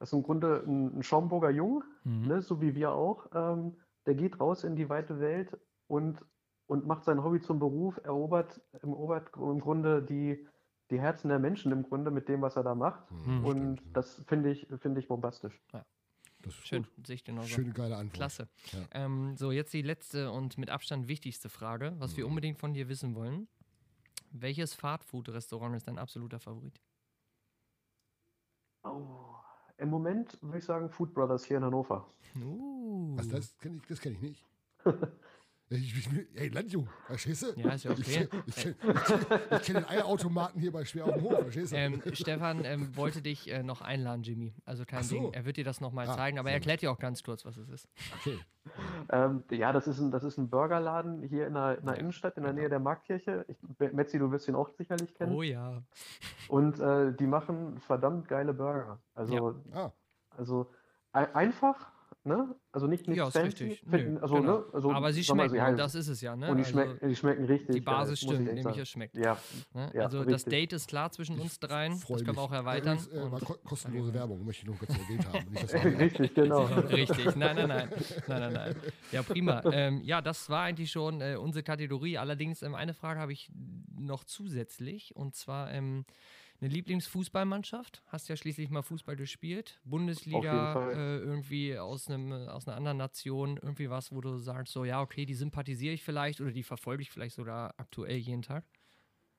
dass 0.00 0.12
im 0.12 0.22
Grunde 0.24 0.64
ein, 0.66 0.98
ein 0.98 1.02
Schaumburger 1.04 1.50
Jung, 1.50 1.84
Mhm. 2.04 2.26
ne, 2.26 2.42
so 2.42 2.60
wie 2.60 2.74
wir 2.74 2.92
auch, 2.92 3.26
ähm, 3.34 3.76
der 4.06 4.14
geht 4.14 4.40
raus 4.40 4.64
in 4.64 4.74
die 4.74 4.88
weite 4.88 5.20
Welt 5.20 5.56
und, 5.86 6.18
und 6.66 6.86
macht 6.86 7.04
sein 7.04 7.22
Hobby 7.22 7.40
zum 7.40 7.58
Beruf, 7.58 7.98
erobert 8.02 8.60
im, 8.82 8.88
erobert 8.90 9.30
im 9.36 9.60
Grunde 9.60 10.02
die, 10.02 10.48
die 10.90 10.98
Herzen 10.98 11.28
der 11.28 11.38
Menschen 11.38 11.70
im 11.70 11.82
Grunde 11.82 12.10
mit 12.10 12.28
dem, 12.28 12.40
was 12.40 12.56
er 12.56 12.62
da 12.62 12.74
macht. 12.74 13.08
Mhm. 13.10 13.44
Und 13.44 13.78
Stimmt. 13.80 13.96
das 13.96 14.24
finde 14.26 14.50
ich, 14.50 14.66
finde 14.80 15.00
ich 15.00 15.06
bombastisch. 15.08 15.60
Das 16.42 16.54
ist 16.54 16.66
Schön, 16.66 16.84
gut. 16.96 17.06
sehe 17.06 17.16
ich 17.16 17.24
genauso. 17.24 17.48
Schöne, 17.48 17.74
geile 17.74 17.96
Antwort. 17.96 18.14
Klasse. 18.14 18.48
Ja. 18.72 18.78
Ähm, 18.92 19.36
so, 19.36 19.52
jetzt 19.52 19.74
die 19.74 19.82
letzte 19.82 20.30
und 20.32 20.56
mit 20.56 20.70
Abstand 20.70 21.06
wichtigste 21.06 21.50
Frage, 21.50 21.94
was 21.98 22.16
wir 22.16 22.24
Mhm. 22.24 22.30
unbedingt 22.30 22.58
von 22.58 22.72
dir 22.72 22.88
wissen 22.88 23.14
wollen. 23.14 23.46
Welches 24.32 24.72
Fastfood-Restaurant 24.72 25.76
ist 25.76 25.86
dein 25.86 25.98
absoluter 25.98 26.40
Favorit? 26.40 26.80
Oh. 28.84 29.29
Im 29.80 29.88
Moment 29.88 30.36
würde 30.42 30.58
ich 30.58 30.64
sagen 30.64 30.90
Food 30.90 31.14
Brothers 31.14 31.44
hier 31.44 31.56
in 31.56 31.64
Hannover. 31.64 32.06
Uh. 32.36 33.16
Was 33.16 33.28
das 33.28 33.56
kenne 33.58 33.76
ich, 33.78 33.86
das 33.86 34.00
kenn 34.00 34.12
ich 34.12 34.20
nicht. 34.20 34.44
Ich, 35.72 35.96
ich, 35.96 36.08
ey, 36.34 36.48
Landjung, 36.48 36.88
verstehst 37.06 37.42
du? 37.44 37.46
Ja, 37.60 37.70
ist 37.70 37.84
ja 37.84 37.92
Ich, 37.92 38.00
okay. 38.00 38.28
ich, 38.46 38.56
ich, 38.56 38.66
ich, 38.66 38.74
ich 39.52 39.62
kenne 39.62 39.80
den 39.82 39.84
Eierautomaten 39.88 40.60
hier 40.60 40.72
bei 40.72 40.84
Schwer 40.84 41.04
auf 41.04 41.14
dem 41.14 41.22
Hof, 41.22 41.38
verstehst 41.42 41.70
du? 41.72 41.76
Ähm, 41.76 42.02
Stefan 42.12 42.64
ähm, 42.64 42.96
wollte 42.96 43.22
dich 43.22 43.48
äh, 43.48 43.62
noch 43.62 43.80
einladen, 43.80 44.24
Jimmy. 44.24 44.52
Also 44.64 44.84
kein 44.84 45.04
so. 45.04 45.14
Ding. 45.14 45.32
Er 45.32 45.44
wird 45.44 45.58
dir 45.58 45.64
das 45.64 45.80
nochmal 45.80 46.08
Ah, 46.08 46.16
zeigen, 46.16 46.40
aber 46.40 46.48
er 46.48 46.54
erklärt 46.56 46.82
dir 46.82 46.90
auch 46.90 46.98
ganz 46.98 47.22
kurz, 47.22 47.44
was 47.44 47.56
es 47.56 47.68
ist. 47.68 47.88
Okay. 48.18 48.36
Ähm, 49.12 49.44
ja, 49.52 49.72
das 49.72 49.86
ist 49.86 50.00
ein, 50.00 50.10
das 50.10 50.24
ist 50.24 50.38
ein 50.38 50.50
Burgerladen 50.50 51.22
hier 51.22 51.46
in 51.46 51.54
der, 51.54 51.78
in 51.78 51.84
der 51.86 51.94
Ja, 51.94 52.00
Innenstadt, 52.00 52.36
in 52.36 52.42
der. 52.42 52.52
Nähe 52.52 52.68
der 52.68 52.80
Marktkirche. 52.80 53.44
Ich, 53.46 53.92
Metzi, 53.92 54.18
du 54.18 54.32
wirst 54.32 54.48
ihn 54.48 54.56
auch 54.56 54.70
sicherlich 54.70 55.14
kennen. 55.14 55.32
Oh 55.32 55.42
ja. 55.42 55.84
Und 56.48 56.80
äh, 56.80 57.12
die 57.14 57.28
machen 57.28 57.78
verdammt 57.78 58.26
geile 58.26 58.52
Burger. 58.54 58.98
Also, 59.14 59.54
Ah, 59.72 59.92
also 60.36 60.72
ein, 61.12 61.32
einfach, 61.32 61.92
ne? 62.24 62.54
Also 62.72 62.86
nicht 62.86 63.08
nichts 63.08 63.18
Ja, 63.18 63.28
ist 63.28 63.32
fancy. 63.36 63.64
richtig. 63.64 63.90
Finden, 63.90 64.14
Nö, 64.14 64.20
also, 64.20 64.34
genau. 64.36 64.58
ne? 64.58 64.64
also, 64.72 64.92
aber 64.92 65.12
sie 65.12 65.24
schmecken, 65.24 65.58
und 65.58 65.76
das 65.76 65.94
ist 65.94 66.08
es 66.08 66.20
ja, 66.20 66.36
ne? 66.36 66.50
und 66.50 66.56
die, 66.58 66.62
Also, 66.62 66.72
schmecken, 66.72 67.08
die 67.08 67.16
schmecken 67.16 67.44
richtig. 67.44 67.74
die 67.74 67.80
Basis 67.80 68.20
stimmt, 68.20 68.44
nämlich 68.44 68.62
sagen. 68.64 68.80
es 68.80 68.88
schmeckt. 68.88 69.16
Ja, 69.16 69.38
Ne? 69.74 69.90
Ja, 69.94 70.02
also 70.04 70.24
das 70.24 70.34
richtig. 70.34 70.50
Date 70.52 70.72
ist 70.74 70.88
klar 70.88 71.10
zwischen 71.12 71.38
uns 71.40 71.58
dreien. 71.60 71.92
Das 71.92 72.06
können 72.24 72.36
wir 72.36 72.42
auch 72.42 72.52
erweitern. 72.52 72.98
Übrigens, 72.98 73.26
äh, 73.28 73.32
war 73.32 73.40
kostenlose 73.64 74.14
Werbung, 74.14 74.44
möchte 74.44 74.62
ich 74.62 74.66
nur 74.68 74.76
kurz 74.78 74.90
erwähnt 74.90 75.26
haben. 75.32 75.50
Nicht, 75.50 75.74
richtig, 76.00 76.34
genau. 76.34 76.64
Richtig, 76.90 77.36
nein, 77.36 77.56
nein, 77.56 77.68
nein, 77.68 77.88
nein, 78.26 78.40
nein, 78.40 78.52
nein. 78.52 78.76
Ja, 79.12 79.22
prima. 79.22 79.62
Ähm, 79.72 80.02
ja, 80.02 80.20
das 80.20 80.48
war 80.50 80.62
eigentlich 80.64 80.90
schon 80.90 81.20
äh, 81.20 81.36
unsere 81.36 81.62
Kategorie. 81.62 82.18
Allerdings 82.18 82.62
ähm, 82.62 82.74
eine 82.74 82.94
Frage 82.94 83.20
habe 83.20 83.32
ich 83.32 83.50
noch 83.98 84.24
zusätzlich 84.24 85.14
und 85.16 85.34
zwar, 85.34 85.70
ähm, 85.72 86.04
Eine 86.60 86.68
Lieblingsfußballmannschaft? 86.70 88.02
Hast 88.08 88.28
ja 88.28 88.36
schließlich 88.36 88.68
mal 88.68 88.82
Fußball 88.82 89.16
gespielt. 89.16 89.80
Bundesliga, 89.84 90.90
äh, 90.90 91.18
irgendwie 91.18 91.78
aus, 91.78 92.08
einem, 92.08 92.32
aus 92.32 92.68
einer 92.68 92.76
anderen 92.76 92.98
Nation, 92.98 93.58
irgendwie 93.62 93.88
was, 93.88 94.12
wo 94.12 94.20
du 94.20 94.36
sagst, 94.36 94.74
so 94.74 94.84
ja, 94.84 95.00
okay, 95.00 95.24
die 95.24 95.34
sympathisiere 95.34 95.94
ich 95.94 96.04
vielleicht 96.04 96.40
oder 96.40 96.52
die 96.52 96.62
verfolge 96.62 97.02
ich 97.02 97.10
vielleicht 97.10 97.34
sogar 97.34 97.72
aktuell 97.78 98.18
jeden 98.18 98.42
Tag? 98.42 98.64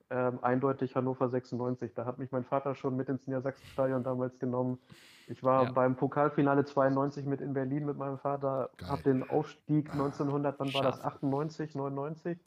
Ähm, 0.10 0.40
eindeutig 0.42 0.96
Hannover 0.96 1.30
96. 1.30 1.94
Da 1.94 2.06
hat 2.06 2.18
mich 2.18 2.32
mein 2.32 2.44
Vater 2.44 2.74
schon 2.74 2.98
mit 2.98 3.08
ins 3.08 3.28
Niedersachsenstadion 3.28 4.04
damals 4.04 4.40
genommen. 4.40 4.80
Ich 5.28 5.44
war 5.44 5.66
ja. 5.66 5.72
beim 5.72 5.96
Pokalfinale 5.96 6.66
92 6.66 7.26
mit 7.26 7.40
in 7.40 7.54
Berlin 7.54 7.86
mit 7.86 7.98
meinem 7.98 8.18
Vater, 8.18 8.72
habe 8.84 9.04
den 9.04 9.30
Aufstieg 9.30 9.90
1900, 9.92 10.60
wann 10.60 10.74
war 10.74 10.82
das? 10.82 11.02
98, 11.02 11.76
99? 11.76 12.38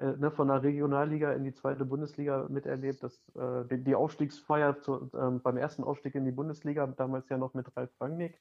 Äh, 0.00 0.16
ne, 0.18 0.30
von 0.30 0.48
der 0.48 0.62
Regionalliga 0.62 1.32
in 1.32 1.44
die 1.44 1.52
zweite 1.52 1.84
Bundesliga 1.84 2.46
miterlebt. 2.48 3.02
Das, 3.02 3.20
äh, 3.36 3.64
die, 3.70 3.84
die, 3.84 3.94
Aufstiegsfeier 3.94 4.80
zu, 4.80 5.10
äh, 5.12 5.38
beim 5.42 5.56
ersten 5.56 5.84
Aufstieg 5.84 6.14
in 6.14 6.24
die 6.24 6.32
Bundesliga, 6.32 6.86
damals 6.86 7.28
ja 7.28 7.36
noch 7.36 7.54
mit 7.54 7.66
Ralf 7.76 7.90
Rangnick. 8.00 8.40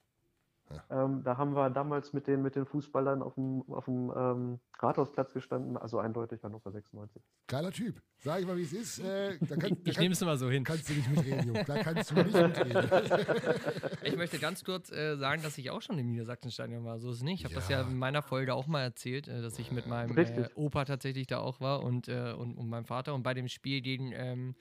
Ähm, 0.90 1.24
da 1.24 1.38
haben 1.38 1.56
wir 1.56 1.70
damals 1.70 2.14
mit 2.14 2.28
den, 2.28 2.42
mit 2.42 2.56
den 2.56 2.66
Fußballern 2.66 3.22
auf 3.22 3.36
dem, 3.36 3.64
auf 3.70 3.86
dem 3.86 4.12
ähm, 4.16 4.60
Rathausplatz 4.80 5.34
gestanden, 5.34 5.78
also 5.78 6.00
eindeutig 6.00 6.44
Hannover 6.44 6.72
96. 6.72 7.22
Geiler 7.48 7.72
Typ. 7.72 8.02
Sag 8.20 8.42
ich 8.42 8.48
mal, 8.48 8.58
wie 8.58 8.64
es 8.64 8.74
ist. 8.74 9.00
Äh, 9.00 9.38
kann, 9.38 9.78
ich 9.84 9.98
nehme 9.98 10.14
es 10.14 10.22
immer 10.22 10.38
so 10.38 10.50
hin. 10.50 10.64
Kannst 10.64 10.90
du 10.90 10.94
nicht 10.94 11.10
mitreden, 11.10 11.48
Junge. 11.48 11.64
Da 11.64 11.82
kannst 11.82 12.12
du 12.12 12.16
nicht 12.16 12.34
mitreden. 12.34 12.90
ich 14.04 14.18
möchte 14.18 14.40
ganz 14.40 14.64
kurz 14.64 14.92
äh, 14.92 15.16
sagen, 15.16 15.42
dass 15.42 15.58
ich 15.58 15.72
auch 15.72 15.82
schon 15.82 15.98
im 15.98 16.08
Niedersachsenstadion 16.08 16.84
war. 16.84 17.00
So 17.00 17.10
ist 17.10 17.18
es 17.18 17.24
nicht. 17.24 17.40
Ich 17.40 17.46
habe 17.46 17.54
ja. 17.54 17.60
das 17.60 17.70
ja 17.70 17.82
in 17.82 17.98
meiner 17.98 18.22
Folge 18.22 18.54
auch 18.54 18.68
mal 18.68 18.82
erzählt, 18.82 19.28
äh, 19.28 19.42
dass 19.42 19.58
ich 19.58 19.72
mit 19.72 19.88
meinem 19.88 20.16
äh, 20.18 20.50
Opa 20.56 20.86
tatsächlich 20.86 21.28
da 21.28 21.40
auch 21.40 21.62
war 21.62 21.84
und, 21.84 22.08
äh, 22.08 22.34
und, 22.34 22.58
und 22.58 22.70
meinem 22.70 22.86
Vater. 22.86 23.14
Und 23.14 23.24
bei 23.24 23.34
dem 23.34 23.48
Spiel 23.48 23.82
gegen, 23.82 24.12
ähm, 24.14 24.56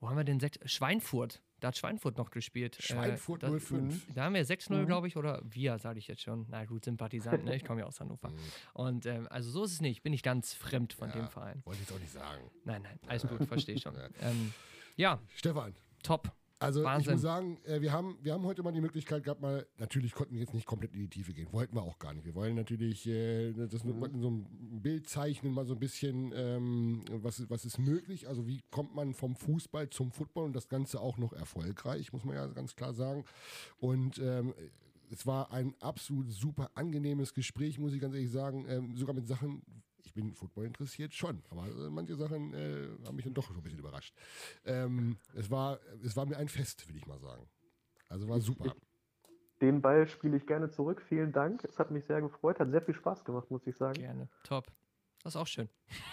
wo 0.00 0.08
haben 0.08 0.16
wir 0.16 0.24
den 0.24 0.40
Sekt? 0.40 0.58
Schweinfurt 0.68 1.40
da 1.60 1.68
hat 1.68 1.76
Schweinfurt 1.76 2.16
noch 2.16 2.30
gespielt. 2.30 2.78
Äh, 2.78 2.82
Schweinfurt 2.82 3.42
äh, 3.42 3.60
05. 3.60 4.14
Da 4.14 4.24
haben 4.24 4.34
wir 4.34 4.44
6-0, 4.44 4.74
mhm. 4.74 4.86
glaube 4.86 5.08
ich, 5.08 5.16
oder 5.16 5.42
wir, 5.44 5.78
sage 5.78 5.98
ich 5.98 6.08
jetzt 6.08 6.22
schon. 6.22 6.46
Na 6.48 6.64
gut, 6.64 6.84
Sympathisant, 6.84 7.44
ne? 7.44 7.56
ich 7.56 7.64
komme 7.64 7.80
ja 7.80 7.86
aus 7.86 8.00
Hannover. 8.00 8.30
Mhm. 8.30 8.36
Und 8.74 9.06
ähm, 9.06 9.26
also 9.28 9.50
so 9.50 9.64
ist 9.64 9.72
es 9.72 9.80
nicht. 9.80 10.02
Bin 10.02 10.12
ich 10.12 10.22
ganz 10.22 10.54
fremd 10.54 10.92
von 10.92 11.08
ja, 11.08 11.16
dem 11.16 11.28
Verein. 11.28 11.62
Wollte 11.64 11.82
ich 11.82 11.92
auch 11.92 11.98
nicht 11.98 12.12
sagen. 12.12 12.42
Nein, 12.64 12.82
nein, 12.82 12.98
alles 13.06 13.26
gut, 13.26 13.44
verstehe 13.48 13.78
schon. 13.78 13.94
Ähm, 14.20 14.54
ja. 14.96 15.20
Stefan. 15.34 15.74
Top. 16.02 16.32
Also 16.60 16.84
Wahnsinn. 16.84 17.00
ich 17.00 17.14
muss 17.14 17.22
sagen, 17.22 17.58
äh, 17.64 17.80
wir, 17.80 17.90
haben, 17.90 18.18
wir 18.22 18.34
haben 18.34 18.44
heute 18.44 18.62
mal 18.62 18.70
die 18.70 18.82
Möglichkeit 18.82 19.24
gehabt, 19.24 19.40
mal, 19.40 19.66
natürlich 19.78 20.12
konnten 20.12 20.34
wir 20.34 20.40
jetzt 20.40 20.52
nicht 20.52 20.66
komplett 20.66 20.92
in 20.92 21.00
die 21.00 21.08
Tiefe 21.08 21.32
gehen, 21.32 21.48
wollten 21.52 21.74
wir 21.74 21.82
auch 21.82 21.98
gar 21.98 22.12
nicht. 22.12 22.26
Wir 22.26 22.34
wollen 22.34 22.54
natürlich 22.54 23.06
äh, 23.06 23.52
das 23.52 23.82
mhm. 23.82 24.04
in 24.04 24.20
so 24.20 24.28
einem 24.28 24.46
Bild 24.82 25.08
zeichnen, 25.08 25.54
mal 25.54 25.64
so 25.64 25.72
ein 25.72 25.80
bisschen, 25.80 26.32
ähm, 26.34 27.02
was, 27.10 27.48
was 27.48 27.64
ist 27.64 27.78
möglich, 27.78 28.28
also 28.28 28.46
wie 28.46 28.60
kommt 28.70 28.94
man 28.94 29.14
vom 29.14 29.36
Fußball 29.36 29.88
zum 29.88 30.12
Football 30.12 30.44
und 30.44 30.52
das 30.54 30.68
Ganze 30.68 31.00
auch 31.00 31.16
noch 31.16 31.32
erfolgreich, 31.32 32.12
muss 32.12 32.24
man 32.24 32.36
ja 32.36 32.46
ganz 32.48 32.76
klar 32.76 32.92
sagen. 32.92 33.24
Und 33.78 34.18
ähm, 34.18 34.52
es 35.10 35.26
war 35.26 35.52
ein 35.52 35.74
absolut 35.80 36.30
super 36.30 36.70
angenehmes 36.74 37.32
Gespräch, 37.32 37.78
muss 37.78 37.94
ich 37.94 38.02
ganz 38.02 38.14
ehrlich 38.14 38.30
sagen, 38.30 38.66
ähm, 38.68 38.96
sogar 38.96 39.14
mit 39.14 39.26
Sachen, 39.26 39.62
bin 40.20 40.34
Football 40.34 40.66
interessiert 40.66 41.14
schon, 41.14 41.42
aber 41.50 41.66
äh, 41.66 41.90
manche 41.90 42.14
Sachen 42.16 42.54
äh, 42.54 42.88
haben 43.06 43.16
mich 43.16 43.24
dann 43.24 43.34
doch 43.34 43.44
schon 43.44 43.56
ein 43.56 43.62
bisschen 43.62 43.78
überrascht. 43.78 44.14
Ähm, 44.64 45.16
es, 45.34 45.50
war, 45.50 45.80
es 46.04 46.16
war 46.16 46.26
mir 46.26 46.36
ein 46.36 46.48
Fest, 46.48 46.86
würde 46.88 46.98
ich 46.98 47.06
mal 47.06 47.18
sagen. 47.18 47.48
Also 48.08 48.28
war 48.28 48.40
super. 48.40 48.74
Den 49.60 49.82
Ball 49.82 50.08
spiele 50.08 50.36
ich 50.36 50.46
gerne 50.46 50.70
zurück. 50.70 51.02
Vielen 51.08 51.32
Dank. 51.32 51.64
Es 51.64 51.78
hat 51.78 51.90
mich 51.90 52.04
sehr 52.06 52.20
gefreut. 52.22 52.58
Hat 52.58 52.70
sehr 52.70 52.82
viel 52.82 52.94
Spaß 52.94 53.24
gemacht, 53.24 53.50
muss 53.50 53.66
ich 53.66 53.76
sagen. 53.76 54.00
Gerne. 54.00 54.28
Top. 54.44 54.66
Das 55.22 55.34
ist 55.34 55.36
auch 55.36 55.46
schön. 55.46 55.68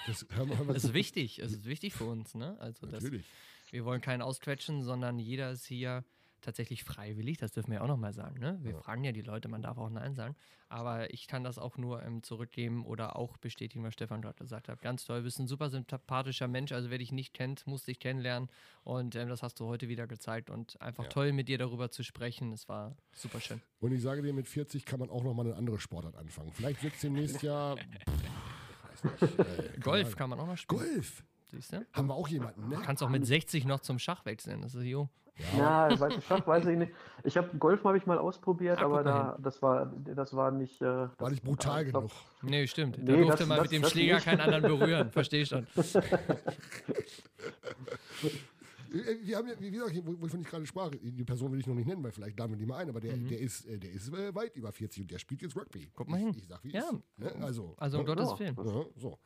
Das, 0.05 0.25
das 0.67 0.83
ist 0.83 0.93
wichtig. 0.93 1.39
Es 1.39 1.53
ist 1.53 1.65
wichtig 1.65 1.93
für 1.93 2.03
uns. 2.03 2.35
Ne? 2.35 2.57
Also 2.59 2.85
Natürlich. 2.87 3.25
Das, 3.25 3.73
wir 3.73 3.85
wollen 3.85 4.01
keinen 4.01 4.21
ausquetschen, 4.21 4.83
sondern 4.83 5.17
jeder 5.17 5.51
ist 5.51 5.65
hier 5.65 6.03
tatsächlich 6.47 6.85
freiwillig, 6.85 7.37
das 7.37 7.51
dürfen 7.51 7.71
wir 7.71 7.83
auch 7.83 7.87
nochmal 7.87 8.13
sagen. 8.13 8.39
Ne? 8.39 8.57
Wir 8.61 8.71
ja. 8.71 8.77
fragen 8.77 9.03
ja 9.03 9.11
die 9.11 9.21
Leute, 9.21 9.49
man 9.49 9.61
darf 9.61 9.77
auch 9.77 9.89
Nein 9.89 10.15
sagen. 10.15 10.33
Aber 10.69 11.13
ich 11.13 11.27
kann 11.27 11.43
das 11.43 11.57
auch 11.57 11.77
nur 11.77 12.01
ähm, 12.03 12.23
zurückgeben 12.23 12.85
oder 12.85 13.17
auch 13.17 13.35
bestätigen, 13.35 13.83
was 13.83 13.93
Stefan 13.93 14.21
gerade 14.21 14.37
gesagt 14.37 14.69
hat. 14.69 14.81
Ganz 14.81 15.03
toll, 15.03 15.17
du 15.17 15.23
bist 15.25 15.39
ein 15.39 15.47
super 15.47 15.69
sympathischer 15.69 16.47
Mensch. 16.47 16.71
Also 16.71 16.89
wer 16.89 16.99
dich 16.99 17.11
nicht 17.11 17.33
kennt, 17.33 17.67
muss 17.67 17.83
dich 17.83 17.99
kennenlernen. 17.99 18.49
Und 18.85 19.15
ähm, 19.15 19.27
das 19.27 19.43
hast 19.43 19.59
du 19.59 19.65
heute 19.65 19.89
wieder 19.89 20.07
gezeigt. 20.07 20.49
Und 20.49 20.81
einfach 20.81 21.03
ja. 21.03 21.09
toll, 21.09 21.33
mit 21.33 21.49
dir 21.49 21.57
darüber 21.57 21.91
zu 21.91 22.01
sprechen. 22.01 22.53
Es 22.53 22.69
war 22.69 22.95
super 23.13 23.41
schön. 23.41 23.61
Und 23.81 23.91
ich 23.91 24.01
sage 24.01 24.21
dir, 24.21 24.31
mit 24.31 24.47
40 24.47 24.85
kann 24.85 25.01
man 25.01 25.09
auch 25.09 25.23
nochmal 25.23 25.47
eine 25.47 25.55
andere 25.57 25.79
Sportart 25.79 26.15
anfangen. 26.15 26.53
Vielleicht 26.53 26.81
wird 26.81 26.93
es 26.95 27.01
demnächst 27.01 27.43
ja. 27.43 27.75
Nicht, 27.75 29.21
äh, 29.21 29.79
Golf 29.81 30.15
kann 30.15 30.29
man 30.29 30.39
auch 30.39 30.47
noch 30.47 30.57
spielen. 30.57 30.79
Golf! 30.79 31.23
Siehst 31.51 31.73
du? 31.73 31.85
Haben 31.93 32.07
wir 32.07 32.15
auch 32.15 32.27
jemanden, 32.27 32.69
ne? 32.69 32.75
Du 32.75 32.81
kannst 32.81 33.01
auch 33.01 33.09
mit 33.09 33.25
60 33.25 33.65
noch 33.65 33.79
zum 33.79 33.99
Schach 33.99 34.25
wechseln. 34.25 34.61
Das 34.61 34.75
ist 34.75 34.83
jo. 34.83 35.09
Ja, 35.57 35.89
ja 35.89 35.99
weiß, 35.99 36.13
Schach 36.27 36.45
weiß 36.45 36.65
ich 36.65 36.77
nicht. 36.77 36.91
Ich 37.23 37.37
habe 37.37 37.55
Golf 37.57 37.83
habe 37.83 37.97
ich 37.97 38.05
mal 38.05 38.17
ausprobiert, 38.17 38.79
Ach, 38.79 38.85
aber 38.85 39.03
da, 39.03 39.37
das 39.39 39.61
war 39.61 39.85
das 39.85 40.35
war 40.35 40.51
nicht. 40.51 40.81
Äh, 40.81 40.85
das 40.85 41.19
war 41.19 41.29
nicht 41.29 41.43
brutal 41.43 41.85
genug. 41.85 42.09
Glaub, 42.09 42.11
nee, 42.41 42.67
stimmt. 42.67 42.97
Da 42.97 43.01
nee, 43.03 43.21
durfte 43.21 43.39
das, 43.39 43.47
man 43.47 43.57
das, 43.57 43.69
mit 43.69 43.83
dem 43.83 43.89
Schläger 43.89 44.15
nicht. 44.15 44.25
keinen 44.25 44.41
anderen 44.41 44.63
berühren. 44.63 45.11
Verstehe 45.11 45.45
schon. 45.45 45.67
Äh, 48.97 49.17
wir 49.23 49.37
haben 49.37 49.47
ja, 49.47 49.53
wie 49.59 49.71
gesagt, 49.71 49.95
wovon 50.05 50.41
ich 50.41 50.47
gerade 50.47 50.65
sprach, 50.65 50.91
die 50.91 51.23
Person 51.23 51.51
will 51.51 51.59
ich 51.59 51.67
noch 51.67 51.75
nicht 51.75 51.87
nennen, 51.87 52.03
weil 52.03 52.11
vielleicht 52.11 52.37
laden 52.37 52.51
wir 52.51 52.57
die 52.57 52.65
mal 52.65 52.77
ein, 52.77 52.89
aber 52.89 52.99
der, 52.99 53.15
mhm. 53.15 53.27
der 53.27 53.39
ist, 53.39 53.65
äh, 53.65 53.77
der 53.77 53.91
ist 53.91 54.09
äh, 54.13 54.33
weit 54.33 54.55
über 54.55 54.71
40 54.71 55.03
und 55.03 55.11
der 55.11 55.19
spielt 55.19 55.41
jetzt 55.41 55.55
Rugby. 55.55 55.87
Guck 55.93 56.09
mal 56.09 56.17
hin. 56.17 56.29
Ich, 56.29 56.43
ich 56.43 56.47
sag, 56.47 56.63
wie 56.63 56.71
ja. 56.71 56.81
ist. 56.81 56.93
Ne? 57.17 57.35
Also, 57.41 57.75
also 57.77 57.99
um 57.99 58.05
ne? 58.05 58.15
Gottes 58.15 58.39
Willen. 58.39 58.55
Ja, 58.57 58.85
so. 58.95 59.19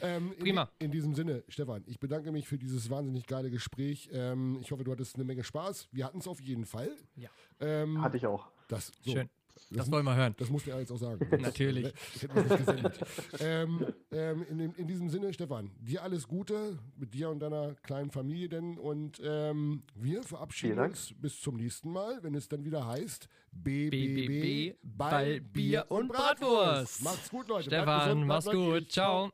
Ähm, 0.00 0.34
Prima. 0.38 0.70
In, 0.78 0.86
in, 0.86 0.92
diesem 0.92 1.14
Sinne, 1.14 1.44
Stefan, 1.48 1.82
ich 1.86 1.98
bedanke 1.98 2.32
mich 2.32 2.46
für 2.48 2.58
dieses 2.58 2.90
wahnsinnig 2.90 3.26
geile 3.26 3.50
Gespräch. 3.50 4.10
Ähm, 4.12 4.58
ich 4.60 4.70
hoffe, 4.72 4.84
du 4.84 4.92
hattest 4.92 5.16
eine 5.16 5.24
Menge 5.24 5.44
Spaß. 5.44 5.88
Wir 5.92 6.04
hatten 6.06 6.18
es 6.18 6.28
auf 6.28 6.40
jeden 6.40 6.66
Fall. 6.66 6.90
Ja. 7.16 7.30
Ähm, 7.60 8.02
Hatte 8.02 8.16
ich 8.16 8.26
auch. 8.26 8.48
Das, 8.68 8.92
so. 9.02 9.12
Schön. 9.12 9.28
Das, 9.54 9.68
das 9.70 9.90
wollen 9.90 10.04
wir 10.04 10.14
hören. 10.14 10.34
Das 10.38 10.50
musst 10.50 10.66
du 10.66 10.70
ja 10.70 10.78
jetzt 10.78 10.90
auch 10.90 10.98
sagen. 10.98 11.26
Natürlich. 11.40 11.92
Ich 12.14 12.22
hätte 12.22 12.34
mich 12.34 12.44
nicht 12.44 12.58
gesendet. 12.58 13.00
ähm, 13.40 13.86
ähm, 14.12 14.46
in, 14.50 14.60
in, 14.74 14.86
diesem 14.86 15.08
Sinne, 15.08 15.32
Stefan, 15.32 15.70
dir 15.80 16.02
alles 16.02 16.28
Gute 16.28 16.78
mit 16.96 17.14
dir 17.14 17.30
und 17.30 17.40
deiner 17.40 17.74
kleinen 17.82 18.10
Familie 18.10 18.48
denn. 18.48 18.78
Und 18.78 19.20
ähm, 19.24 19.82
wir 19.94 20.22
verabschieden 20.22 20.78
uns 20.78 21.14
bis 21.18 21.40
zum 21.40 21.56
nächsten 21.56 21.90
Mal, 21.90 22.22
wenn 22.22 22.34
es 22.34 22.48
dann 22.48 22.64
wieder 22.64 22.86
heißt 22.86 23.28
BBB, 23.52 24.76
Ball, 24.82 25.40
Bier 25.40 25.86
und 25.88 26.08
Bratwurst. 26.08 27.02
Macht's 27.02 27.30
gut, 27.30 27.48
Leute. 27.48 27.64
Stefan, 27.64 28.26
mach's 28.26 28.46
gut. 28.46 28.90
Ciao. 28.90 29.30